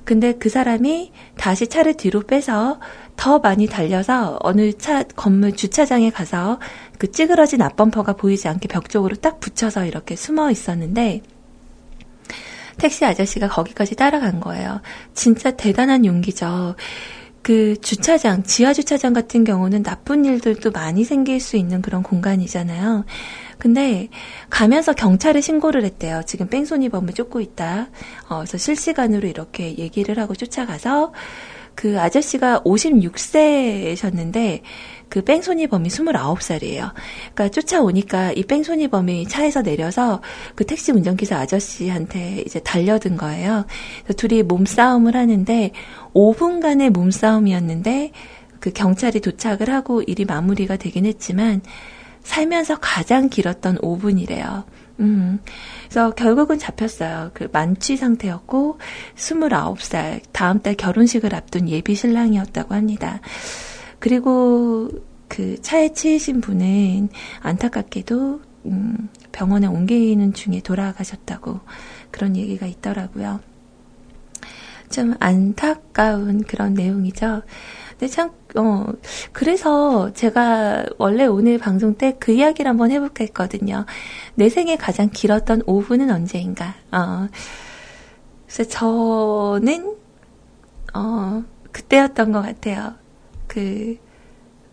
근데 0.05 0.33
그 0.33 0.49
사람이 0.49 1.13
다시 1.37 1.67
차를 1.67 1.95
뒤로 1.95 2.23
빼서 2.23 2.81
더 3.17 3.39
많이 3.39 3.67
달려서 3.67 4.39
어느 4.43 4.73
차 4.75 5.03
건물 5.03 5.53
주차장에 5.55 6.11
가서 6.11 6.59
그 6.99 7.11
찌그러진 7.11 7.63
앞범퍼가 7.63 8.15
보이지 8.15 8.49
않게 8.49 8.69
벽 8.69 8.89
쪽으로 8.89 9.17
딱 9.17 9.41
붙여서 9.41 9.87
이렇게 9.87 10.17
숨어 10.17 10.51
있었는데 10.51 11.23
택시 12.79 13.05
아저씨가 13.05 13.49
거기까지 13.49 13.95
따라간 13.95 14.41
거예요. 14.41 14.81
진짜 15.15 15.51
대단한 15.51 16.05
용기죠. 16.05 16.77
그 17.47 17.77
주차장, 17.81 18.43
지하 18.43 18.73
주차장 18.73 19.13
같은 19.13 19.45
경우는 19.45 19.85
나쁜 19.85 20.25
일들도 20.25 20.73
많이 20.73 21.05
생길 21.05 21.39
수 21.41 21.57
있는 21.57 21.81
그런 21.81 22.03
공간이잖아요. 22.03 23.05
근데 23.59 24.09
가면서 24.51 24.93
경찰에 24.93 25.41
신고를 25.41 25.85
했대요. 25.85 26.23
지금 26.27 26.49
뺑소니범을 26.49 27.15
쫓고 27.15 27.41
있다. 27.41 27.89
어, 28.29 28.39
그래서 28.39 28.59
실시간으로 28.59 29.29
이렇게 29.29 29.79
얘기를 29.79 30.19
하고 30.19 30.35
쫓아가서 30.35 31.13
그 31.77 32.01
아저씨가 32.01 32.63
56세셨는데 32.63 34.63
그 35.09 35.23
뺑소니 35.23 35.69
범이 35.69 35.89
29살이에요. 35.89 36.93
그러니까 37.35 37.49
쫓아오니까 37.51 38.33
이 38.33 38.43
뺑소니 38.43 38.89
범이 38.89 39.29
차에서 39.29 39.63
내려서 39.63 40.21
그 40.57 40.65
택시 40.65 40.91
운전기사 40.91 41.39
아저씨한테 41.39 42.43
이제 42.45 42.59
달려든 42.61 43.17
거예요. 43.17 43.67
그래서 44.03 44.17
둘이 44.17 44.43
몸싸움을 44.43 45.15
하는데 45.15 45.71
5분간의 46.15 46.91
몸싸움이었는데 46.91 48.11
그 48.59 48.73
경찰이 48.73 49.21
도착을 49.21 49.71
하고 49.71 50.03
일이 50.03 50.25
마무리가 50.25 50.77
되긴 50.77 51.07
했지만 51.07 51.61
살면서 52.27 52.79
가장 52.81 53.29
길었던 53.29 53.79
5분이래요. 53.79 54.65
음. 54.99 55.39
그래서 55.85 56.11
결국은 56.11 56.59
잡혔어요. 56.59 57.31
그 57.35 57.49
만취 57.53 57.97
상태였고 57.97 58.79
29살 59.15 60.23
다음 60.33 60.61
달 60.61 60.75
결혼식을 60.75 61.35
앞둔 61.35 61.69
예비 61.69 61.95
신랑이었다고 61.95 62.75
합니다. 62.75 63.21
그리고 64.01 64.91
그 65.29 65.61
차에 65.63 65.93
치이신 65.93 66.41
분은 66.41 67.11
안타깝게도 67.41 68.41
음, 68.67 69.09
병원에 69.31 69.69
옮기는 69.69 70.33
중에 70.33 70.61
돌아가셨다고 70.61 71.61
그런 72.11 72.37
얘기가 72.37 72.67
있더라고요. 72.67 73.41
좀 74.91 75.15
안타까운 75.21 76.43
그런 76.43 76.75
내용이죠. 76.75 77.43
근데 77.99 78.09
참, 78.09 78.31
어, 78.57 78.85
그래서 79.33 80.13
제가 80.13 80.85
원래 80.99 81.25
오늘 81.27 81.59
방송 81.59 81.95
때 81.95 82.17
그 82.19 82.33
이야기를 82.33 82.69
한번 82.69 82.91
해볼까 82.91 83.25
했거든요. 83.25 83.87
내 84.35 84.49
생에 84.51 84.77
가장 84.77 85.09
길었던 85.11 85.63
5분은 85.63 86.11
언제인가. 86.15 86.75
어, 86.93 87.29
그래서 88.47 88.65
저는, 88.65 89.97
어, 90.95 91.43
그때였던 91.73 92.33
것 92.33 92.43
같아요. 92.43 92.95
그, 93.47 93.97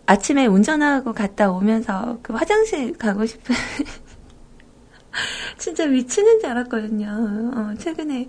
아침에 0.06 0.46
운전하고 0.48 1.14
갔다 1.14 1.50
오면서 1.52 2.20
그 2.22 2.34
화장실 2.34 2.98
가고 2.98 3.26
싶은, 3.26 3.56
진짜 5.58 5.86
미치는 5.86 6.40
줄 6.42 6.50
알았거든요. 6.50 7.52
어, 7.56 7.74
최근에 7.80 8.28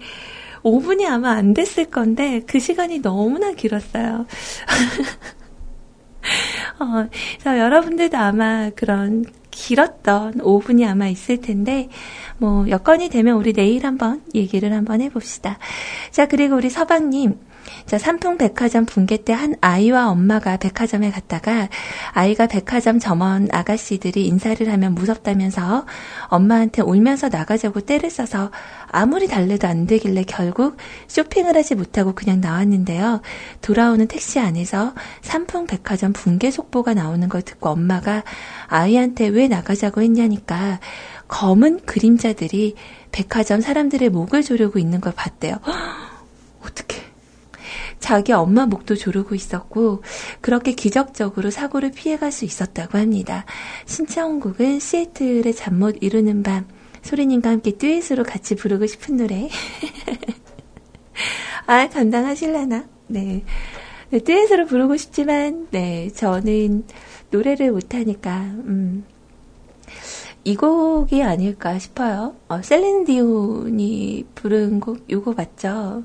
5분이 0.64 1.06
아마 1.06 1.30
안 1.32 1.54
됐을 1.54 1.84
건데 1.84 2.42
그 2.46 2.58
시간이 2.58 3.00
너무나 3.00 3.52
길었어요. 3.52 4.26
어, 6.80 7.06
그래서 7.38 7.58
여러분들도 7.58 8.16
아마 8.16 8.70
그런 8.70 9.24
길었던 9.50 10.38
5분이 10.38 10.86
아마 10.86 11.06
있을 11.06 11.40
텐데, 11.40 11.88
뭐, 12.38 12.68
여건이 12.68 13.08
되면 13.08 13.36
우리 13.36 13.52
내일 13.52 13.86
한번 13.86 14.22
얘기를 14.34 14.72
한번 14.72 15.00
해봅시다. 15.00 15.58
자, 16.10 16.26
그리고 16.26 16.56
우리 16.56 16.70
서방님, 16.70 17.38
자, 17.86 17.98
삼풍 17.98 18.38
백화점 18.38 18.86
붕괴 18.86 19.18
때 19.18 19.34
한 19.34 19.54
아이와 19.60 20.08
엄마가 20.10 20.56
백화점에 20.56 21.10
갔다가 21.10 21.68
아이가 22.12 22.46
백화점 22.46 22.98
점원 22.98 23.48
아가씨들이 23.50 24.26
인사를 24.26 24.72
하면 24.72 24.94
무섭다면서 24.94 25.86
엄마한테 26.28 26.82
울면서 26.82 27.28
나가자고 27.28 27.80
때를 27.80 28.10
써서 28.10 28.50
아무리 28.90 29.26
달래도 29.26 29.66
안 29.66 29.86
되길래 29.86 30.24
결국 30.26 30.76
쇼핑을 31.08 31.56
하지 31.56 31.74
못하고 31.74 32.14
그냥 32.14 32.40
나왔는데요. 32.40 33.20
돌아오는 33.60 34.06
택시 34.06 34.38
안에서 34.38 34.94
삼풍 35.22 35.66
백화점 35.66 36.12
붕괴 36.12 36.50
속보가 36.50 36.94
나오는 36.94 37.28
걸 37.28 37.42
듣고 37.42 37.70
엄마가 37.70 38.22
아이한테 38.66 39.28
왜 39.28 39.48
나가자고 39.48 40.00
했냐니까 40.02 40.80
검은 41.28 41.80
그림자들이 41.86 42.76
백화점 43.12 43.60
사람들의 43.60 44.08
목을 44.10 44.42
조르고 44.42 44.78
있는 44.78 45.00
걸 45.00 45.12
봤대요. 45.14 45.56
어떻게? 46.62 47.03
자기 48.04 48.32
엄마 48.32 48.66
목도 48.66 48.96
조르고 48.96 49.34
있었고 49.34 50.02
그렇게 50.42 50.72
기적적으로 50.72 51.50
사고를 51.50 51.90
피해갈 51.90 52.32
수 52.32 52.44
있었다고 52.44 52.98
합니다. 52.98 53.46
신청곡은 53.86 54.78
시애틀의 54.78 55.54
잠 55.54 55.78
못 55.78 55.96
이루는 56.02 56.42
밤 56.42 56.66
소리님과 57.00 57.48
함께 57.48 57.78
듀엣으로 57.78 58.22
같이 58.24 58.56
부르고 58.56 58.86
싶은 58.86 59.16
노래. 59.16 59.48
아 61.66 61.88
감당하실라나? 61.88 62.84
네. 63.06 63.42
네, 64.10 64.18
듀엣으로 64.18 64.66
부르고 64.66 64.98
싶지만 64.98 65.68
네 65.70 66.10
저는 66.10 66.84
노래를 67.30 67.72
못하니까 67.72 68.38
음. 68.66 69.06
이 70.44 70.56
곡이 70.56 71.22
아닐까 71.22 71.78
싶어요. 71.78 72.36
어, 72.48 72.60
셀린 72.60 73.06
디온이 73.06 74.26
부른 74.34 74.80
곡, 74.80 75.10
요거 75.10 75.32
맞죠? 75.32 76.02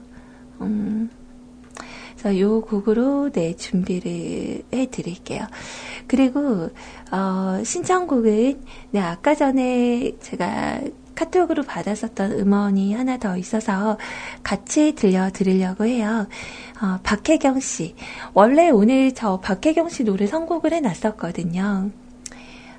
음, 0.61 1.09
그래서 2.19 2.37
요 2.39 2.59
곡으로 2.59 3.31
네 3.31 3.55
준비를 3.55 4.63
해드릴게요. 4.73 5.47
그리고 6.05 6.69
어, 7.11 7.63
신청곡은 7.63 8.61
네 8.91 8.99
아까 8.99 9.35
전에 9.35 10.17
제가 10.19 10.81
카톡으로 11.15 11.63
받았었던 11.63 12.33
음원이 12.33 12.93
하나 12.93 13.17
더 13.17 13.37
있어서 13.37 13.97
같이 14.43 14.95
들려드리려고 14.95 15.85
해요. 15.85 16.27
어, 16.81 16.99
박혜경 17.03 17.61
씨. 17.61 17.95
원래 18.33 18.69
오늘 18.69 19.13
저 19.13 19.39
박혜경 19.39 19.87
씨 19.87 20.03
노래 20.03 20.27
선곡을 20.27 20.73
해놨었거든요. 20.73 21.89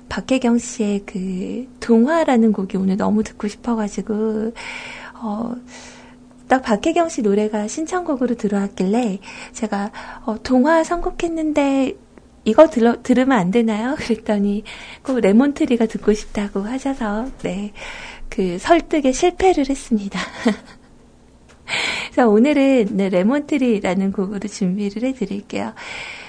박혜경 0.07 0.59
씨의 0.59 1.03
그 1.07 1.67
동화라는 1.79 2.53
곡이 2.53 2.77
오늘 2.77 2.97
너무 2.97 3.23
듣고 3.23 3.47
싶어가지고 3.47 4.53
어, 5.15 5.55
딱 6.51 6.63
박혜경 6.63 7.07
씨 7.07 7.21
노래가 7.21 7.69
신청곡으로 7.69 8.35
들어왔길래 8.35 9.19
제가 9.53 9.89
어, 10.25 10.35
동화 10.43 10.83
선곡했는데 10.83 11.95
이거 12.43 12.67
들어, 12.69 13.01
들으면 13.01 13.39
안 13.39 13.51
되나요? 13.51 13.95
그랬더니 13.97 14.65
꼭 15.01 15.21
Lemon 15.21 15.50
Tree가 15.50 15.85
듣고 15.85 16.11
싶다고 16.11 16.59
하셔서 16.63 17.27
네. 17.43 17.71
그 18.27 18.59
설득에 18.59 19.13
실패를 19.13 19.69
했습니다. 19.69 20.19
그래서 22.11 22.29
오늘은 22.29 22.97
네, 22.97 23.07
Lemon 23.07 23.42
Tree라는 23.42 24.11
곡으로 24.11 24.49
준비를 24.49 25.07
해드릴게요. 25.07 25.73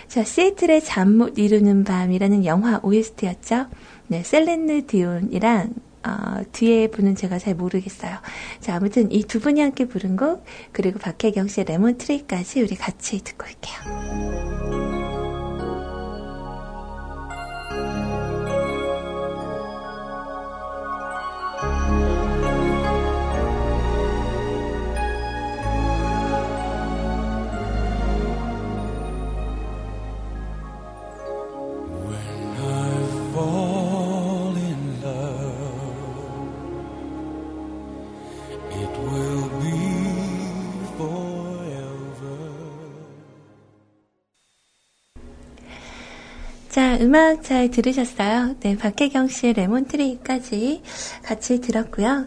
자, 0.07 0.23
시애틀의 0.23 0.85
잠 0.85 1.19
못 1.19 1.37
이루는 1.37 1.83
밤이라는 1.83 2.45
영화 2.45 2.79
OST였죠. 2.85 3.67
네, 4.07 4.23
셀렌느 4.23 4.87
디온이랑 4.87 5.73
어, 6.07 6.43
뒤에 6.53 6.89
분은 6.89 7.15
제가 7.17 7.39
잘 7.39 7.55
모르겠어요. 7.55 8.17
자, 8.61 8.77
아무튼 8.77 9.11
이 9.13 9.25
두 9.25 9.41
분이 9.41 9.61
함께 9.61 9.87
부른 9.87 10.17
곡, 10.17 10.45
그리고 10.73 10.99
박혜경 10.99 11.49
씨의 11.49 11.65
레몬트리까지 11.67 12.63
우리 12.63 12.75
같이 12.77 13.23
듣고 13.23 13.47
올게요. 13.47 14.92
자, 46.73 46.97
음악 47.03 47.43
잘 47.43 47.71
들으셨어요? 47.71 48.57
네, 48.61 48.79
박혜경 48.79 49.29
씨의 49.29 49.53
레몬트리까지 49.53 50.81
같이 51.23 51.61
들었고요. 51.61 52.27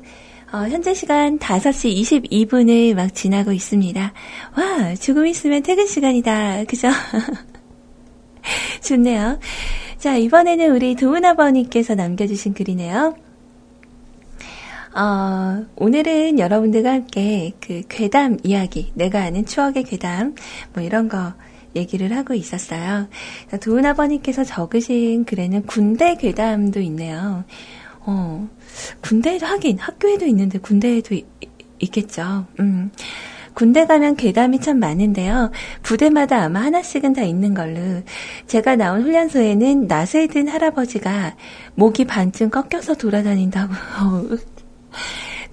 어, 0.53 0.57
현재 0.69 0.93
시간 0.93 1.39
5시 1.39 2.31
22분을 2.31 2.93
막 2.93 3.15
지나고 3.15 3.51
있습니다. 3.53 4.13
와, 4.55 4.95
조금 5.01 5.25
있으면 5.25 5.63
퇴근 5.63 5.87
시간이다. 5.87 6.65
그죠? 6.65 6.89
좋네요. 8.85 9.39
자, 9.97 10.15
이번에는 10.15 10.75
우리 10.75 10.93
도은아버님께서 10.93 11.95
남겨주신 11.95 12.53
글이네요. 12.53 13.15
어, 14.95 15.65
오늘은 15.75 16.37
여러분들과 16.37 16.91
함께 16.91 17.51
그 17.59 17.81
괴담 17.89 18.37
이야기, 18.43 18.91
내가 18.93 19.23
아는 19.23 19.47
추억의 19.47 19.85
괴담, 19.85 20.35
뭐 20.71 20.83
이런 20.83 21.09
거 21.09 21.33
얘기를 21.75 22.15
하고 22.15 22.33
있었어요. 22.33 23.07
도은아버님께서 23.61 24.43
적으신 24.43 25.25
글에는 25.25 25.63
군대 25.65 26.15
괴담도 26.15 26.79
있네요. 26.81 27.43
어, 28.01 28.47
군대에도 29.01 29.45
하긴, 29.45 29.79
학교에도 29.79 30.25
있는데 30.25 30.59
군대에도 30.59 31.15
이- 31.15 31.25
있겠죠. 31.79 32.45
음. 32.59 32.91
군대 33.53 33.85
가면 33.85 34.17
괴담이 34.17 34.59
참 34.59 34.79
많은데요. 34.79 35.49
부대마다 35.81 36.43
아마 36.43 36.61
하나씩은 36.63 37.13
다 37.13 37.23
있는 37.23 37.53
걸로. 37.53 37.79
제가 38.47 38.75
나온 38.75 39.01
훈련소에는 39.03 39.87
낯을 39.87 40.27
든 40.27 40.49
할아버지가 40.49 41.35
목이 41.75 42.03
반쯤 42.05 42.49
꺾여서 42.49 42.95
돌아다닌다고. 42.95 43.73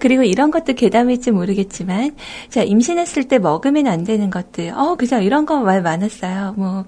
그리고 0.03 0.23
이런 0.23 0.51
것도 0.51 0.73
괴담일지 0.73 1.31
모르겠지만, 1.31 2.11
자, 2.49 2.61
임신했을 2.61 3.23
때 3.29 3.39
먹으면 3.39 3.87
안 3.87 4.03
되는 4.03 4.29
것들. 4.29 4.73
어, 4.75 4.95
그죠. 4.95 5.19
이런 5.19 5.45
거 5.45 5.61
말 5.61 5.81
많았어요. 5.81 6.55
뭐, 6.57 6.83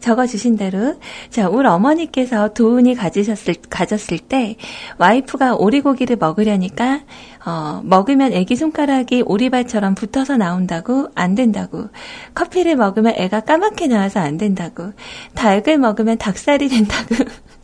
적어주신 0.00 0.56
대로. 0.58 0.96
자, 1.30 1.48
우리 1.48 1.66
어머니께서 1.66 2.48
도운이 2.52 2.94
가지셨을, 2.94 3.54
가졌을 3.70 4.18
때, 4.18 4.56
와이프가 4.98 5.54
오리고기를 5.56 6.16
먹으려니까, 6.16 7.00
어, 7.46 7.80
먹으면 7.84 8.34
애기 8.34 8.54
손가락이 8.54 9.22
오리발처럼 9.24 9.94
붙어서 9.94 10.36
나온다고, 10.36 11.08
안 11.14 11.34
된다고. 11.34 11.88
커피를 12.34 12.76
먹으면 12.76 13.14
애가 13.16 13.40
까맣게 13.40 13.86
나와서 13.86 14.20
안 14.20 14.36
된다고. 14.36 14.92
닭을 15.34 15.78
먹으면 15.78 16.18
닭살이 16.18 16.68
된다고. 16.68 17.14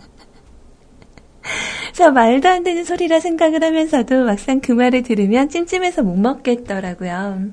저 1.93 2.11
말도 2.11 2.49
안 2.49 2.62
되는 2.62 2.84
소리라 2.84 3.20
생각을 3.20 3.62
하면서도 3.62 4.24
막상 4.24 4.61
그 4.61 4.72
말을 4.72 5.03
들으면 5.03 5.49
찜찜해서 5.49 6.03
못 6.03 6.16
먹겠더라고요. 6.16 7.51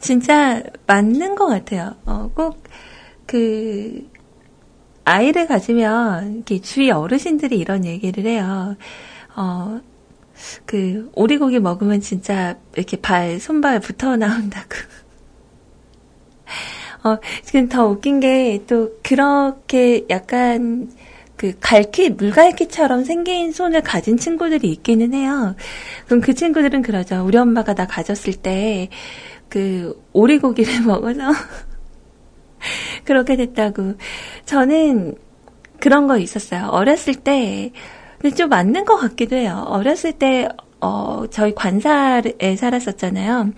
진짜 0.00 0.62
맞는 0.86 1.34
것 1.34 1.46
같아요. 1.46 1.94
어, 2.06 2.30
꼭, 2.34 2.62
그, 3.26 4.08
아이를 5.04 5.46
가지면, 5.46 6.44
주위 6.62 6.90
어르신들이 6.90 7.58
이런 7.58 7.84
얘기를 7.84 8.24
해요. 8.26 8.76
어, 9.34 9.80
그, 10.66 11.10
오리고기 11.14 11.58
먹으면 11.58 12.00
진짜 12.00 12.56
이렇게 12.76 13.00
발, 13.00 13.40
손발 13.40 13.80
붙어 13.80 14.16
나온다고. 14.16 14.68
어, 17.04 17.18
지금 17.42 17.68
더 17.68 17.86
웃긴 17.86 18.20
게, 18.20 18.62
또, 18.68 18.92
그렇게 19.02 20.06
약간, 20.10 20.90
그, 21.38 21.54
갈퀴, 21.60 22.10
물갈퀴처럼 22.10 23.04
생긴 23.04 23.52
손을 23.52 23.80
가진 23.80 24.18
친구들이 24.18 24.70
있기는 24.72 25.14
해요. 25.14 25.54
그럼 26.06 26.20
그 26.20 26.34
친구들은 26.34 26.82
그러죠. 26.82 27.24
우리 27.24 27.38
엄마가 27.38 27.74
나 27.74 27.86
가졌을 27.86 28.34
때, 28.34 28.88
그, 29.48 30.04
오리고기를 30.12 30.82
먹어서, 30.84 31.22
그렇게 33.04 33.36
됐다고. 33.36 33.94
저는 34.44 35.14
그런 35.78 36.08
거 36.08 36.18
있었어요. 36.18 36.66
어렸을 36.66 37.14
때, 37.14 37.70
근데 38.20 38.34
좀 38.34 38.48
맞는 38.48 38.84
것 38.84 38.96
같기도 38.96 39.36
해요. 39.36 39.64
어렸을 39.68 40.12
때, 40.12 40.48
어, 40.80 41.24
저희 41.30 41.54
관사에 41.54 42.56
살았었잖아요. 42.56 43.52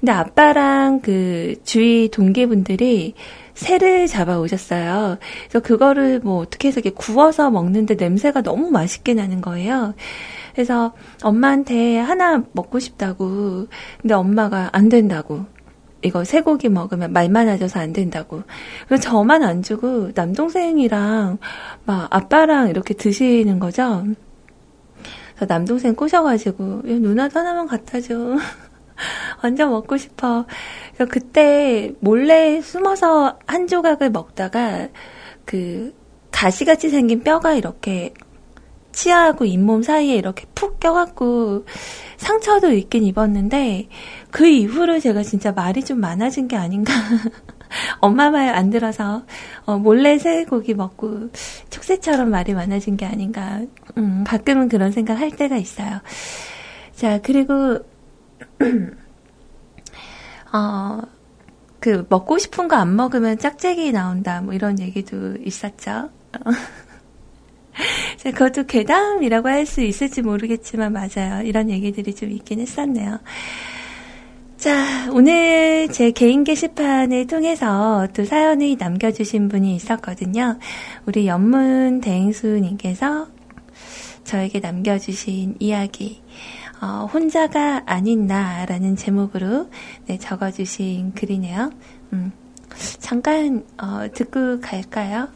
근데 0.00 0.12
아빠랑 0.12 1.00
그 1.00 1.56
주위 1.64 2.08
동기분들이 2.10 3.14
새를 3.60 4.06
잡아 4.06 4.38
오셨어요. 4.38 5.18
그래서 5.42 5.60
그거를 5.60 6.20
뭐 6.20 6.38
어떻게 6.38 6.68
해서 6.68 6.80
이렇게 6.80 6.94
구워서 6.96 7.50
먹는데 7.50 7.94
냄새가 7.94 8.40
너무 8.42 8.70
맛있게 8.70 9.12
나는 9.12 9.42
거예요. 9.42 9.94
그래서 10.54 10.94
엄마한테 11.22 11.98
하나 11.98 12.42
먹고 12.52 12.78
싶다고. 12.78 13.66
근데 14.00 14.14
엄마가 14.14 14.70
안 14.72 14.88
된다고. 14.88 15.44
이거 16.02 16.24
쇠고기 16.24 16.70
먹으면 16.70 17.12
말 17.12 17.28
많아져서 17.28 17.80
안 17.80 17.92
된다고. 17.92 18.42
그래서 18.86 19.02
저만 19.02 19.42
안 19.42 19.62
주고 19.62 20.10
남동생이랑 20.14 21.36
막 21.84 22.08
아빠랑 22.10 22.70
이렇게 22.70 22.94
드시는 22.94 23.58
거죠. 23.58 24.06
남동생 25.46 25.94
꼬셔가지고 25.94 26.82
야, 26.90 26.98
누나도 26.98 27.38
하나만 27.38 27.66
갖다 27.66 28.00
줘. 28.00 28.38
완전 29.42 29.70
먹고 29.70 29.96
싶어. 29.96 30.46
그래서 30.94 31.10
그때 31.10 31.92
몰래 32.00 32.60
숨어서 32.60 33.38
한 33.46 33.66
조각을 33.66 34.10
먹다가 34.10 34.88
그 35.44 35.94
가시같이 36.30 36.90
생긴 36.90 37.22
뼈가 37.22 37.54
이렇게 37.54 38.14
치아하고 38.92 39.44
잇몸 39.44 39.82
사이에 39.82 40.16
이렇게 40.16 40.46
푹 40.54 40.80
껴갖고 40.80 41.64
상처도 42.16 42.72
있긴 42.72 43.04
입었는데 43.04 43.88
그 44.30 44.46
이후로 44.46 45.00
제가 45.00 45.22
진짜 45.22 45.52
말이 45.52 45.84
좀 45.84 46.00
많아진 46.00 46.48
게 46.48 46.56
아닌가. 46.56 46.92
엄마 48.00 48.30
말 48.30 48.48
안 48.48 48.70
들어서 48.70 49.22
어, 49.64 49.78
몰래 49.78 50.18
새고기 50.18 50.74
먹고 50.74 51.30
촉새처럼 51.70 52.30
말이 52.30 52.52
많아진 52.54 52.96
게 52.96 53.06
아닌가. 53.06 53.60
음, 53.96 54.24
가끔은 54.26 54.68
그런 54.68 54.92
생각 54.92 55.18
할 55.20 55.30
때가 55.30 55.56
있어요. 55.56 56.00
자, 56.94 57.20
그리고 57.22 57.78
어, 60.52 61.00
그 61.80 62.04
먹고 62.08 62.38
싶은 62.38 62.68
거 62.68 62.76
안 62.76 62.94
먹으면 62.96 63.38
짝짝이 63.38 63.92
나온다. 63.92 64.40
뭐 64.42 64.52
이런 64.54 64.78
얘기도 64.78 65.36
있었죠. 65.36 66.10
자, 68.18 68.30
그것도 68.32 68.64
괴담이라고 68.66 69.48
할 69.48 69.64
수 69.66 69.80
있을지 69.80 70.22
모르겠지만 70.22 70.92
맞아요. 70.92 71.42
이런 71.44 71.70
얘기들이 71.70 72.14
좀 72.14 72.30
있긴 72.30 72.60
했었네요. 72.60 73.20
자, 74.58 75.10
오늘 75.12 75.88
제 75.90 76.10
개인 76.10 76.44
게시판을 76.44 77.26
통해서 77.26 78.06
또 78.14 78.24
사연을 78.26 78.76
남겨주신 78.78 79.48
분이 79.48 79.74
있었거든요. 79.76 80.58
우리 81.06 81.26
연문 81.26 82.00
대행수님께서 82.02 83.28
저에게 84.24 84.60
남겨주신 84.60 85.56
이야기, 85.60 86.20
어, 86.80 87.06
혼자가 87.12 87.82
아닌 87.86 88.26
나라는 88.26 88.96
제목으로 88.96 89.68
네, 90.06 90.18
적어주신 90.18 91.12
글이네요. 91.12 91.70
음, 92.14 92.32
잠깐 92.98 93.66
어, 93.80 94.08
듣고 94.12 94.60
갈까요? 94.60 95.28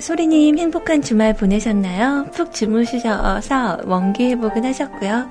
소리님 0.00 0.58
행복한 0.58 1.02
주말 1.02 1.34
보내셨나요? 1.34 2.26
푹 2.32 2.52
주무셔서 2.52 3.78
원기 3.84 4.30
회복은 4.30 4.64
하셨고요. 4.64 5.28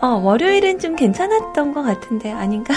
어, 0.00 0.06
월요일은 0.06 0.78
좀 0.78 0.96
괜찮았던 0.96 1.74
것 1.74 1.82
같은데 1.82 2.32
아닌가? 2.32 2.74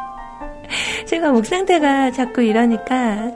제가 1.06 1.32
목 1.32 1.44
상태가 1.44 2.10
자꾸 2.12 2.42
이러니까 2.42 3.32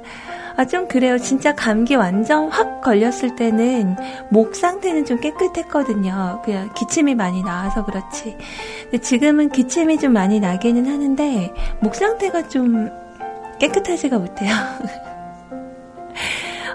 아, 0.56 0.64
좀 0.64 0.86
그래요. 0.86 1.18
진짜 1.18 1.54
감기 1.54 1.96
완전 1.96 2.48
확 2.48 2.80
걸렸을 2.80 3.34
때는 3.36 3.96
목 4.30 4.54
상태는 4.54 5.04
좀 5.04 5.20
깨끗했거든요. 5.20 6.42
그냥 6.44 6.72
기침이 6.74 7.14
많이 7.14 7.42
나와서 7.42 7.84
그렇지. 7.84 8.36
근데 8.84 8.98
지금은 8.98 9.50
기침이 9.50 9.98
좀 9.98 10.12
많이 10.12 10.38
나기는 10.40 10.86
하는데 10.86 11.52
목 11.80 11.96
상태가 11.96 12.48
좀 12.48 12.88
깨끗하지가 13.58 14.18
못해요. 14.18 14.52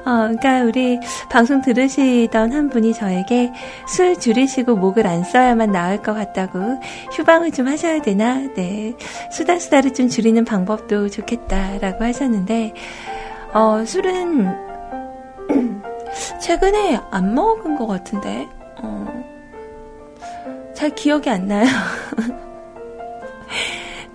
어, 0.06 0.28
그러니까 0.28 0.64
우리 0.64 1.00
방송 1.30 1.62
들으시던 1.62 2.54
한 2.54 2.70
분이 2.70 2.94
저에게 2.94 3.52
술 3.88 4.18
줄이시고 4.18 4.76
목을 4.76 5.06
안 5.08 5.24
써야만 5.24 5.72
나을 5.72 6.02
것 6.02 6.14
같다고 6.14 6.60
휴방을 7.14 7.52
좀 7.52 7.68
하셔야 7.68 8.02
되나? 8.02 8.36
네. 8.56 8.96
수다수다를 9.32 9.94
좀 9.94 10.08
줄이는 10.08 10.46
방법도 10.46 11.10
좋겠다라고 11.10 12.04
하셨는데, 12.04 12.74
어, 13.54 13.84
술은 13.86 14.70
최근에 16.42 17.00
안 17.12 17.34
먹은 17.34 17.76
것 17.76 17.88
같은데, 17.88 18.48
어, 18.82 19.24
잘 20.74 20.90
기억이 20.92 21.30
안 21.30 21.48
나요. 21.48 21.66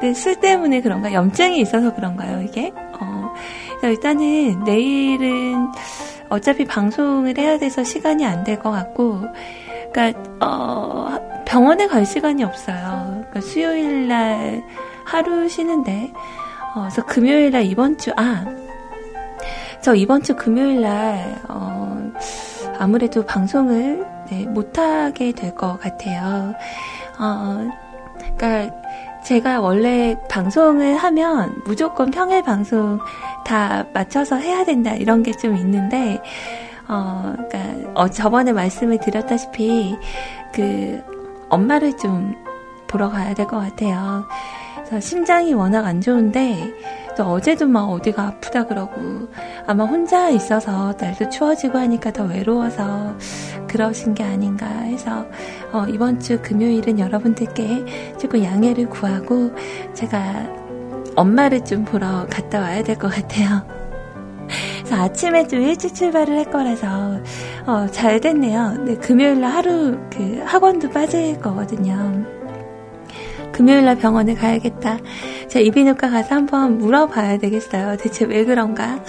네, 0.00 0.12
술 0.12 0.36
때문에 0.36 0.80
그런가? 0.80 1.12
염증이 1.12 1.60
있어서 1.60 1.94
그런가요, 1.94 2.42
이게? 2.42 2.72
어, 3.00 3.13
일단은 3.88 4.64
내일은 4.64 5.68
어차피 6.28 6.64
방송을 6.64 7.36
해야 7.38 7.58
돼서 7.58 7.84
시간이 7.84 8.24
안 8.24 8.44
될 8.44 8.58
것 8.60 8.70
같고, 8.70 9.22
그러니까 9.92 10.20
어, 10.40 11.18
병원에 11.44 11.86
갈 11.86 12.04
시간이 12.06 12.42
없어요. 12.44 13.24
그러니까 13.30 13.40
수요일 13.40 14.08
날 14.08 14.62
하루 15.04 15.48
쉬는데, 15.48 16.12
어, 16.74 16.80
그래서 16.80 17.04
금요일 17.06 17.50
날 17.52 17.64
이번 17.64 17.96
주 17.98 18.12
아, 18.16 18.44
저 19.82 19.94
이번 19.94 20.22
주 20.22 20.34
금요일 20.34 20.80
날 20.80 21.36
어, 21.48 22.12
아무래도 22.78 23.24
방송을 23.24 24.04
네, 24.30 24.46
못 24.46 24.78
하게 24.78 25.32
될 25.32 25.54
것 25.54 25.78
같아요. 25.78 26.54
어, 27.20 27.68
그러니까 28.36 28.74
제가 29.24 29.60
원래 29.60 30.16
방송을 30.28 30.96
하면 30.96 31.54
무조건 31.64 32.10
평일 32.10 32.42
방송 32.42 32.98
다 33.44 33.86
맞춰서 33.94 34.36
해야 34.36 34.64
된다 34.64 34.94
이런 34.94 35.22
게 35.22 35.32
좀 35.32 35.56
있는데 35.56 36.22
어, 36.88 37.32
그러니까 37.48 37.90
어, 37.94 38.08
저번에 38.08 38.52
말씀을 38.52 38.98
드렸다시피 38.98 39.96
그 40.54 41.02
엄마를 41.48 41.96
좀 41.96 42.34
보러 42.86 43.08
가야 43.10 43.34
될 43.34 43.46
것 43.46 43.58
같아요. 43.58 44.24
그래서 44.76 45.00
심장이 45.00 45.54
워낙 45.54 45.84
안 45.86 46.00
좋은데 46.00 46.72
또 47.16 47.24
어제도 47.24 47.66
막 47.66 47.84
어디가 47.90 48.22
아프다 48.22 48.66
그러고 48.66 48.92
아마 49.66 49.84
혼자 49.84 50.28
있어서 50.30 50.94
날도 51.00 51.30
추워지고 51.30 51.78
하니까 51.78 52.12
더 52.12 52.24
외로워서 52.24 53.14
그러신 53.74 54.14
게 54.14 54.22
아닌가 54.22 54.66
해서 54.66 55.26
어, 55.72 55.84
이번 55.88 56.20
주 56.20 56.40
금요일은 56.40 57.00
여러분들께 57.00 58.14
조금 58.20 58.44
양해를 58.44 58.88
구하고 58.88 59.50
제가 59.94 60.46
엄마를 61.16 61.64
좀 61.64 61.84
보러 61.84 62.24
갔다 62.30 62.60
와야 62.60 62.84
될 62.84 62.96
것 62.96 63.08
같아요. 63.08 63.66
그래서 64.78 64.94
아침에 65.02 65.48
좀 65.48 65.60
일찍 65.62 65.92
출발을 65.92 66.36
할 66.36 66.44
거라서 66.52 67.18
어, 67.66 67.88
잘 67.90 68.20
됐네요. 68.20 68.84
네, 68.84 68.94
금요일 68.94 69.40
날 69.40 69.50
하루 69.50 69.98
그 70.08 70.40
학원도 70.46 70.90
빠질 70.90 71.40
거거든요. 71.40 72.24
금요일 73.50 73.84
날 73.86 73.96
병원에 73.98 74.34
가야겠다. 74.34 74.98
제가 75.48 75.64
이비인후과 75.66 76.10
가서 76.10 76.36
한번 76.36 76.78
물어봐야 76.78 77.38
되겠어요. 77.38 77.96
대체 77.96 78.24
왜 78.24 78.44
그런가? 78.44 79.00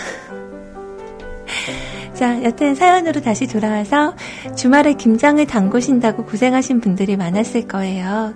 자, 2.16 2.42
여튼 2.44 2.76
사연으로 2.76 3.22
다시 3.22 3.46
돌아와서 3.46 4.16
주말에 4.56 4.94
김장을 4.94 5.48
담그신다고 5.48 6.26
고생하신 6.26 6.80
분들이 6.80 7.18
많았을 7.18 7.68
거예요. 7.68 8.34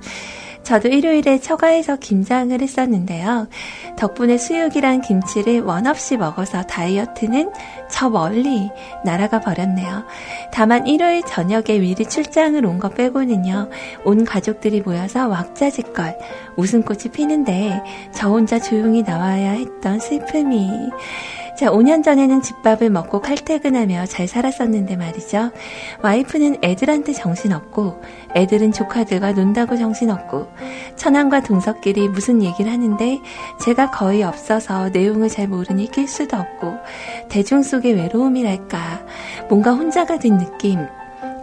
저도 0.64 0.90
일요일에 0.90 1.40
처가에서 1.40 1.96
김장을 1.96 2.62
했었는데요. 2.62 3.48
덕분에 3.98 4.38
수육이랑 4.38 5.02
김치를 5.02 5.62
원 5.62 5.88
없이 5.88 6.18
먹어서 6.18 6.64
다이어트는 6.64 7.52
저 7.90 8.10
멀리 8.10 8.70
날아가 9.06 9.40
버렸네요. 9.40 10.04
다만 10.52 10.86
일요일 10.86 11.24
저녁에 11.24 11.80
미리 11.80 12.06
출장을 12.06 12.64
온 12.66 12.80
거 12.80 12.90
빼고는요. 12.90 13.70
온 14.04 14.26
가족들이 14.26 14.82
모여서 14.82 15.30
왁자지껄 15.30 16.18
웃음꽃이 16.58 17.12
피는데 17.14 17.82
저 18.12 18.30
혼자 18.30 18.60
조용히 18.60 19.02
나와야 19.04 19.52
했던 19.52 20.00
슬픔이 20.00 20.70
자, 21.60 21.70
5년 21.72 22.06
전에는 22.06 22.42
집밥을 22.42 22.90
먹고 22.90 23.20
칼퇴근하며 23.20 24.06
잘 24.06 24.30
살았었는데 24.30 24.96
말이죠. 24.96 25.52
와이프는 26.02 26.60
애들한테 26.64 27.12
정신없고, 27.12 28.02
애들은 28.34 28.72
조카들과 28.72 29.34
논다고 29.34 29.76
정신없고, 29.76 30.48
천안과 30.96 31.42
동석끼리 31.42 32.08
무슨 32.08 32.44
얘기를 32.44 32.72
하는데, 32.72 33.20
제가 33.60 33.92
거의 33.92 34.24
없어서 34.24 34.88
내용을 34.88 35.28
잘 35.28 35.50
모르니 35.50 35.92
낄 35.92 36.08
수도 36.08 36.38
없고, 36.38 36.76
대중 37.28 37.62
속의 37.62 37.94
외로움이랄까, 37.94 39.06
뭔가 39.50 39.74
혼자가 39.74 40.18
된 40.18 40.38
느낌. 40.38 40.80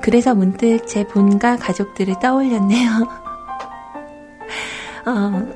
그래서 0.00 0.34
문득 0.34 0.86
제 0.86 1.06
본가 1.06 1.56
가족들을 1.56 2.14
떠올렸네요. 2.22 2.88
어, 5.04 5.46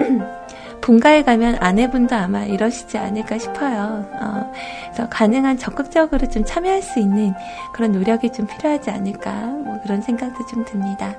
본가에 0.80 1.22
가면 1.22 1.56
아내분도 1.60 2.14
아마 2.14 2.44
이러시지 2.44 2.98
않을까 2.98 3.38
싶어요. 3.38 4.06
어, 4.12 4.52
그래서 4.84 5.08
가능한 5.08 5.58
적극적으로 5.58 6.28
좀 6.28 6.44
참여할 6.44 6.82
수 6.82 6.98
있는 6.98 7.34
그런 7.72 7.92
노력이 7.92 8.32
좀 8.32 8.46
필요하지 8.46 8.90
않을까 8.90 9.32
뭐 9.46 9.80
그런 9.82 10.02
생각도 10.02 10.46
좀 10.46 10.64
듭니다. 10.64 11.14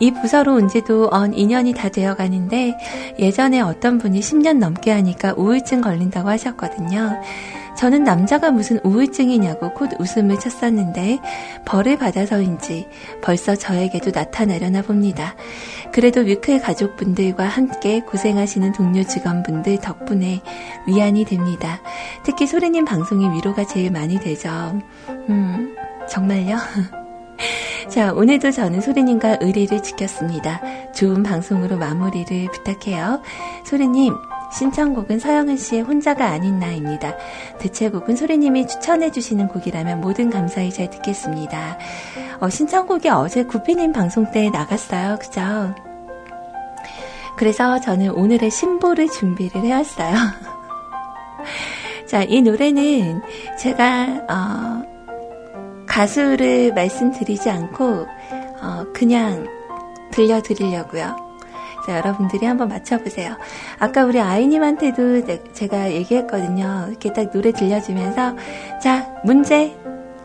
이 0.00 0.10
부서로 0.10 0.54
온 0.54 0.68
지도 0.68 1.08
언 1.12 1.32
2년이 1.32 1.76
다 1.76 1.88
되어 1.88 2.14
가는데 2.14 2.76
예전에 3.18 3.60
어떤 3.60 3.98
분이 3.98 4.20
10년 4.20 4.58
넘게 4.58 4.90
하니까 4.90 5.34
우울증 5.36 5.80
걸린다고 5.80 6.28
하셨거든요. 6.28 7.20
저는 7.76 8.04
남자가 8.04 8.50
무슨 8.50 8.78
우울증이냐고 8.84 9.72
곧 9.74 9.90
웃음을 9.98 10.38
쳤었는데 10.38 11.18
벌을 11.64 11.98
받아서인지 11.98 12.88
벌써 13.22 13.56
저에게도 13.56 14.12
나타나려나 14.14 14.82
봅니다. 14.82 15.34
그래도 15.92 16.22
뮤크의 16.22 16.60
가족분들과 16.60 17.44
함께 17.44 18.00
고생하시는 18.00 18.72
동료 18.72 19.02
직원분들 19.02 19.78
덕분에 19.78 20.40
위안이 20.86 21.24
됩니다. 21.24 21.80
특히 22.24 22.46
소리님 22.46 22.84
방송이 22.84 23.28
위로가 23.36 23.66
제일 23.66 23.90
많이 23.90 24.18
되죠. 24.18 24.80
음, 25.28 25.76
정말요? 26.08 26.56
자, 27.88 28.12
오늘도 28.12 28.50
저는 28.50 28.80
소리님과 28.80 29.38
의리를 29.40 29.82
지켰습니다. 29.82 30.60
좋은 30.92 31.22
방송으로 31.22 31.76
마무리를 31.76 32.48
부탁해요. 32.50 33.20
소리님, 33.64 34.14
신청곡은 34.54 35.18
서영은 35.18 35.56
씨의 35.56 35.82
혼자가 35.82 36.26
아닌 36.26 36.60
나입니다. 36.60 37.16
대체곡은 37.58 38.14
소리님이 38.14 38.68
추천해주시는 38.68 39.48
곡이라면 39.48 40.00
모든 40.00 40.30
감사히 40.30 40.70
잘 40.70 40.88
듣겠습니다. 40.90 41.78
어, 42.40 42.48
신청곡이 42.48 43.08
어제 43.08 43.44
구피님 43.44 43.92
방송 43.92 44.30
때 44.30 44.50
나갔어요. 44.50 45.18
그죠? 45.18 45.74
그래서 47.36 47.80
저는 47.80 48.10
오늘의 48.10 48.50
신보를 48.50 49.08
준비를 49.08 49.62
해왔어요. 49.62 50.14
자, 52.06 52.22
이 52.22 52.40
노래는 52.40 53.22
제가, 53.58 54.06
어, 54.30 55.84
가수를 55.86 56.72
말씀드리지 56.74 57.50
않고, 57.50 58.06
어, 58.62 58.84
그냥 58.94 59.48
들려드리려고요. 60.12 61.23
자, 61.86 61.98
여러분들이 61.98 62.46
한번 62.46 62.68
맞춰보세요. 62.68 63.36
아까 63.78 64.04
우리 64.04 64.18
아이님한테도 64.18 65.26
네, 65.26 65.42
제가 65.52 65.92
얘기했거든요. 65.92 66.86
이렇게 66.88 67.12
딱 67.12 67.30
노래 67.30 67.52
들려주면서, 67.52 68.34
자, 68.82 69.14
문제. 69.24 69.76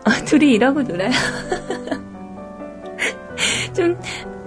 어, 0.06 0.10
둘이 0.26 0.52
이러고 0.52 0.84
놀아요. 0.84 1.12
좀, 3.76 4.00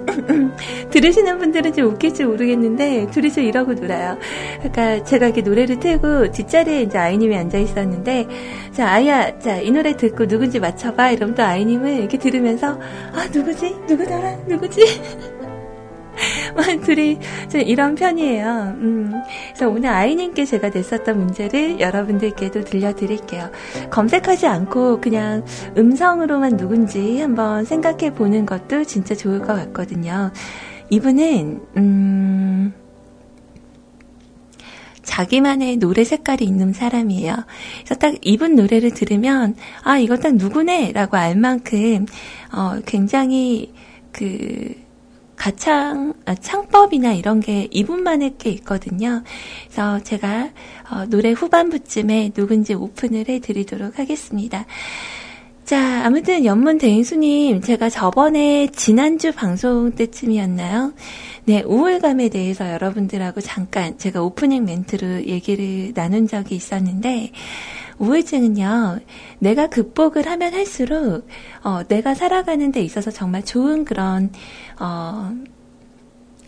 들으시는 0.91 1.39
분들은 1.39 1.75
좀 1.75 1.93
웃길지 1.93 2.25
모르겠는데, 2.25 3.11
둘이서 3.11 3.43
이러고 3.43 3.75
놀아요. 3.75 4.17
그러니까 4.63 5.05
제가 5.05 5.27
이렇게 5.27 5.43
노래를 5.43 5.81
틀고 5.81 6.33
뒷자리에 6.33 6.83
이제 6.83 6.97
아이님이 6.97 7.37
앉아 7.37 7.59
있었는데, 7.59 8.27
자, 8.73 8.89
아이야, 8.89 9.39
자, 9.39 9.59
이 9.59 9.71
노래 9.71 9.95
듣고 9.97 10.27
누군지 10.27 10.59
맞춰봐. 10.59 11.11
이러면 11.11 11.35
또 11.35 11.43
아이님은 11.43 11.99
이렇게 11.99 12.17
들으면서, 12.19 12.81
아, 13.13 13.29
누구지? 13.33 13.77
누구더라? 13.87 14.37
누구지? 14.49 14.81
둘이 16.85 17.19
좀 17.51 17.61
이런 17.61 17.95
편이에요. 17.95 18.47
음, 18.79 19.13
그래서 19.49 19.71
오늘 19.71 19.91
아이님께 19.91 20.45
제가 20.45 20.71
냈었던 20.71 21.19
문제를 21.19 21.81
여러분들께도 21.81 22.65
들려드릴게요. 22.65 23.51
검색하지 23.91 24.47
않고 24.47 25.01
그냥 25.01 25.45
음성으로만 25.77 26.57
누군지 26.57 27.21
한번 27.21 27.65
생각해 27.65 28.15
보는 28.15 28.47
것도 28.47 28.85
진짜 28.85 29.15
좋을 29.15 29.41
것 29.41 29.55
같거든요. 29.55 30.33
이분은, 30.91 31.61
음, 31.79 32.75
자기만의 35.03 35.79
노래 35.79 36.05
색깔이 36.05 36.45
있는 36.45 36.73
사람이에요. 36.73 37.35
그래서 37.79 37.95
딱 37.97 38.15
이분 38.23 38.55
노래를 38.55 38.93
들으면, 38.93 39.57
아, 39.83 39.99
이거 39.99 40.17
딱 40.17 40.35
누구네? 40.37 40.93
라고 40.93 41.17
알 41.17 41.37
만큼, 41.37 42.07
어, 42.53 42.79
굉장히, 42.87 43.73
그, 44.13 44.75
가창, 45.43 46.15
아, 46.25 46.37
창법이나 46.37 47.15
이런 47.15 47.41
게 47.41 47.67
이분만의 47.73 48.37
게 48.39 48.51
있거든요. 48.51 49.25
그래서 49.65 50.01
제가 50.05 50.51
어, 50.89 51.05
노래 51.07 51.33
후반부쯤에 51.33 52.31
누군지 52.33 52.75
오픈을 52.75 53.25
해드리도록 53.29 53.99
하겠습니다. 53.99 54.67
자, 55.65 56.05
아무튼 56.05 56.45
연문 56.45 56.79
대인수님, 56.79 57.61
제가 57.61 57.89
저번에 57.89 58.69
지난주 58.69 59.33
방송 59.33 59.91
때쯤이었나요? 59.91 60.93
네, 61.45 61.65
우울감에 61.67 62.29
대해서 62.29 62.71
여러분들하고 62.71 63.41
잠깐 63.41 63.99
제가 63.99 64.23
오프닝 64.23 64.65
멘트로 64.65 65.25
얘기를 65.25 65.93
나눈 65.93 66.29
적이 66.29 66.55
있었는데, 66.55 67.33
우울증은요, 68.03 68.99
내가 69.39 69.69
극복을 69.69 70.27
하면 70.27 70.55
할수록, 70.55 71.29
어, 71.63 71.85
내가 71.87 72.15
살아가는 72.15 72.73
데 72.73 72.81
있어서 72.83 73.13
정말 73.13 73.45
좋은 73.45 73.85
그런, 73.85 74.33
어, 74.81 75.31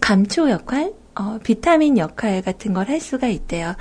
감초 0.01 0.51
역할? 0.51 0.93
어, 1.15 1.39
비타민 1.45 1.97
역할 1.97 2.43
같은 2.43 2.73
걸 2.75 2.89
할 2.89 3.01
수가 3.01 3.29
있대요. 3.29 3.77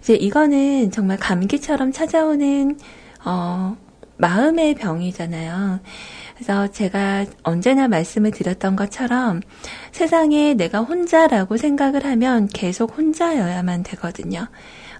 이제 0.00 0.14
이거는 0.14 0.90
정말 0.90 1.16
감기처럼 1.16 1.92
찾아오는, 1.92 2.76
어, 3.24 3.76
마음의 4.16 4.74
병이잖아요. 4.74 5.80
그래서 6.34 6.70
제가 6.72 7.24
언제나 7.44 7.86
말씀을 7.88 8.32
드렸던 8.32 8.74
것처럼 8.76 9.40
세상에 9.92 10.54
내가 10.54 10.80
혼자라고 10.80 11.56
생각을 11.56 12.04
하면 12.04 12.48
계속 12.48 12.96
혼자여야만 12.98 13.84
되거든요. 13.84 14.48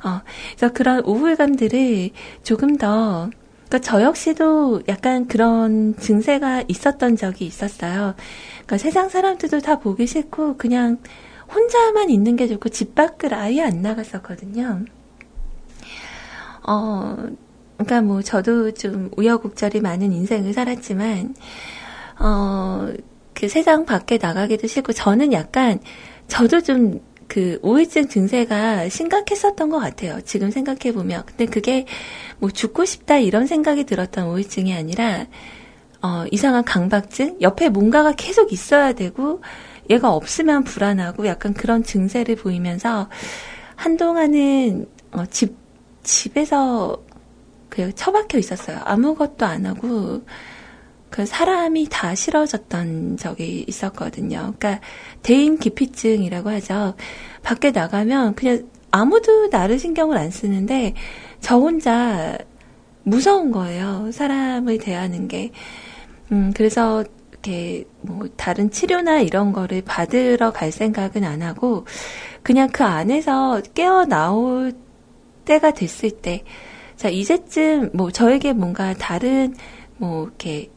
어, 0.05 0.21
그래서 0.57 0.73
그런 0.73 1.01
우울감들을 1.05 2.11
조금 2.43 2.77
더, 2.77 3.31
그러니까 3.69 3.79
저 3.81 4.03
역시도 4.03 4.83
약간 4.89 5.27
그런 5.27 5.97
증세가 5.97 6.65
있었던 6.69 7.17
적이 7.17 7.47
있었어요. 7.47 8.15
그러니까 8.53 8.79
세상 8.79 9.09
사람들도 9.09 9.61
다 9.61 9.79
보기 9.79 10.07
싫고 10.07 10.57
그냥 10.57 10.99
혼자만 11.55 12.11
있는 12.11 12.37
게 12.37 12.49
좋고 12.49 12.69
집 12.71 12.95
밖을 12.95 13.35
아예 13.35 13.63
안 13.63 13.83
나갔었거든요. 13.83 14.85
어, 16.67 17.17
그러니까 17.77 18.03
뭐 18.03 18.23
저도 18.23 18.73
좀 18.73 19.11
우여곡절이 19.17 19.81
많은 19.81 20.13
인생을 20.13 20.53
살았지만, 20.53 21.35
어, 22.21 22.93
그 23.35 23.49
세상 23.49 23.85
밖에 23.85 24.19
나가기도 24.19 24.67
싫고 24.67 24.93
저는 24.93 25.33
약간 25.33 25.81
저도 26.29 26.61
좀 26.61 27.01
그 27.33 27.59
우울증 27.63 28.09
증세가 28.09 28.91
심각했었던 28.91 29.71
것 29.71 29.79
같아요. 29.79 30.21
지금 30.23 30.51
생각해 30.51 30.93
보면. 30.93 31.23
근데 31.25 31.47
그게 31.47 31.87
뭐 32.39 32.51
죽고 32.51 32.85
싶다 32.85 33.17
이런 33.17 33.47
생각이 33.47 33.85
들었던 33.85 34.27
우울증이 34.27 34.75
아니라 34.75 35.27
어, 36.03 36.27
이상한 36.31 36.63
강박증? 36.63 37.39
옆에 37.41 37.71
뭔가가 37.71 38.13
계속 38.13 38.53
있어야 38.53 38.93
되고, 38.93 39.41
얘가 39.89 40.13
없으면 40.13 40.65
불안하고 40.65 41.27
약간 41.27 41.55
그런 41.55 41.83
증세를 41.83 42.37
보이면서, 42.37 43.09
한동안은, 43.77 44.87
어, 45.13 45.25
집, 45.31 45.57
집에서 46.03 47.03
그 47.71 47.95
처박혀 47.95 48.37
있었어요. 48.37 48.81
아무것도 48.85 49.47
안 49.47 49.65
하고, 49.65 50.23
그 51.13 51.27
사람이 51.27 51.89
다 51.91 52.15
싫어졌던 52.15 53.19
적이 53.19 53.67
있었거든요. 53.69 54.55
그러니까 54.59 54.81
대인 55.23 55.59
기피증이라고 55.59 56.49
하죠. 56.51 56.95
밖에 57.43 57.71
나가면 57.71 58.35
그냥 58.35 58.69
아무도 58.91 59.49
나를 59.49 59.79
신경을 59.79 60.17
안 60.17 60.31
쓰는데 60.31 60.95
저 61.41 61.59
혼자 61.59 62.39
무서운 63.03 63.53
거예요. 63.53 64.11
사람을 64.11 64.79
대하는 64.79 65.29
게. 65.29 65.53
음, 66.33 66.53
그래서 66.57 67.05
이렇게 67.31 67.85
뭐 68.01 68.27
다른 68.37 68.71
치료나 68.71 69.21
이런 69.21 69.53
거를 69.53 69.83
받으러 69.83 70.51
갈 70.51 70.73
생각은 70.73 71.25
안 71.25 71.43
하고 71.43 71.85
그냥 72.43 72.71
그 72.73 72.85
안에서 72.85 73.61
깨어 73.75 74.07
나올 74.07 74.73
때가 75.45 75.73
됐을 75.73 76.11
때 76.11 76.43
자, 76.97 77.11
이제쯤 77.11 77.91
뭐 77.93 78.11
저에게 78.11 78.55
뭔가 78.55 78.95
다른 78.95 79.55
뭐 79.99 80.25
이렇게 80.25 80.71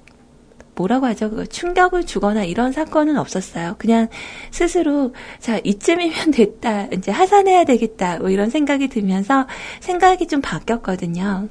뭐라고 0.76 1.06
하죠? 1.08 1.30
그 1.30 1.48
충격을 1.48 2.06
주거나 2.06 2.44
이런 2.44 2.72
사건은 2.72 3.18
없었어요. 3.18 3.76
그냥 3.78 4.08
스스로 4.52 5.14
자 5.40 5.60
이쯤이면 5.64 6.32
됐다. 6.36 6.88
이제 6.94 7.12
하산해야 7.12 7.64
되겠다. 7.64 8.20
뭐 8.20 8.30
이런 8.30 8.50
생각이 8.50 8.88
들면서 8.88 9.48
생각이 9.80 10.28
좀 10.28 10.42
바뀌었거든요. 10.42 11.48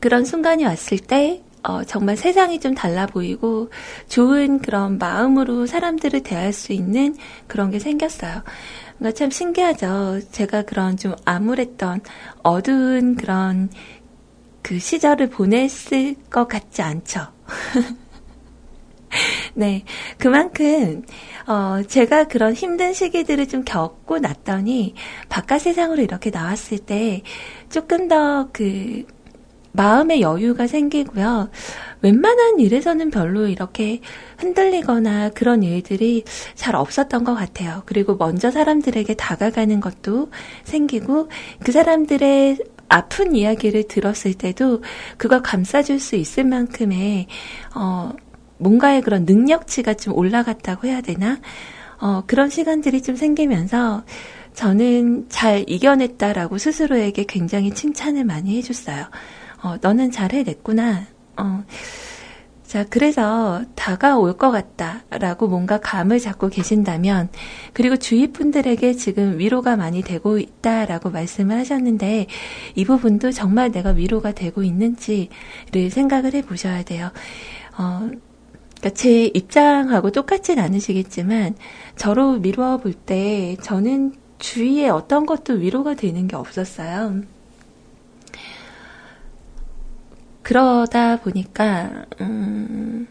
그런 0.00 0.24
순간이 0.24 0.64
왔을 0.64 0.98
때 0.98 1.42
어, 1.62 1.82
정말 1.82 2.16
세상이 2.16 2.60
좀 2.60 2.74
달라 2.74 3.06
보이고 3.06 3.70
좋은 4.08 4.58
그런 4.58 4.98
마음으로 4.98 5.64
사람들을 5.64 6.22
대할 6.22 6.52
수 6.52 6.72
있는 6.74 7.16
그런 7.46 7.70
게 7.70 7.78
생겼어요. 7.78 8.42
그러니까 8.98 9.18
참 9.18 9.30
신기하죠. 9.30 10.20
제가 10.30 10.62
그런 10.62 10.98
좀 10.98 11.14
암울했던 11.24 12.02
어두운 12.42 13.16
그런 13.16 13.70
그 14.62 14.78
시절을 14.78 15.30
보냈을 15.30 16.16
것 16.30 16.48
같지 16.48 16.82
않죠. 16.82 17.33
네. 19.54 19.84
그만큼, 20.18 21.04
어, 21.46 21.82
제가 21.86 22.24
그런 22.24 22.54
힘든 22.54 22.92
시기들을 22.92 23.48
좀 23.48 23.64
겪고 23.64 24.18
났더니, 24.18 24.94
바깥 25.28 25.62
세상으로 25.62 26.02
이렇게 26.02 26.30
나왔을 26.30 26.78
때, 26.78 27.22
조금 27.70 28.08
더 28.08 28.48
그, 28.52 29.04
마음의 29.74 30.20
여유가 30.20 30.68
생기고요. 30.68 31.50
웬만한 32.00 32.60
일에서는 32.60 33.10
별로 33.10 33.48
이렇게 33.48 34.00
흔들리거나 34.38 35.30
그런 35.30 35.64
일들이 35.64 36.22
잘 36.54 36.76
없었던 36.76 37.24
것 37.24 37.34
같아요. 37.34 37.82
그리고 37.84 38.14
먼저 38.14 38.52
사람들에게 38.52 39.14
다가가는 39.14 39.80
것도 39.80 40.30
생기고 40.62 41.28
그 41.64 41.72
사람들의 41.72 42.58
아픈 42.88 43.34
이야기를 43.34 43.88
들었을 43.88 44.34
때도 44.34 44.82
그걸 45.16 45.42
감싸줄 45.42 45.98
수 46.00 46.16
있을 46.16 46.44
만큼의 46.44 47.26
어 47.74 48.12
뭔가의 48.58 49.02
그런 49.02 49.24
능력치가 49.24 49.94
좀 49.94 50.14
올라갔다고 50.14 50.86
해야 50.86 51.00
되나? 51.00 51.38
어 52.00 52.22
그런 52.26 52.50
시간들이 52.50 53.02
좀 53.02 53.16
생기면서 53.16 54.04
저는 54.54 55.26
잘 55.28 55.64
이겨냈다라고 55.68 56.58
스스로에게 56.58 57.24
굉장히 57.24 57.72
칭찬을 57.72 58.24
많이 58.24 58.56
해줬어요. 58.56 59.06
어, 59.62 59.76
너는 59.80 60.10
잘 60.10 60.32
해냈구나. 60.32 61.06
어, 61.36 61.64
자, 62.66 62.84
그래서 62.88 63.62
다가올 63.74 64.36
것 64.36 64.50
같다라고 64.50 65.48
뭔가 65.48 65.78
감을 65.78 66.18
잡고 66.18 66.48
계신다면, 66.48 67.28
그리고 67.72 67.96
주위 67.96 68.32
분들에게 68.32 68.94
지금 68.94 69.38
위로가 69.38 69.76
많이 69.76 70.02
되고 70.02 70.38
있다라고 70.38 71.10
말씀을 71.10 71.58
하셨는데, 71.58 72.26
이 72.74 72.84
부분도 72.84 73.32
정말 73.32 73.70
내가 73.70 73.90
위로가 73.90 74.32
되고 74.32 74.62
있는지를 74.62 75.90
생각을 75.90 76.34
해 76.34 76.42
보셔야 76.42 76.82
돼요. 76.82 77.12
어, 77.78 78.08
그러니까 78.78 78.90
제 78.94 79.26
입장하고 79.26 80.10
똑같진 80.10 80.58
않으시겠지만, 80.58 81.56
저로 81.96 82.38
미루어 82.38 82.78
볼 82.78 82.94
때, 82.94 83.56
저는 83.62 84.14
주위에 84.38 84.88
어떤 84.88 85.26
것도 85.26 85.54
위로가 85.54 85.94
되는 85.94 86.26
게 86.26 86.34
없었어요. 86.34 87.33
그러다 90.44 91.16
보니까, 91.20 92.04
음, 92.20 93.08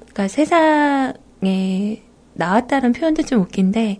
그러니까 0.00 0.28
세상에 0.28 2.02
나왔다는 2.34 2.92
표현도 2.92 3.22
좀 3.22 3.40
웃긴데, 3.42 3.98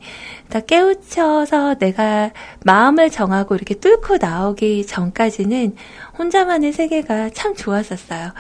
다 0.51 0.61
깨우쳐서 0.61 1.77
내가 1.77 2.33
마음을 2.65 3.11
정하고 3.11 3.55
이렇게 3.55 3.75
뚫고 3.77 4.19
나오기 4.19 4.87
전까지는 4.87 5.75
혼자만의 6.19 6.73
세계가 6.73 7.31
참 7.31 7.55
좋았었어요. 7.55 8.33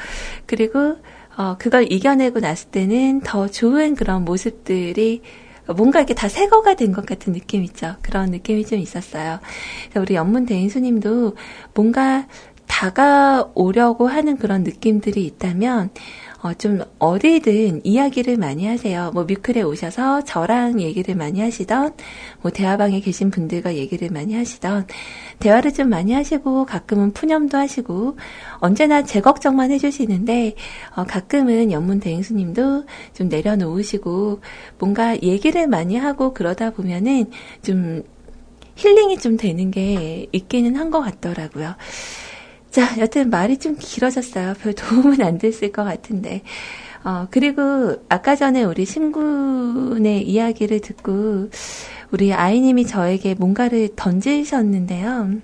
그리고, 0.46 0.96
어, 1.38 1.56
그걸 1.58 1.90
이겨내고 1.90 2.40
났을 2.40 2.70
때는 2.70 3.20
더 3.20 3.48
좋은 3.48 3.94
그런 3.94 4.24
모습들이 4.24 5.22
뭔가 5.76 6.00
이렇게 6.00 6.14
다 6.14 6.28
새거가 6.28 6.74
된 6.76 6.92
것 6.92 7.06
같은 7.06 7.32
느낌 7.32 7.62
있죠. 7.64 7.96
그런 8.02 8.30
느낌이 8.30 8.64
좀 8.66 8.78
있었어요. 8.78 9.40
우리 9.96 10.14
연문 10.14 10.46
대인수님도 10.46 11.36
뭔가 11.74 12.26
다가오려고 12.66 14.06
하는 14.08 14.36
그런 14.36 14.62
느낌들이 14.62 15.24
있다면 15.24 15.90
어, 16.42 16.52
좀 16.54 16.80
어디든 16.98 17.80
이야기를 17.84 18.36
많이 18.36 18.66
하세요. 18.66 19.10
뭐 19.14 19.24
뮤클에 19.24 19.62
오셔서 19.62 20.22
저랑 20.24 20.80
얘기를 20.80 21.14
많이 21.16 21.40
하시던, 21.40 21.94
뭐 22.42 22.50
대화방에 22.52 23.00
계신 23.00 23.30
분들과 23.30 23.74
얘기를 23.74 24.10
많이 24.10 24.34
하시던, 24.34 24.86
대화를 25.38 25.72
좀 25.72 25.88
많이 25.88 26.12
하시고 26.12 26.66
가끔은 26.66 27.12
푸념도 27.12 27.56
하시고 27.58 28.16
언제나 28.58 29.02
제 29.02 29.20
걱정만 29.20 29.70
해주시는데 29.72 30.54
어, 30.94 31.04
가끔은 31.04 31.72
연문 31.72 32.00
대행수님도 32.00 32.84
좀 33.14 33.28
내려놓으시고 33.28 34.40
뭔가 34.78 35.20
얘기를 35.22 35.66
많이 35.66 35.96
하고 35.96 36.32
그러다 36.32 36.70
보면은 36.70 37.30
좀 37.62 38.02
힐링이 38.76 39.18
좀 39.18 39.36
되는 39.36 39.70
게 39.70 40.26
있기는 40.32 40.76
한 40.76 40.90
것 40.90 41.00
같더라고요. 41.00 41.74
자, 42.76 42.94
여튼 42.98 43.30
말이 43.30 43.56
좀 43.56 43.74
길어졌어요. 43.78 44.52
별 44.60 44.74
도움은 44.74 45.22
안 45.22 45.38
됐을 45.38 45.72
것 45.72 45.82
같은데. 45.82 46.42
어, 47.04 47.26
그리고 47.30 47.96
아까 48.10 48.36
전에 48.36 48.64
우리 48.64 48.84
신군의 48.84 50.28
이야기를 50.28 50.82
듣고 50.82 51.48
우리 52.10 52.34
아이님이 52.34 52.86
저에게 52.86 53.32
뭔가를 53.32 53.88
던지셨는데요. 53.96 55.36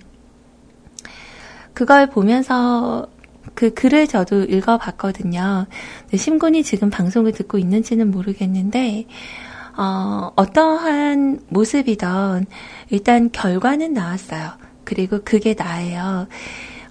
그걸 1.72 2.11
보면서 2.11 3.09
그 3.55 3.72
글을 3.72 4.09
저도 4.09 4.43
읽어봤거든요. 4.43 5.68
신군이 6.14 6.62
지금 6.62 6.91
방송을 6.91 7.33
듣고 7.33 7.57
있는지는 7.57 8.11
모르겠는데, 8.11 9.07
어, 9.78 10.33
어떠한 10.37 11.45
모습이던 11.49 12.45
일단 12.91 13.30
결과는 13.33 13.95
나왔어요. 13.95 14.51
그리고 14.85 15.20
그게 15.24 15.55
나예요. 15.55 16.26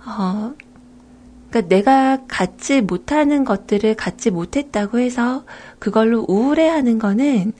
어, 0.05 0.53
그러니까 1.49 1.75
내가 1.75 2.19
갖지 2.27 2.81
못하는 2.81 3.43
것들을 3.43 3.95
갖지 3.95 4.31
못했다고 4.31 4.99
해서 4.99 5.45
그걸로 5.79 6.25
우울해하는 6.27 6.97
거는 6.97 7.53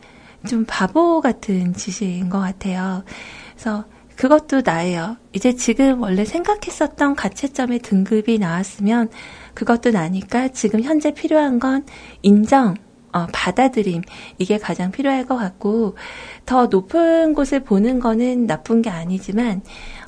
좀 0.47 0.65
바보 0.67 1.21
같은 1.21 1.73
짓인 1.73 2.29
것 2.29 2.39
같아요. 2.39 3.03
그래서 3.51 3.85
그것도 4.15 4.61
나예요. 4.63 5.17
이제 5.33 5.55
지금 5.55 6.01
원래 6.01 6.25
생각했었던 6.25 7.15
가채점의 7.15 7.79
등급이 7.79 8.39
나왔으면 8.39 9.09
그것도 9.53 9.91
나니까 9.91 10.49
지금 10.49 10.81
현재 10.81 11.13
필요한 11.13 11.59
건 11.59 11.85
인정, 12.21 12.75
어, 13.13 13.27
받아들임 13.33 14.01
이게 14.37 14.57
가장 14.57 14.91
필요할 14.91 15.25
것 15.25 15.35
같고 15.35 15.97
더 16.45 16.67
높은 16.67 17.33
곳을 17.33 17.61
보는 17.61 17.99
거는 17.99 18.47
나쁜 18.47 18.81
게 18.81 18.89
아니지만 18.89 19.61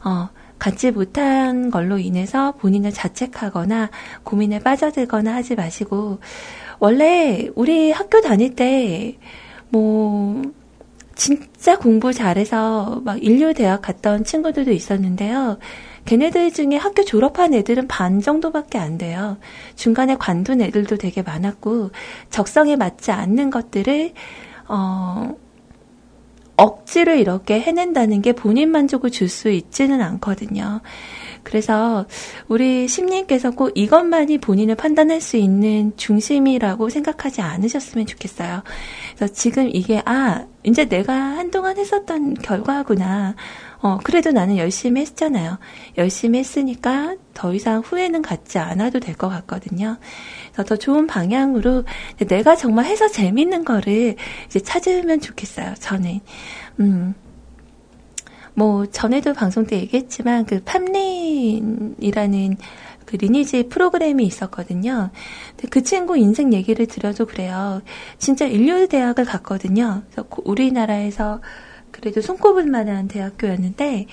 어, 0.06 0.30
갖지 0.64 0.92
못한 0.92 1.70
걸로 1.70 1.98
인해서 1.98 2.54
본인을 2.54 2.92
자책하거나 2.94 3.90
고민에 4.24 4.60
빠져들거나 4.60 5.36
하지 5.36 5.56
마시고 5.56 6.20
원래 6.80 7.50
우리 7.56 7.92
학교 7.92 8.22
다닐 8.22 8.56
때 8.56 9.18
뭐 9.74 10.44
진짜 11.16 11.78
공부 11.80 12.14
잘해서 12.14 13.02
막 13.04 13.24
인류 13.24 13.54
대학 13.56 13.82
갔던 13.82 14.24
친구들도 14.24 14.72
있었는데요. 14.72 15.58
걔네들 16.06 16.52
중에 16.54 16.76
학교 16.76 17.04
졸업한 17.04 17.54
애들은 17.56 17.88
반 17.88 18.20
정도밖에 18.20 18.78
안 18.78 18.98
돼요. 19.00 19.38
중간에 19.76 20.16
관둔 20.18 20.62
애들도 20.62 20.98
되게 20.98 21.24
많았고 21.24 21.90
적성에 22.30 22.76
맞지 22.76 23.12
않는 23.12 23.50
것들을 23.50 24.14
어 24.68 25.36
억지로 26.58 27.16
이렇게 27.16 27.60
해낸다는 27.60 28.22
게 28.22 28.34
본인 28.34 28.70
만족을 28.72 29.10
줄 29.12 29.30
수 29.30 29.50
있지는 29.50 30.02
않거든요. 30.02 30.82
그래서 31.44 32.06
우리 32.48 32.88
심님께서 32.88 33.52
꼭 33.52 33.72
이것만이 33.76 34.40
본인을 34.40 34.76
판단할 34.76 35.22
수 35.22 35.38
있는 35.38 35.94
중심이라고 35.98 36.90
생각하지 36.90 37.42
않으셨으면 37.42 38.06
좋겠어요. 38.08 38.64
그래서 39.16 39.34
지금 39.34 39.70
이게, 39.72 40.02
아, 40.06 40.46
이제 40.64 40.86
내가 40.86 41.14
한동안 41.14 41.78
했었던 41.78 42.36
결과구나. 42.36 43.36
어, 43.82 44.00
그래도 44.04 44.32
나는 44.32 44.58
열심히 44.58 45.02
했잖아요. 45.02 45.60
열심히 45.98 46.40
했으니까 46.40 47.16
더 47.34 47.54
이상 47.54 47.82
후회는 47.82 48.22
갖지 48.22 48.58
않아도 48.58 49.00
될 49.00 49.14
것 49.16 49.28
같거든요. 49.30 49.98
그래서 50.54 50.64
더 50.64 50.76
좋은 50.78 51.06
방향으로 51.08 51.84
내가 52.28 52.56
정말 52.56 52.86
해서 52.86 53.08
재밌는 53.10 53.66
거를 53.66 54.16
이제 54.48 54.60
찾으면 54.60 55.20
좋겠어요. 55.20 55.74
저는. 55.80 56.22
음. 56.80 57.14
뭐 58.56 58.86
전에도 58.86 59.34
방송 59.34 59.66
때 59.66 59.78
얘기했지만 59.78 60.46
그 60.46 60.62
팜린이라는 60.64 62.58
그 63.06 63.16
리니지 63.16 63.70
프로그램이 63.70 64.26
있었거든요. 64.26 65.10
근데 65.52 65.68
그 65.70 65.84
친구 65.84 66.18
인생 66.18 66.54
얘기를 66.54 66.86
들어도 66.86 67.26
그래요. 67.26 67.82
진짜 68.18 68.46
인류 68.46 68.88
대학을 68.88 69.26
갔거든요. 69.26 70.04
그래서 70.10 70.28
우리나라에서 70.46 71.42
그래도 71.92 72.22
손꼽을 72.22 72.66
만한 72.66 73.08
대학교였는데 73.08 74.08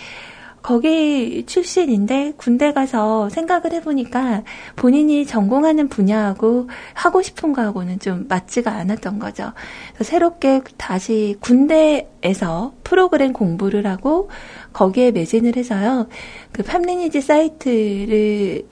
거기 0.62 1.44
출신인데 1.46 2.34
군대 2.36 2.72
가서 2.72 3.28
생각을 3.30 3.72
해보니까 3.72 4.44
본인이 4.76 5.24
전공하는 5.24 5.88
분야하고 5.88 6.68
하고 6.92 7.22
싶은 7.22 7.52
거하고는 7.52 7.98
좀 7.98 8.26
맞지가 8.28 8.70
않았던 8.70 9.18
거죠. 9.18 9.52
새롭게 10.00 10.60
다시 10.76 11.36
군대에서 11.40 12.74
프로그램 12.84 13.32
공부를 13.32 13.86
하고 13.86 14.28
거기에 14.72 15.10
매진을 15.12 15.56
해서요. 15.56 16.08
그 16.52 16.62
팜리니지 16.62 17.20
사이트를 17.20 18.66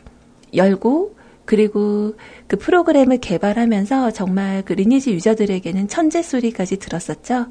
열고 0.55 1.17
그리고 1.47 2.15
그 2.47 2.59
프로그램을 2.59 3.19
개발하면서 3.19 4.11
정말 4.11 4.63
그 4.67 4.75
리니지 4.75 5.13
유저들에게는 5.13 5.89
천재 5.89 6.21
소리까지 6.21 6.79
들었었죠. 6.79 7.47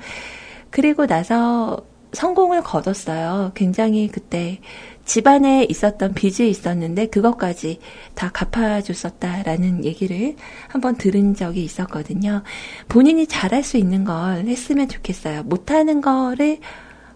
그리고 0.70 1.08
나서 1.08 1.84
성공을 2.14 2.64
거뒀어요. 2.64 3.52
굉장히 3.54 4.08
그때 4.08 4.60
집안에 5.06 5.66
있었던 5.70 6.14
빚이 6.14 6.50
있었는데 6.50 7.08
그것까지 7.08 7.80
다 8.14 8.30
갚아줬었다라는 8.32 9.86
얘기를 9.86 10.36
한번 10.68 10.96
들은 10.96 11.34
적이 11.34 11.64
있었거든요. 11.64 12.44
본인이 12.90 13.26
잘할 13.28 13.64
수 13.64 13.78
있는 13.78 14.04
걸 14.04 14.48
했으면 14.48 14.88
좋겠어요. 14.90 15.44
못하는 15.44 16.02
거를 16.02 16.60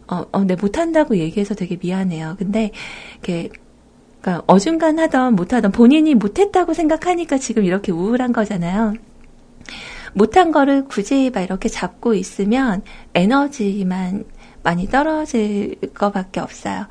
어, 0.07 0.25
어, 0.33 0.43
네, 0.43 0.55
못한다고 0.55 1.15
얘기해서 1.17 1.55
되게 1.55 1.77
미안해요. 1.81 2.35
근데, 2.37 2.71
이렇게, 3.13 3.49
그러니까 4.19 4.43
어중간하던 4.45 5.35
못하던 5.35 5.71
본인이 5.71 6.15
못했다고 6.15 6.73
생각하니까 6.73 7.37
지금 7.37 7.63
이렇게 7.63 7.93
우울한 7.93 8.33
거잖아요. 8.33 8.93
못한 10.13 10.51
거를 10.51 10.85
굳이 10.85 11.31
막 11.33 11.41
이렇게 11.41 11.69
잡고 11.69 12.13
있으면 12.13 12.83
에너지만 13.13 14.25
많이 14.63 14.87
떨어질 14.87 15.75
것밖에 15.93 16.39
없어요. 16.39 16.87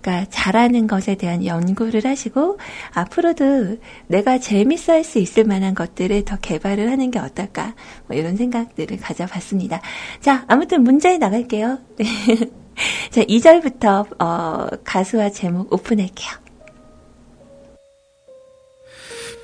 그러니까 0.00 0.26
잘하는 0.30 0.86
것에 0.86 1.14
대한 1.14 1.44
연구를 1.44 2.04
하시고 2.04 2.58
앞으로도 2.92 3.78
내가 4.08 4.38
재밌어 4.38 4.92
할 4.92 5.04
수 5.04 5.18
있을 5.18 5.44
만한 5.44 5.74
것들을 5.74 6.24
더 6.24 6.36
개발을 6.36 6.90
하는 6.90 7.10
게 7.10 7.18
어떨까 7.18 7.74
뭐 8.06 8.16
이런 8.16 8.36
생각들을 8.36 8.98
가져봤습니다. 8.98 9.80
자, 10.20 10.44
아무튼 10.48 10.82
문제 10.82 11.18
나갈게요. 11.18 11.78
자, 13.10 13.22
2절부터 13.22 14.20
어, 14.20 14.66
가수와 14.82 15.30
제목 15.30 15.72
오픈할게요. 15.72 16.44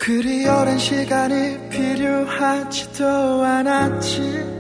그리 0.01 0.49
오랜 0.49 0.79
시간이 0.79 1.69
필요하지도 1.69 3.07
않았지 3.07 4.60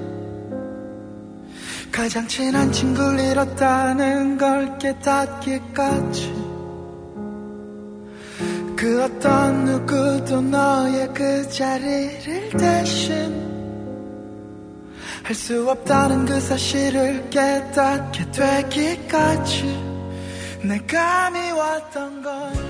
가장 1.92 2.26
친한 2.28 2.70
친구를 2.72 3.20
잃었다는 3.20 4.38
걸 4.38 4.78
깨닫기까지. 4.78 6.40
그 8.76 9.02
어떤 9.04 9.64
누구도 9.64 10.40
너의 10.40 11.08
그 11.12 11.48
자리를 11.50 12.50
대신 12.50 13.50
할 15.22 15.34
수 15.34 15.68
없다는 15.70 16.26
그 16.26 16.40
사실을 16.40 17.28
깨닫게 17.30 18.30
되기까지. 18.30 19.90
내가 20.64 21.30
미웠던 21.30 22.22
걸 22.22 22.69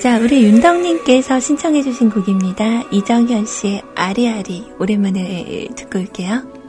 자, 0.00 0.18
우리 0.18 0.42
윤덕님께서 0.44 1.38
신청해주신 1.38 2.10
곡입니다. 2.10 2.82
이정현 2.90 3.46
씨의 3.46 3.82
아리아리. 3.94 4.66
오랜만에 4.80 5.68
듣고 5.76 6.00
올게요. 6.00 6.61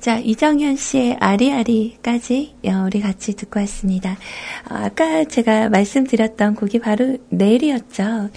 자, 0.00 0.16
이정현 0.18 0.76
씨의 0.76 1.18
아리아리까지 1.20 2.56
어, 2.64 2.84
우리 2.86 3.02
같이 3.02 3.34
듣고 3.34 3.60
왔습니다. 3.60 4.12
어, 4.70 4.74
아까 4.74 5.24
제가 5.24 5.68
말씀드렸던 5.68 6.54
곡이 6.54 6.78
바로 6.78 7.18
넬이었죠. 7.28 8.30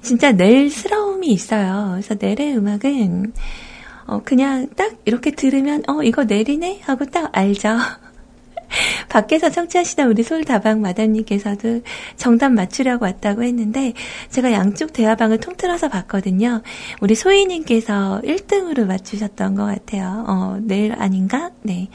진짜 0.00 0.32
넬스러움이 0.32 1.28
있어요. 1.28 1.90
그래서 1.92 2.14
넬의 2.18 2.56
음악은 2.56 3.34
어, 4.06 4.22
그냥 4.24 4.68
딱 4.74 4.96
이렇게 5.04 5.32
들으면 5.32 5.82
어 5.88 6.02
이거 6.02 6.24
넬이네 6.24 6.80
하고 6.84 7.04
딱 7.04 7.28
알죠. 7.36 7.76
밖에서 9.08 9.50
청취하시던 9.50 10.08
우리 10.08 10.22
솔다방 10.22 10.80
마담님께서도 10.80 11.82
정답 12.16 12.52
맞추려고 12.52 13.04
왔다고 13.04 13.42
했는데 13.42 13.92
제가 14.30 14.52
양쪽 14.52 14.92
대화방을 14.92 15.38
통틀어서 15.38 15.88
봤거든요. 15.88 16.62
우리 17.00 17.14
소희님께서 17.14 18.22
1등으로 18.24 18.86
맞추셨던 18.86 19.54
것 19.54 19.64
같아요. 19.64 20.24
어, 20.26 20.58
내일 20.62 20.92
아닌가? 20.92 21.50
네. 21.62 21.88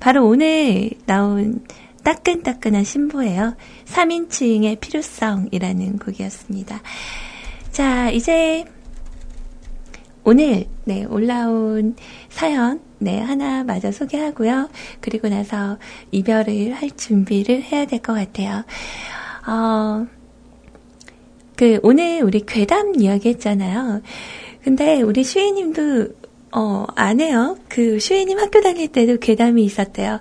바로 0.00 0.26
오늘 0.26 0.90
나온 1.06 1.64
따끈따끈한 2.04 2.84
신보예요. 2.84 3.54
3인칭의 3.86 4.80
필요성이라는 4.80 5.98
곡이었습니다. 5.98 6.80
자, 7.70 8.10
이제 8.10 8.64
오늘 10.24 10.66
네, 10.84 11.04
올라온 11.04 11.96
사연 12.28 12.80
네, 12.98 13.20
하나 13.20 13.64
마저 13.64 13.90
소개하고요. 13.90 14.68
그리고 15.00 15.28
나서 15.28 15.78
이별을 16.12 16.72
할 16.74 16.90
준비를 16.90 17.62
해야 17.62 17.84
될 17.86 18.00
것 18.00 18.14
같아요. 18.14 18.64
어, 19.46 20.06
그, 21.56 21.80
오늘 21.82 22.22
우리 22.22 22.40
괴담 22.46 22.94
이야기 23.00 23.30
했잖아요. 23.30 24.02
근데 24.62 25.02
우리 25.02 25.24
슈이님도 25.24 26.08
어, 26.54 26.84
안 26.96 27.20
해요. 27.20 27.56
그, 27.68 27.98
슈이님 27.98 28.38
학교 28.38 28.60
다닐 28.60 28.88
때도 28.88 29.18
괴담이 29.18 29.64
있었대요. 29.64 30.20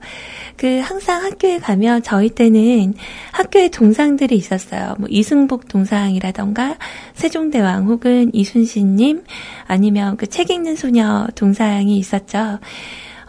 그, 0.55 0.79
항상 0.79 1.23
학교에 1.25 1.59
가면 1.59 2.03
저희 2.03 2.29
때는 2.29 2.93
학교에 3.33 3.67
동상들이 3.69 4.35
있었어요. 4.35 4.95
뭐, 4.97 5.09
이승복 5.09 5.67
동상이라던가, 5.67 6.77
세종대왕 7.15 7.85
혹은 7.87 8.31
이순신님, 8.33 9.23
아니면 9.67 10.15
그 10.17 10.25
책 10.27 10.49
읽는 10.51 10.77
소녀 10.77 11.27
동상이 11.35 11.97
있었죠. 11.97 12.59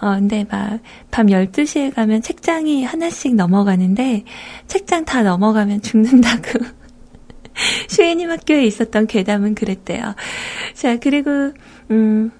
어, 0.00 0.10
근데 0.14 0.46
막, 0.48 0.78
밤 1.10 1.26
12시에 1.26 1.92
가면 1.92 2.22
책장이 2.22 2.84
하나씩 2.84 3.34
넘어가는데, 3.34 4.24
책장 4.68 5.04
다 5.04 5.22
넘어가면 5.24 5.82
죽는다고. 5.82 6.60
슈이님 7.88 8.30
학교에 8.30 8.64
있었던 8.64 9.08
괴담은 9.08 9.56
그랬대요. 9.56 10.14
자, 10.74 10.96
그리고, 10.98 11.52
음, 11.90 12.30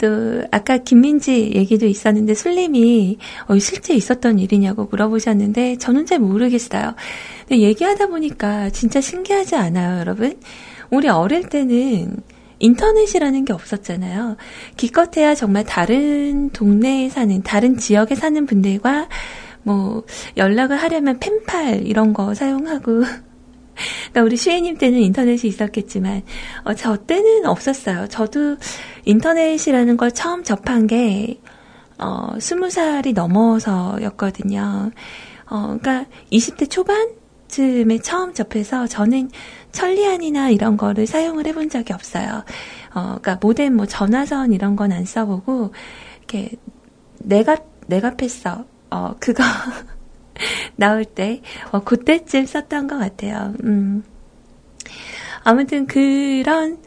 또 0.00 0.42
아까 0.50 0.78
김민지 0.78 1.52
얘기도 1.54 1.86
있었는데 1.86 2.34
술님이 2.34 3.18
어, 3.46 3.58
실제 3.58 3.94
있었던 3.94 4.38
일이냐고 4.38 4.88
물어보셨는데 4.90 5.76
저는 5.76 6.06
잘 6.06 6.18
모르겠어요. 6.18 6.94
근데 7.46 7.60
얘기하다 7.60 8.06
보니까 8.06 8.70
진짜 8.70 9.00
신기하지 9.00 9.56
않아요, 9.56 10.00
여러분? 10.00 10.38
우리 10.90 11.08
어릴 11.08 11.48
때는 11.48 12.16
인터넷이라는 12.58 13.44
게 13.44 13.52
없었잖아요. 13.52 14.36
기껏해야 14.76 15.34
정말 15.34 15.64
다른 15.64 16.50
동네에 16.50 17.08
사는, 17.10 17.42
다른 17.42 17.76
지역에 17.76 18.14
사는 18.14 18.46
분들과 18.46 19.08
뭐 19.62 20.04
연락을 20.36 20.76
하려면 20.76 21.18
펜팔 21.18 21.86
이런 21.86 22.12
거 22.14 22.34
사용하고 22.34 23.02
그러니까 24.10 24.22
우리 24.22 24.36
슈이님 24.36 24.78
때는 24.78 24.98
인터넷이 25.00 25.48
있었겠지만 25.48 26.22
어, 26.64 26.74
저 26.74 26.96
때는 26.96 27.46
없었어요. 27.46 28.06
저도 28.08 28.56
인터넷이라는 29.04 29.96
걸 29.96 30.12
처음 30.12 30.42
접한 30.44 30.86
게 30.86 31.40
어, 31.98 32.34
20살이 32.38 33.12
넘어서였거든요. 33.14 34.90
어, 35.50 35.76
그러니까 35.80 36.06
20대 36.32 36.70
초반쯤에 36.70 37.98
처음 37.98 38.32
접해서 38.34 38.86
저는 38.86 39.30
천리안이나 39.72 40.50
이런 40.50 40.76
거를 40.76 41.06
사용을 41.06 41.46
해본 41.46 41.68
적이 41.70 41.92
없어요. 41.92 42.44
어, 42.94 43.00
그러니까 43.20 43.38
모뎀 43.40 43.70
뭐 43.70 43.86
전화선 43.86 44.52
이런 44.52 44.76
건 44.76 44.92
안 44.92 45.04
써보고 45.04 45.72
이렇게 46.18 46.50
내가 47.18 47.56
내가 47.86 48.14
팼어. 48.16 48.64
어, 48.90 49.14
그거 49.20 49.42
나올 50.76 51.04
때, 51.04 51.42
어, 51.70 51.80
그때쯤 51.80 52.46
썼던 52.46 52.88
것 52.88 52.98
같아요. 52.98 53.54
음. 53.64 54.04
아무튼 55.42 55.86
그런 55.86 56.78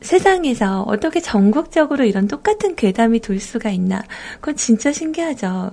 세상에서 0.00 0.82
어떻게 0.82 1.20
전국적으로 1.20 2.04
이런 2.04 2.26
똑같은 2.26 2.74
괴담이 2.74 3.20
돌 3.20 3.38
수가 3.38 3.70
있나. 3.70 4.02
그건 4.36 4.56
진짜 4.56 4.92
신기하죠. 4.92 5.72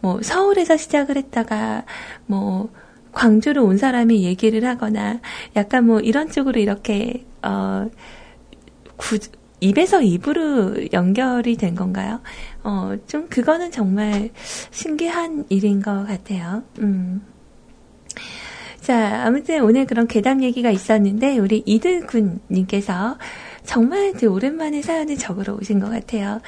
뭐, 0.00 0.20
서울에서 0.22 0.76
시작을 0.76 1.16
했다가, 1.16 1.84
뭐, 2.26 2.70
광주로 3.12 3.64
온 3.64 3.78
사람이 3.78 4.24
얘기를 4.24 4.64
하거나, 4.66 5.20
약간 5.56 5.86
뭐, 5.86 6.00
이런 6.00 6.30
쪽으로 6.30 6.60
이렇게, 6.60 7.24
어, 7.42 7.88
구, 8.96 9.18
입에서 9.60 10.02
입으로 10.02 10.92
연결이 10.92 11.56
된 11.56 11.74
건가요? 11.74 12.20
어, 12.62 12.94
좀 13.06 13.28
그거는 13.28 13.70
정말 13.70 14.30
신기한 14.70 15.46
일인 15.48 15.80
것 15.80 16.06
같아요. 16.06 16.62
음. 16.78 17.22
자, 18.80 19.24
아무튼 19.24 19.62
오늘 19.64 19.86
그런 19.86 20.06
괴담 20.06 20.42
얘기가 20.42 20.70
있었는데, 20.70 21.38
우리 21.38 21.62
이들군님께서 21.66 23.18
정말 23.64 24.12
되게 24.12 24.26
오랜만에 24.26 24.82
사연을 24.82 25.16
적으러 25.16 25.54
오신 25.54 25.80
것 25.80 25.90
같아요. 25.90 26.40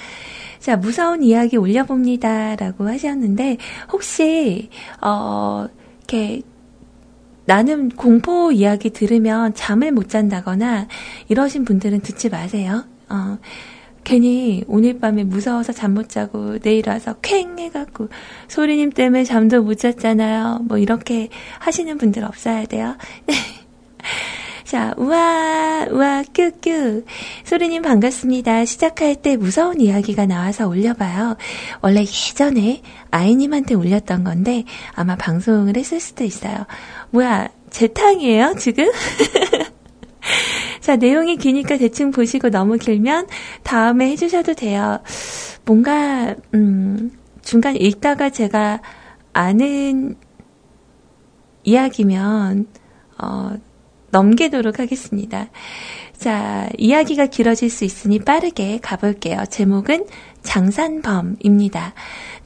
자, 0.61 0.77
무서운 0.77 1.23
이야기 1.23 1.57
올려봅니다. 1.57 2.57
라고 2.57 2.87
하셨는데, 2.89 3.57
혹시, 3.91 4.69
어, 5.01 5.67
이렇게, 5.99 6.43
나는 7.47 7.89
공포 7.89 8.53
이야기 8.53 8.91
들으면 8.91 9.55
잠을 9.55 9.91
못 9.91 10.11
잔다거나 10.11 10.87
이러신 11.29 11.65
분들은 11.65 12.01
듣지 12.01 12.29
마세요. 12.29 12.85
어, 13.11 13.39
괜히 14.05 14.65
오늘 14.69 14.99
밤에 15.01 15.25
무서워서 15.25 15.73
잠 15.73 15.95
못 15.95 16.09
자고 16.09 16.59
내일 16.61 16.89
와서 16.89 17.15
쾌행 17.23 17.59
해갖고 17.59 18.09
소리님 18.49 18.91
때문에 18.91 19.25
잠도 19.25 19.63
못 19.63 19.75
잤잖아요. 19.79 20.61
뭐 20.69 20.79
이렇게 20.79 21.29
하시는 21.59 21.97
분들 21.99 22.25
없어야 22.25 22.65
돼요. 22.67 22.97
자, 24.65 24.93
우와, 24.99 25.87
우와, 25.91 26.25
큐큐. 26.35 27.05
소리님 27.45 27.81
반갑습니다. 27.81 28.67
시작할 28.67 29.17
때 29.17 29.37
무서운 29.39 29.81
이야기가 29.81 30.27
나와서 30.27 30.69
올려봐요. 30.69 31.37
원래 31.81 32.01
예전에 32.03 32.83
아이님한테 33.11 33.75
올렸던 33.75 34.25
건데 34.25 34.65
아마 34.95 35.17
방송을 35.17 35.75
했을 35.77 36.01
수도 36.01 36.23
있어요. 36.25 36.67
뭐야, 37.11 37.49
제 37.71 37.87
탕이에요, 37.89 38.57
지금? 38.59 38.91
자, 40.81 40.97
내용이 40.97 41.37
기니까 41.37 41.77
대충 41.77 42.11
보시고 42.11 42.51
너무 42.51 42.77
길면 42.77 43.27
다음에 43.63 44.11
해주셔도 44.11 44.55
돼요. 44.55 45.01
뭔가, 45.65 46.35
음, 46.55 47.13
중간 47.43 47.77
읽다가 47.77 48.31
제가 48.31 48.81
아는 49.33 50.17
이야기면, 51.65 52.67
어, 53.23 53.53
넘기도록 54.11 54.79
하겠습니다. 54.79 55.49
자, 56.17 56.69
이야기가 56.79 57.27
길어질 57.27 57.71
수 57.71 57.85
있으니 57.85 58.19
빠르게 58.19 58.79
가볼게요. 58.83 59.45
제목은 59.51 60.07
장산범입니다. 60.49 61.93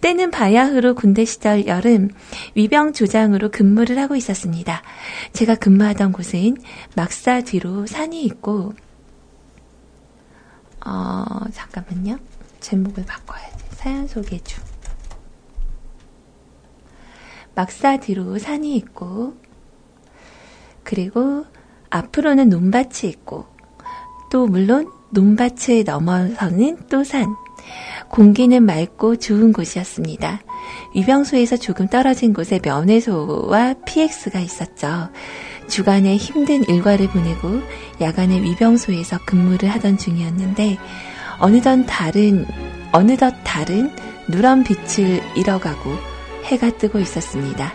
때는 0.01 0.33
바야흐로 0.33 0.97
군대 0.97 1.25
시절 1.25 1.69
여름 1.69 2.09
위병 2.57 2.95
조장으로 2.95 3.53
근무를 3.53 3.97
하고 4.01 4.17
있었습니다. 4.17 4.83
제가 5.33 5.55
근무하던 5.55 6.11
곳은 6.11 6.57
막사 6.97 7.43
뒤로 7.43 7.87
산이 7.87 8.25
있고 8.25 8.75
어, 10.85 11.25
잠깐만요. 11.53 12.19
제목을 12.59 13.05
바꿔야 13.07 13.49
돼. 13.51 13.65
사연 13.71 14.09
소개 14.09 14.41
중. 14.41 14.65
막사 17.55 17.99
뒤로 17.99 18.37
산이 18.37 18.75
있고 18.79 19.37
그리고 20.83 21.47
앞으로는 21.91 22.49
논밭이 22.49 23.09
있고 23.11 23.47
또 24.33 24.49
물론 24.49 24.91
논밭을 25.11 25.85
넘어서는 25.85 26.89
또 26.89 27.05
산. 27.05 27.33
공기는 28.13 28.63
맑고 28.63 29.17
좋은 29.17 29.55
곳이었습니다. 29.55 30.43
위병소에서 30.95 31.57
조금 31.57 31.89
떨어진 31.89 32.35
곳에 32.35 32.61
면회소와 32.63 33.75
PX가 33.87 34.39
있었죠. 34.39 35.09
주간에 35.67 36.17
힘든 36.19 36.63
일과를 36.69 37.09
보내고 37.09 37.63
야간에 38.03 38.43
위병소에서 38.43 39.21
근무를 39.25 39.71
하던 39.71 39.97
중이었는데 39.97 40.77
어느덧 41.39 41.85
다른 41.87 42.45
어느덧 42.93 43.33
다른 43.45 43.91
누런 44.29 44.63
빛을 44.63 45.23
잃어가고 45.35 45.97
해가 46.45 46.77
뜨고 46.77 46.99
있었습니다. 46.99 47.73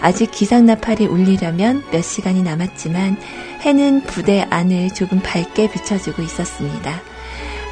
아직 0.00 0.30
기상 0.30 0.64
나팔이 0.64 1.06
울리려면 1.06 1.82
몇 1.90 2.02
시간이 2.02 2.44
남았지만 2.44 3.16
해는 3.62 4.02
부대 4.02 4.46
안을 4.48 4.90
조금 4.90 5.18
밝게 5.20 5.68
비춰주고 5.72 6.22
있었습니다. 6.22 7.11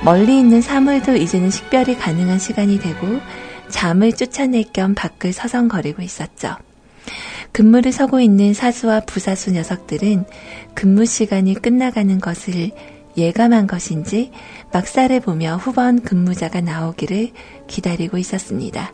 멀리 0.03 0.39
있는 0.39 0.63
사물도 0.63 1.17
이제는 1.17 1.51
식별이 1.51 1.97
가능한 1.99 2.39
시간이 2.39 2.79
되고 2.81 3.07
잠을 3.69 4.13
쫓아낼 4.13 4.65
겸 4.73 4.95
밖을 4.95 5.33
서성거리고 5.33 6.01
있었죠. 6.03 6.57
근무를 7.53 7.93
서고 7.93 8.21
있는 8.21 8.55
사수와 8.55 9.01
부사수 9.01 9.53
녀석들은 9.53 10.25
근무 10.75 11.05
시간이 11.05 11.55
끝나가는 11.55 12.19
것을 12.19 12.71
예감한 13.17 13.67
것인지 13.67 14.31
막사를 14.73 15.19
보며 15.21 15.57
후번 15.57 16.01
근무자가 16.01 16.61
나오기를 16.61 17.33
기다리고 17.67 18.19
있었습니다. 18.19 18.93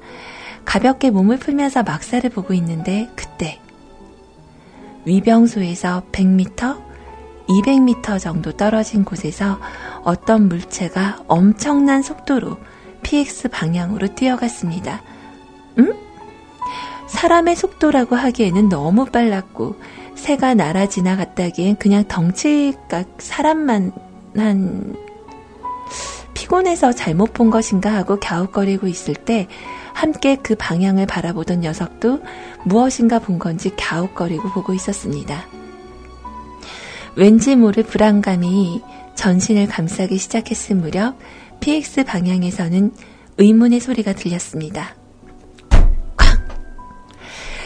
가볍게 0.65 1.11
몸을 1.11 1.39
풀면서 1.39 1.85
막사를 1.85 2.29
보고 2.31 2.53
있는데 2.55 3.09
그때 3.15 3.61
위병소에서 5.05 6.07
100m, 6.11 6.86
200m 7.49 8.21
정도 8.21 8.53
떨어진 8.53 9.05
곳에서 9.05 9.59
어떤 10.03 10.49
물체가 10.49 11.21
엄청난 11.29 12.03
속도로 12.03 12.57
PX 13.03 13.49
방향으로 13.51 14.15
뛰어갔습니다. 14.15 15.03
음? 15.79 15.95
사람의 17.07 17.55
속도라고 17.57 18.17
하기에는 18.17 18.69
너무 18.69 19.07
빨랐고 19.07 19.77
새가 20.17 20.55
날아 20.55 20.87
지나갔다기엔 20.87 21.77
그냥 21.77 22.05
덩치가 22.09 23.05
사람만 23.19 23.93
한 24.37 24.97
피곤해서 26.35 26.93
잘못 26.93 27.33
본 27.33 27.51
것인가 27.51 27.95
하고 27.95 28.19
갸웃거리고 28.21 28.87
있을 28.89 29.15
때 29.15 29.47
함께 29.95 30.37
그 30.37 30.55
방향을 30.57 31.07
바라보던 31.07 31.61
녀석도 31.61 32.21
무엇인가 32.65 33.19
본 33.19 33.39
건지 33.39 33.71
갸웃거리고 33.77 34.51
보고 34.51 34.75
있었습니다. 34.75 35.45
왠지 37.17 37.57
모를 37.57 37.83
불안감이 37.83 38.83
전신을 39.15 39.69
감싸기 39.69 40.19
시작했을 40.19 40.77
무렵 40.77 41.17
PX 41.61 42.05
방향에서는 42.05 42.93
의문의 43.39 43.81
소리가 43.81 44.13
들렸습니다. 44.13 44.95
쾅! 45.71 46.39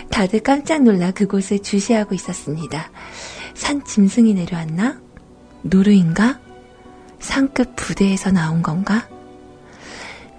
다들 0.09 0.41
깜짝 0.41 0.83
놀라 0.83 1.11
그곳을 1.11 1.59
주시하고 1.59 2.15
있었습니다. 2.15 2.93
산 3.55 3.85
짐승이 3.85 4.35
내려왔나? 4.35 5.01
노루인가? 5.63 6.39
상급 7.19 7.75
부대에서 7.75 8.31
나온 8.31 8.63
건가? 8.63 9.09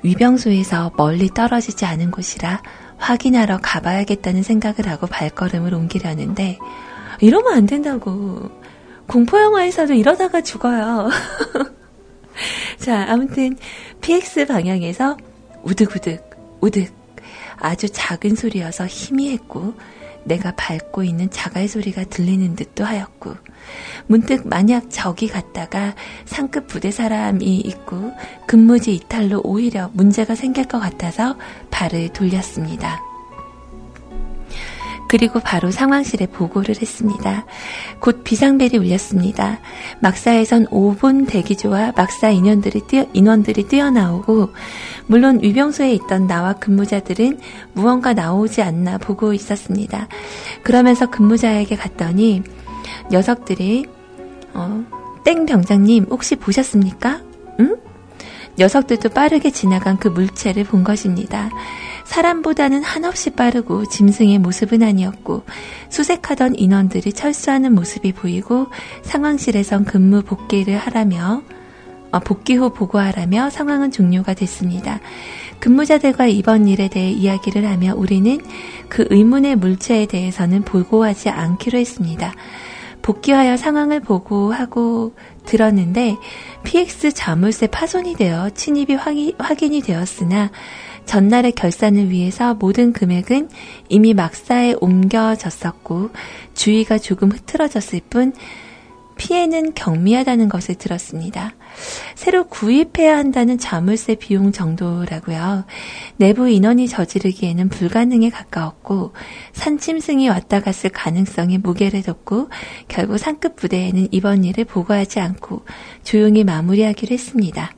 위병소에서 0.04 0.94
멀리 0.96 1.28
떨어지지 1.28 1.86
않은 1.86 2.12
곳이라 2.12 2.64
확인하러 2.98 3.60
가봐야겠다는 3.62 4.42
생각을 4.42 4.88
하고 4.88 5.06
발걸음을 5.08 5.74
옮기려는데 5.74 6.58
이러면 7.20 7.54
안 7.54 7.66
된다고. 7.66 8.61
공포영화에서도 9.12 9.94
이러다가 9.94 10.42
죽어요. 10.42 11.10
자, 12.80 13.06
아무튼 13.10 13.58
PX 14.00 14.48
방향에서 14.48 15.18
우득우득, 15.64 16.30
우득 16.62 16.94
아주 17.58 17.90
작은 17.90 18.36
소리여서 18.36 18.88
희미했고 18.88 19.74
내가 20.24 20.54
밟고 20.56 21.04
있는 21.04 21.30
자갈 21.30 21.68
소리가 21.68 22.06
들리는 22.06 22.56
듯도 22.56 22.86
하였고 22.86 23.36
문득 24.08 24.48
만약 24.48 24.90
적이 24.90 25.28
갔다가 25.28 25.94
상급 26.26 26.68
부대 26.68 26.90
사람이 26.90 27.58
있고 27.58 28.14
근무지 28.48 28.96
이탈로 28.96 29.42
오히려 29.44 29.90
문제가 29.94 30.36
생길 30.36 30.66
것 30.66 30.80
같아서 30.80 31.36
발을 31.70 32.10
돌렸습니다. 32.10 33.11
그리고 35.12 35.42
바로 35.42 35.72
상황실에 35.72 36.26
보고를 36.28 36.76
했습니다. 36.82 37.46
곧 38.00 38.24
비상벨이 38.24 38.78
울렸습니다. 38.78 39.60
막사에선 40.00 40.68
5분 40.68 41.28
대기조와 41.28 41.92
막사 41.98 42.30
인원들이 42.30 42.88
뛰어, 42.88 43.06
인원들이 43.12 43.68
뛰어나오고 43.68 44.54
물론 45.08 45.42
위병소에 45.44 45.92
있던 45.96 46.28
나와 46.28 46.54
근무자들은 46.54 47.40
무언가 47.74 48.14
나오지 48.14 48.62
않나 48.62 49.00
보고 49.00 49.34
있었습니다. 49.34 50.08
그러면서 50.64 51.10
근무자에게 51.10 51.76
갔더니 51.76 52.44
녀석들이 53.12 53.88
어, 54.54 54.86
땡 55.26 55.46
병장님 55.46 56.06
혹시 56.10 56.38
보셨습니까? 56.38 57.20
응? 57.60 57.76
녀석들도 58.58 59.10
빠르게 59.10 59.52
지나간 59.52 59.98
그 59.98 60.08
물체를 60.08 60.64
본 60.64 60.86
것입니다. 60.86 61.50
사람보다는 62.12 62.84
한없이 62.84 63.30
빠르고 63.30 63.86
짐승의 63.86 64.40
모습은 64.40 64.84
아니었고 64.84 65.44
수색하던 65.88 66.56
인원들이 66.56 67.14
철수하는 67.14 67.74
모습이 67.74 68.12
보이고 68.12 68.68
상황실에선 69.04 69.86
근무 69.86 70.22
복귀를 70.22 70.78
하라며 70.78 71.42
어, 72.12 72.20
복귀 72.20 72.56
후 72.56 72.74
보고하라며 72.74 73.50
상황은 73.50 73.92
종료가 73.92 74.34
됐습니다. 74.34 75.00
근무자들과 75.60 76.26
이번 76.28 76.68
일에 76.68 76.90
대해 76.90 77.10
이야기를 77.12 77.66
하며 77.66 77.94
우리는 77.96 78.42
그 78.90 79.06
의문의 79.10 79.56
물체에 79.56 80.06
대해서는 80.08 80.64
보고하지 80.64 81.30
않기로 81.30 81.80
했습니다. 81.80 82.34
복귀하여 83.02 83.56
상황을 83.56 84.02
보고하고 84.02 85.14
들었는데 85.46 86.18
PX 86.64 87.14
자물쇠 87.14 87.68
파손이 87.68 88.16
되어 88.16 88.50
침입이 88.50 88.96
확인, 88.96 89.34
확인이 89.40 89.80
되었으나 89.80 90.52
전날의 91.06 91.54
결산을 91.54 92.10
위해서 92.10 92.54
모든 92.54 92.94
금액은 92.94 93.50
이미 93.90 94.14
막사에 94.14 94.76
옮겨졌었고 94.80 96.12
주의가 96.54 96.98
조금 96.98 97.32
흐트러졌을 97.32 98.02
뿐 98.10 98.34
피해는 99.22 99.74
경미하다는 99.76 100.50
것을 100.50 100.76
들었습니다. 100.76 101.54
새로 102.16 102.46
구입해야 102.46 103.18
한다는 103.18 103.60
자물쇠 103.60 104.16
비용 104.16 104.52
정도라고요. 104.52 105.66
내부 106.18 106.50
인원이 106.50 106.88
저지르기에는 106.88 107.70
불가능에 107.70 108.30
가까웠고 108.30 109.14
산짐승이 109.54 110.28
왔다 110.28 110.60
갔을 110.60 110.90
가능성이 110.90 111.60
무게를 111.60 112.02
뒀고 112.02 112.50
결국 112.88 113.20
상급 113.20 113.58
부대에는 113.58 114.08
이번 114.12 114.44
일을 114.44 114.66
보고하지 114.66 115.20
않고 115.20 115.66
조용히 116.04 116.44
마무리하기로 116.44 117.14
했습니다. 117.14 117.74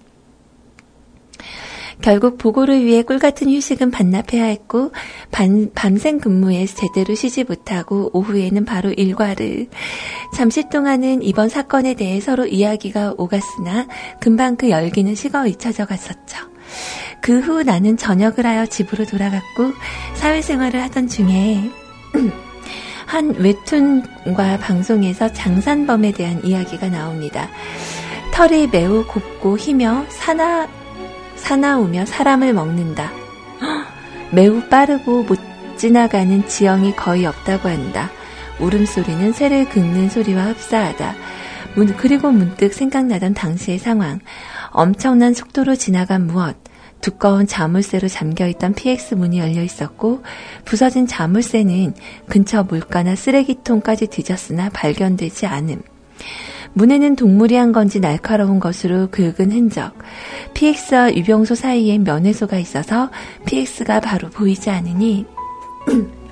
결국 2.04 2.38
보고를 2.38 2.84
위해 2.84 3.02
꿀 3.02 3.18
같은 3.18 3.50
휴식은 3.50 3.90
반납해야 3.90 4.44
했고 4.44 4.92
밤, 5.32 5.70
밤샘 5.74 6.20
근무에 6.20 6.66
제대로 6.66 7.16
쉬지 7.16 7.46
못하고 7.46 8.10
오후에는 8.12 8.66
바로 8.66 8.92
일과를 8.92 9.70
잠시 10.36 10.68
동안은 10.70 11.24
이번 11.24 11.48
사건에 11.48 11.94
대해 11.94 12.20
서로 12.20 12.46
이야기가 12.46 13.16
오갔으나 13.18 13.88
금방 14.20 14.58
그 14.58 14.70
열기는 14.70 15.16
식어 15.16 15.48
잊혀져 15.48 15.86
갔었죠. 15.86 16.54
그 17.22 17.40
후 17.40 17.64
나는 17.64 17.96
전역을 17.96 18.46
하여 18.46 18.66
집으로 18.66 19.06
돌아갔고 19.06 19.72
사회생활을 20.16 20.82
하던 20.84 21.08
중에 21.08 21.72
한 23.08 23.34
웹툰과 23.36 24.58
방송에서 24.58 25.32
장산범에 25.32 26.12
대한 26.12 26.44
이야기가 26.44 26.90
나옵니다. 26.90 27.48
털이 28.34 28.68
매우 28.68 29.06
곱고 29.08 29.58
희며 29.58 30.06
사나 30.10 30.83
사나우며 31.44 32.06
사람을 32.06 32.54
먹는다. 32.54 33.12
매우 34.32 34.62
빠르고 34.70 35.24
못 35.24 35.38
지나가는 35.78 36.48
지형이 36.48 36.96
거의 36.96 37.26
없다고 37.26 37.68
한다. 37.68 38.10
울음소리는 38.60 39.34
새를 39.34 39.68
긁는 39.68 40.10
소리와 40.10 40.46
흡사하다. 40.46 41.16
문, 41.76 41.98
그리고 41.98 42.32
문득 42.32 42.74
생각나던 42.74 43.34
당시의 43.34 43.78
상황. 43.78 44.22
엄청난 44.72 45.34
속도로 45.34 45.76
지나간 45.76 46.28
무엇. 46.28 46.56
두꺼운 47.02 47.46
자물쇠로 47.46 48.08
잠겨있던 48.08 48.74
PX 48.74 49.16
문이 49.16 49.40
열려 49.40 49.62
있었고, 49.64 50.24
부서진 50.64 51.08
자물쇠는 51.08 51.94
근처 52.30 52.64
물가나 52.64 53.18
쓰레기통까지 53.18 54.08
뒤졌으나 54.08 54.70
발견되지 54.70 55.46
않음. 55.46 55.82
문에는 56.74 57.16
동물이 57.16 57.56
한 57.56 57.72
건지 57.72 58.00
날카로운 58.00 58.60
것으로 58.60 59.08
긁은 59.12 59.52
흔적. 59.52 59.94
PX와 60.54 61.16
유병소 61.16 61.56
사이에 61.56 61.98
면회소가 62.00 62.58
있어서 62.58 63.10
PX가 63.46 64.00
바로 64.00 64.30
보이지 64.30 64.70
않으니 64.70 65.26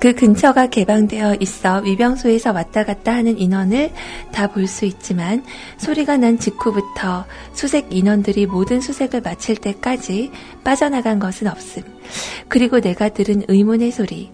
그 0.00 0.14
근처가 0.14 0.66
개방되어 0.66 1.36
있어 1.38 1.78
위병소에서 1.78 2.50
왔다 2.50 2.84
갔다 2.84 3.14
하는 3.14 3.38
인원을 3.38 3.92
다 4.32 4.48
볼 4.48 4.66
수 4.66 4.84
있지만 4.84 5.44
소리가 5.76 6.16
난 6.16 6.38
직후부터 6.40 7.24
수색 7.52 7.86
인원들이 7.94 8.46
모든 8.46 8.80
수색을 8.80 9.20
마칠 9.20 9.54
때까지 9.58 10.32
빠져나간 10.64 11.20
것은 11.20 11.46
없음. 11.46 11.84
그리고 12.48 12.80
내가 12.80 13.10
들은 13.10 13.44
의문의 13.46 13.92
소리. 13.92 14.32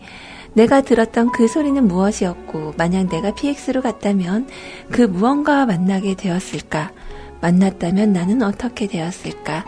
내가 0.54 0.80
들었던 0.80 1.30
그 1.32 1.46
소리는 1.48 1.86
무엇이었고, 1.86 2.74
만약 2.76 3.08
내가 3.08 3.34
PX로 3.34 3.82
갔다면 3.82 4.48
그 4.90 5.02
무언가와 5.02 5.66
만나게 5.66 6.14
되었을까? 6.14 6.92
만났다면 7.40 8.12
나는 8.12 8.42
어떻게 8.42 8.86
되었을까? 8.88 9.64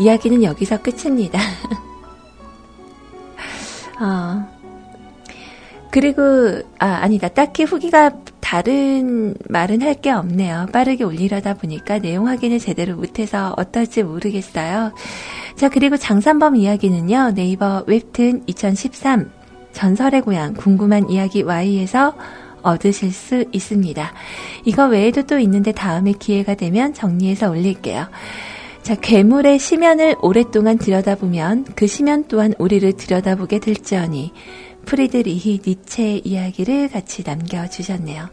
이야기는 0.00 0.42
여기서 0.42 0.82
끝입니다. 0.82 1.38
어. 4.00 4.54
그리고, 5.90 6.22
아, 6.80 6.86
아니다. 6.86 7.28
딱히 7.28 7.62
후기가 7.62 8.10
다른 8.40 9.34
말은 9.48 9.80
할 9.82 9.94
게 9.94 10.10
없네요. 10.10 10.66
빠르게 10.72 11.04
올리려다 11.04 11.54
보니까 11.54 12.00
내용 12.00 12.26
확인을 12.26 12.58
제대로 12.58 12.96
못해서 12.96 13.54
어떨지 13.56 14.02
모르겠어요. 14.02 14.92
자, 15.56 15.68
그리고 15.68 15.96
장산범 15.96 16.56
이야기는요, 16.56 17.32
네이버 17.36 17.84
웹툰 17.86 18.42
2013 18.46 19.30
전설의 19.74 20.22
고향 20.22 20.54
궁금한 20.54 21.10
이야기 21.10 21.42
Y에서 21.42 22.14
얻으실 22.62 23.12
수 23.12 23.44
있습니다. 23.52 24.12
이거 24.64 24.86
외에도 24.86 25.22
또 25.22 25.38
있는데 25.38 25.72
다음에 25.72 26.12
기회가 26.12 26.54
되면 26.54 26.94
정리해서 26.94 27.50
올릴게요. 27.50 28.06
자, 28.82 28.94
괴물의 28.94 29.58
시면을 29.58 30.16
오랫동안 30.20 30.78
들여다보면 30.78 31.64
그 31.74 31.86
시면 31.86 32.24
또한 32.28 32.54
우리를 32.58 32.90
들여다보게 32.94 33.58
될지언니 33.58 34.32
프리드리히 34.84 35.60
니체의 35.66 36.22
이야기를 36.24 36.88
같이 36.90 37.22
남겨주셨네요. 37.24 38.28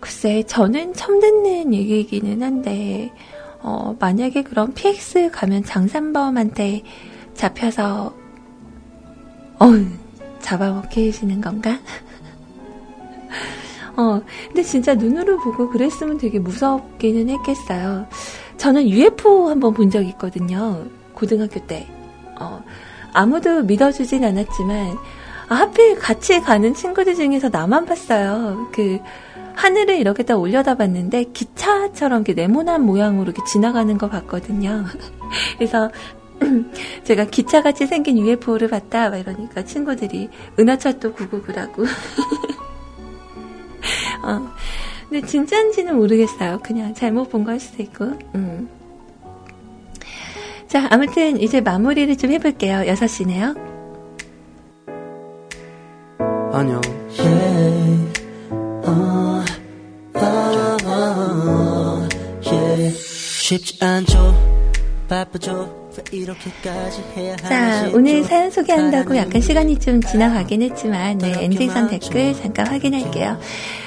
글쎄, 0.00 0.42
저는 0.42 0.92
처음 0.94 1.20
듣는 1.20 1.72
얘기이기는 1.72 2.42
한데, 2.42 3.10
어, 3.60 3.96
만약에 3.98 4.42
그럼 4.42 4.74
PX 4.74 5.30
가면 5.30 5.64
장산범한테 5.64 6.82
잡혀서, 7.34 8.23
어우, 9.58 9.84
잡아먹히시는 10.40 11.40
건가? 11.40 11.78
어, 13.96 14.20
근데 14.48 14.62
진짜 14.62 14.94
눈으로 14.94 15.38
보고 15.38 15.70
그랬으면 15.70 16.18
되게 16.18 16.38
무섭기는 16.38 17.28
했겠어요. 17.28 18.06
저는 18.56 18.88
UFO 18.88 19.48
한번 19.50 19.72
본 19.74 19.90
적 19.90 20.02
있거든요. 20.08 20.84
고등학교 21.14 21.64
때. 21.66 21.86
어, 22.40 22.62
아무도 23.12 23.62
믿어주진 23.62 24.24
않았지만, 24.24 24.98
아, 25.48 25.54
하필 25.54 25.96
같이 25.96 26.40
가는 26.40 26.74
친구들 26.74 27.14
중에서 27.14 27.48
나만 27.50 27.86
봤어요. 27.86 28.68
그, 28.72 28.98
하늘을 29.54 29.96
이렇게 29.98 30.24
딱 30.24 30.40
올려다 30.40 30.74
봤는데, 30.74 31.24
기차처럼 31.32 32.22
이렇게 32.24 32.34
네모난 32.34 32.82
모양으로 32.82 33.30
이렇게 33.30 33.42
지나가는 33.46 33.96
거 33.96 34.08
봤거든요. 34.08 34.84
그래서, 35.58 35.90
제가 37.04 37.26
기차같이 37.26 37.86
생긴 37.86 38.18
UFO를 38.18 38.68
봤다, 38.68 39.10
막 39.10 39.18
이러니까 39.18 39.64
친구들이 39.64 40.28
은하철도 40.58 41.14
999라고. 41.14 41.86
어. 44.24 44.50
근데 45.08 45.26
진짜인지는 45.26 45.96
모르겠어요. 45.96 46.60
그냥 46.62 46.94
잘못 46.94 47.30
본 47.30 47.44
걸 47.44 47.60
수도 47.60 47.82
있고. 47.82 48.06
음. 48.34 48.68
자, 50.66 50.88
아무튼 50.90 51.40
이제 51.40 51.60
마무리를 51.60 52.16
좀 52.16 52.30
해볼게요. 52.30 52.78
6시네요. 52.92 53.54
안녕. 56.52 56.80
쉽지 63.44 63.76
않죠. 63.84 64.34
바쁘죠. 65.06 65.83
자? 67.36 67.90
오늘 67.92 68.24
사연 68.24 68.50
소개한다고 68.50 69.16
약간 69.16 69.40
시간이 69.40 69.78
좀 69.78 70.00
지나가긴 70.00 70.62
했지만, 70.62 71.18
네, 71.18 71.34
엔딩선 71.44 71.88
댓글 71.88 72.34
잠깐 72.34 72.66
확인할게요. 72.66 73.38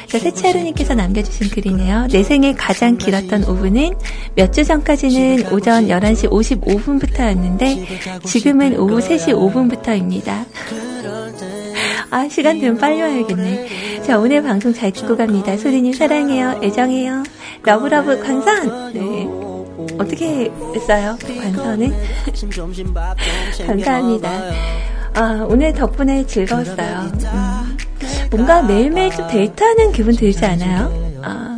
자, 0.08 0.20
세차루님께서 0.20 0.96
남겨주신 0.96 1.50
글이네요. 1.50 2.08
내 2.10 2.24
생에 2.24 2.54
가장 2.54 2.98
길었던 2.98 3.44
5분은 3.44 3.98
몇주 4.36 4.64
전까지는 4.64 5.52
오전 5.52 5.88
11시 5.88 6.30
55분부터였는데, 6.30 8.24
지금은 8.26 8.78
오후 8.78 9.00
3시 9.00 9.34
5분부터입니다. 9.34 10.46
아, 12.10 12.30
시간 12.30 12.60
되면 12.60 12.78
빨리 12.78 13.02
와야겠네. 13.02 14.02
자, 14.04 14.18
오늘 14.18 14.42
방송 14.42 14.74
잘 14.74 14.92
듣고 14.92 15.18
갑니다. 15.18 15.58
소리님 15.58 15.92
사랑해요. 15.92 16.62
애정해요. 16.64 17.24
love 17.64 17.94
love 17.94 18.24
광선! 18.24 18.94
네. 18.94 19.47
어떻게 20.00 20.52
했어요? 20.76 21.18
광선은? 21.22 21.94
감사합니다. 23.68 24.30
아, 25.14 25.46
오늘 25.50 25.74
덕분에 25.74 26.26
즐거웠어요. 26.26 27.12
음, 27.34 27.78
뭔가 28.32 28.62
매일매일 28.64 29.12
좀 29.16 29.28
데이트하는 29.28 29.92
기분 29.92 30.16
들지 30.16 30.44
않아요? 30.46 30.92
아, 31.24 31.58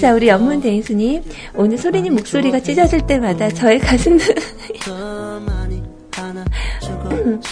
자, 0.00 0.12
우리 0.14 0.28
연문 0.28 0.60
대인수님. 0.60 1.22
오늘 1.54 1.78
소리님 1.78 2.14
목소리가 2.14 2.60
찢어질 2.60 3.06
때마다 3.06 3.48
저의 3.50 3.78
가슴은. 3.78 4.18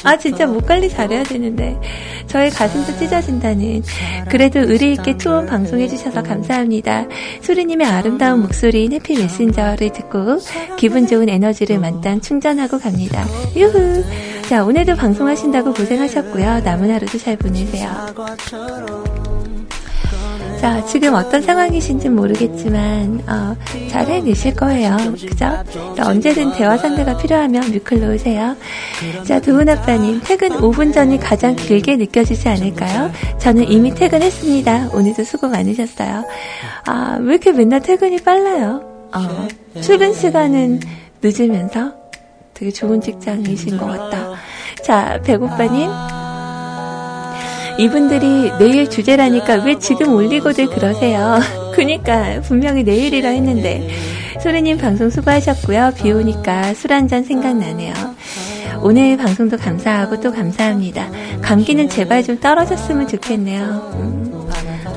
아, 0.05 0.17
진짜 0.17 0.47
목 0.47 0.67
관리 0.67 0.89
잘해야 0.89 1.23
되는데. 1.25 1.79
저의 2.27 2.51
가슴도 2.51 2.99
찢어진다는. 2.99 3.83
그래도 4.29 4.61
의리 4.61 4.93
있게 4.95 5.17
투혼 5.17 5.47
방송해 5.47 5.89
주셔서 5.89 6.23
감사합니다. 6.23 7.07
소리님의 7.43 7.87
아름다운 7.87 8.41
목소리인 8.43 8.93
해피 8.93 9.19
메신저를 9.19 9.93
듣고 9.93 10.39
기분 10.77 11.07
좋은 11.07 11.29
에너지를 11.29 11.79
만땅 11.79 12.21
충전하고 12.21 12.79
갑니다. 12.79 13.25
유후! 13.57 14.05
자, 14.49 14.65
오늘도 14.65 14.97
방송하신다고 14.97 15.73
고생하셨고요. 15.73 16.61
남은 16.61 16.91
하루도 16.91 17.19
잘 17.19 17.37
보내세요. 17.37 17.89
자, 20.61 20.83
지금 20.87 21.15
어떤 21.15 21.43
상황이신지 21.43 22.09
모르겠지만, 22.09 23.23
어, 23.29 23.57
잘 23.91 24.07
해내실 24.07 24.55
거예요. 24.55 24.97
그죠? 25.13 25.63
언제든 26.01 26.53
대화 26.53 26.77
상대가 26.79 27.17
필요하면 27.19 27.71
뮤클로 27.73 28.15
오세요. 28.15 28.57
자, 29.25 29.41
두분 29.41 29.69
아빠님, 29.69 30.21
퇴근 30.25 30.51
5분 30.51 30.95
전이 30.95 31.19
가장 31.19 31.55
길게 31.55 31.97
느껴지지 31.97 32.49
않을까요? 32.49 33.11
저는 33.39 33.71
이미 33.71 33.95
퇴근했습니다. 33.95 34.91
오늘도 34.95 35.25
수고 35.25 35.49
많으셨어요. 35.49 36.25
아, 36.87 37.19
왜 37.21 37.35
이렇게 37.35 37.53
맨날 37.53 37.81
퇴근이 37.81 38.19
빨라요? 38.23 38.83
어, 39.13 39.49
출근 39.83 40.15
시간은 40.15 40.81
늦으면서 41.23 41.93
되게 42.55 42.71
좋은 42.71 43.01
직장이신 43.01 43.77
것 43.77 43.87
같다. 43.87 44.33
자, 44.83 45.21
배고빠님. 45.25 45.91
이분들이 47.79 48.53
내일 48.59 48.89
주제라니까 48.89 49.65
왜 49.65 49.79
지금 49.79 50.15
올리고들 50.15 50.67
그러세요? 50.67 51.41
그니까 51.75 52.41
분명히 52.43 52.83
내일이라 52.85 53.31
했는데 53.31 53.89
소리님 54.43 54.79
방송 54.79 55.11
수고하셨고요. 55.11 55.93
비 55.97 56.13
오니까 56.13 56.75
술 56.75 56.93
한 56.93 57.09
잔 57.09 57.25
생각나네요. 57.25 57.93
오늘 58.83 59.17
방송도 59.17 59.57
감사하고 59.57 60.21
또 60.21 60.31
감사합니다. 60.33 61.09
감기는 61.43 61.89
제발 61.89 62.23
좀 62.23 62.39
떨어졌으면 62.39 63.09
좋겠네요. 63.09 63.63
음, 63.95 64.49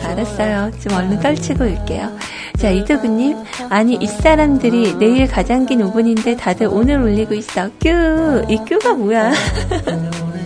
알았어요. 0.04 0.72
좀 0.82 0.98
얼른 0.98 1.20
떨치고 1.22 1.64
올게요. 1.64 2.12
자, 2.58 2.70
이두구님. 2.70 3.38
아니, 3.70 3.96
이 3.96 4.08
사람들이 4.08 4.96
내일 4.98 5.28
가장 5.28 5.66
긴 5.66 5.82
5분인데 5.82 6.38
다들 6.38 6.68
오늘 6.72 7.00
올리고 7.02 7.34
있어. 7.36 7.70
뀨! 7.80 8.46
이 8.50 8.58
뀨가 8.66 8.94
뭐야? 8.94 9.32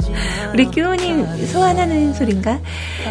우리 0.53 0.69
뀨님 0.69 1.45
소환하는 1.47 2.13
소린가? 2.13 2.59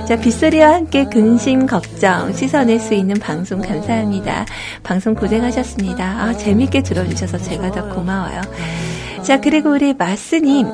자, 0.07 0.17
빗소리와 0.17 0.75
함께 0.75 1.05
근심, 1.05 1.67
걱정 1.67 2.33
씻어낼 2.33 2.79
수 2.79 2.95
있는 2.95 3.15
방송 3.19 3.61
감사합니다. 3.61 4.45
방송 4.83 5.15
고생하셨습니다. 5.15 6.05
아, 6.05 6.33
재밌게 6.35 6.83
들어주셔서 6.83 7.39
제가 7.39 7.71
더 7.73 7.89
고마워요. 7.95 8.41
자, 9.23 9.41
그리고 9.41 9.71
우리 9.73 9.95
마스님. 9.95 10.67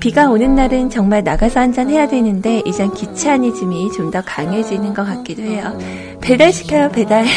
비가 0.00 0.28
오는 0.28 0.56
날은 0.56 0.90
정말 0.90 1.22
나가서 1.22 1.60
한잔 1.60 1.88
해야 1.88 2.08
되는데 2.08 2.62
이젠 2.66 2.92
귀차니즘이 2.94 3.92
좀 3.92 4.10
더 4.10 4.20
강해지는 4.22 4.92
것 4.94 5.04
같기도 5.04 5.42
해요. 5.42 5.78
배달시켜요, 6.20 6.88
배달. 6.90 7.26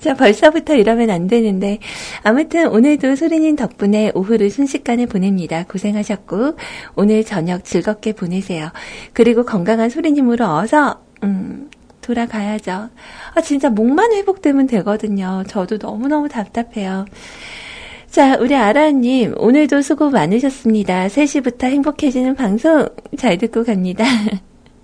자, 0.00 0.14
벌써부터 0.14 0.74
이러면 0.74 1.10
안 1.10 1.26
되는데. 1.26 1.78
아무튼 2.22 2.68
오늘도 2.68 3.16
소리님 3.16 3.56
덕분에 3.56 4.12
오후를 4.14 4.50
순식간에 4.50 5.06
보냅니다. 5.06 5.64
고생하셨고, 5.64 6.56
오늘 6.96 7.22
저녁 7.22 7.64
즐겁게 7.64 8.14
보내세요. 8.14 8.70
그리고 9.12 9.44
건강한 9.44 9.90
소리님으로 9.90 10.46
어서, 10.46 11.02
음, 11.22 11.68
돌아가야죠. 12.00 12.88
아, 13.34 13.40
진짜 13.42 13.68
목만 13.68 14.12
회복되면 14.12 14.66
되거든요. 14.68 15.44
저도 15.46 15.76
너무너무 15.76 16.28
답답해요. 16.28 17.04
자, 18.10 18.36
우리 18.38 18.56
아라님, 18.56 19.34
오늘도 19.36 19.82
수고 19.82 20.10
많으셨습니다. 20.10 21.08
3시부터 21.08 21.64
행복해지는 21.64 22.34
방송 22.34 22.88
잘 23.18 23.36
듣고 23.36 23.64
갑니다. 23.64 24.04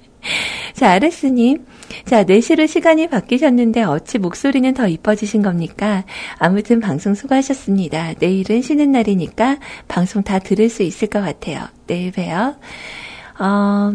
자, 0.75 0.93
아레스님. 0.93 1.65
자, 2.05 2.25
4시로 2.25 2.67
시간이 2.67 3.09
바뀌셨는데 3.09 3.83
어찌 3.83 4.19
목소리는 4.19 4.73
더 4.75 4.89
이뻐지신 4.89 5.43
겁니까? 5.43 6.05
아무튼 6.39 6.81
방송 6.81 7.15
수고하셨습니다. 7.15 8.15
내일은 8.19 8.63
쉬는 8.63 8.93
날이니까 8.93 9.59
방송 9.89 10.23
다 10.23 10.39
들을 10.39 10.69
수 10.69 10.83
있을 10.83 11.09
것 11.09 11.21
같아요. 11.21 11.67
내일 11.87 12.13
봬요. 12.13 12.57
어, 13.39 13.93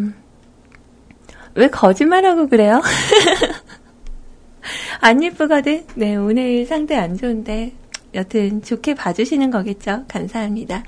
왜 1.56 1.68
거짓말하고 1.68 2.48
그래요? 2.48 2.82
안 5.02 5.24
예쁘거든? 5.24 5.86
네, 5.96 6.16
오늘 6.16 6.66
상대 6.66 6.96
안 6.96 7.18
좋은데. 7.18 7.74
여튼 8.14 8.62
좋게 8.62 8.96
봐주시는 8.96 9.52
거겠죠? 9.52 10.04
감사합니다. 10.08 10.84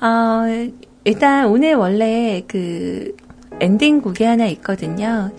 어, 0.00 0.42
일단 1.04 1.46
오늘 1.46 1.74
원래 1.74 2.42
그 2.46 3.16
엔딩 3.60 4.00
곡이 4.00 4.24
하나 4.24 4.46
있거든요. 4.46 5.30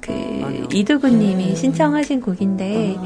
그 0.00 0.68
이두구님이 0.72 1.56
신청하신 1.56 2.20
곡인데 2.20 2.96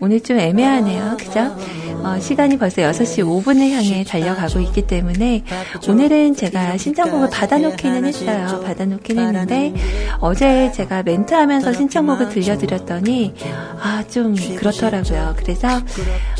오늘 0.00 0.20
좀 0.20 0.38
애매하네요. 0.38 1.16
그죠? 1.18 1.56
어, 2.04 2.18
시간이 2.18 2.58
벌써 2.58 2.82
6시 2.82 3.24
5분을 3.24 3.70
향해 3.70 4.02
달려가고 4.02 4.58
있기 4.58 4.88
때문에 4.88 5.44
오늘은 5.88 6.34
제가 6.34 6.76
신청곡을 6.76 7.30
받아놓기는 7.30 8.04
했어요. 8.04 8.60
받아놓긴 8.64 9.18
했는데 9.20 9.72
어제 10.18 10.72
제가 10.72 11.04
멘트하면서 11.04 11.72
신청곡을 11.72 12.28
들려드렸더니 12.30 13.34
아 13.80 14.02
좀 14.12 14.34
그렇더라고요. 14.34 15.34
그래서 15.38 15.68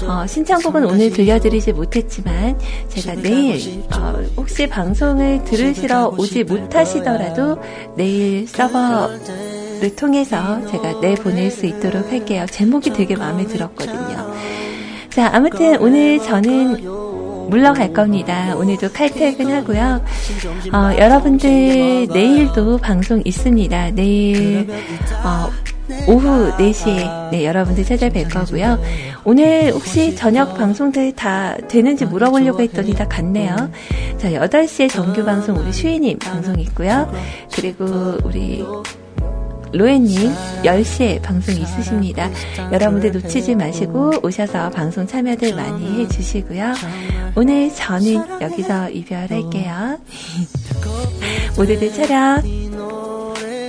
어, 0.06 0.26
신청곡은 0.26 0.84
오늘 0.84 1.10
들려드리지 1.10 1.72
못했지만 1.72 2.58
제가 2.88 3.14
내일 3.22 3.82
어, 3.94 4.22
혹시 4.36 4.66
방송을 4.66 5.44
들으시러 5.44 6.08
오지 6.18 6.44
못하시더라도 6.44 7.58
내일 7.96 8.46
서버 8.46 9.08
를 9.82 9.96
통해서 9.96 10.64
제가 10.66 11.00
내보낼 11.00 11.50
수 11.50 11.66
있도록 11.66 12.12
할게요. 12.12 12.46
제목이 12.48 12.92
되게 12.92 13.16
마음에 13.16 13.44
들었거든요. 13.44 14.32
자, 15.10 15.28
아무튼 15.32 15.76
오늘 15.82 16.20
저는 16.20 16.84
물러갈 17.50 17.92
겁니다. 17.92 18.54
오늘도 18.54 18.92
칼퇴근 18.92 19.52
하고요. 19.52 20.04
어, 20.72 20.96
여러분들 20.96 22.06
내일도 22.12 22.78
방송 22.78 23.22
있습니다. 23.24 23.90
내일 23.90 24.68
어, 25.24 25.50
오후 26.06 26.52
4시에 26.56 27.30
네, 27.32 27.44
여러분들 27.44 27.84
찾아뵐 27.84 28.32
거고요. 28.32 28.78
오늘 29.24 29.72
혹시 29.72 30.14
저녁 30.14 30.56
방송들 30.56 31.16
다 31.16 31.56
되는지 31.68 32.04
물어보려고 32.04 32.62
했더니 32.62 32.94
다 32.94 33.08
갔네요. 33.08 33.56
자, 34.16 34.30
8시에 34.30 34.88
정규 34.88 35.24
방송 35.24 35.56
우리 35.56 35.72
슈이님 35.72 36.20
방송 36.20 36.60
있고요. 36.60 37.12
그리고 37.52 38.16
우리 38.22 38.64
로에님 39.72 40.32
10시에 40.62 41.22
방송 41.22 41.54
있으십니다. 41.54 42.30
여러분들 42.72 43.12
놓치지 43.12 43.54
마시고 43.54 44.12
오셔서 44.22 44.70
방송 44.70 45.06
참여들 45.06 45.54
많이 45.54 46.02
해주시고요. 46.02 46.74
오늘 47.34 47.74
저는 47.74 48.40
여기서 48.40 48.90
이별할게요. 48.90 49.98
모두들 51.56 51.92
차렷 51.92 52.42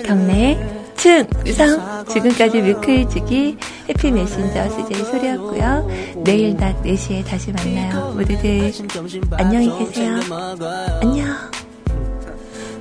경례 0.06 0.84
충성 0.96 2.06
지금까지 2.08 2.62
뮤클즈기 2.62 3.58
해피 3.90 4.12
메신저 4.12 4.70
CJ 4.70 5.06
소리였고요. 5.06 5.88
내일 6.24 6.56
낮 6.56 6.82
4시에 6.84 7.26
다시 7.26 7.52
만나요. 7.52 8.14
모두들 8.14 8.72
안녕히 9.32 9.68
계세요. 9.80 10.20
안녕. 11.02 11.28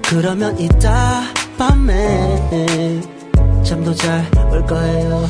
그러면 0.09 0.59
이따 0.59 1.23
밤에 1.57 3.01
잠도 3.65 3.95
잘 3.95 4.43
올 4.53 4.67
거예요. 4.67 5.29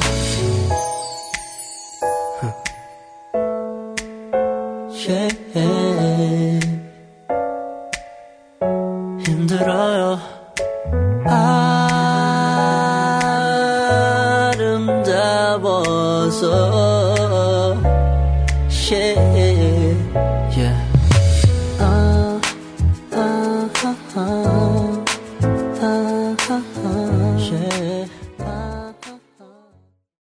Yeah. 5.05 6.61
힘들어요. 9.27 10.12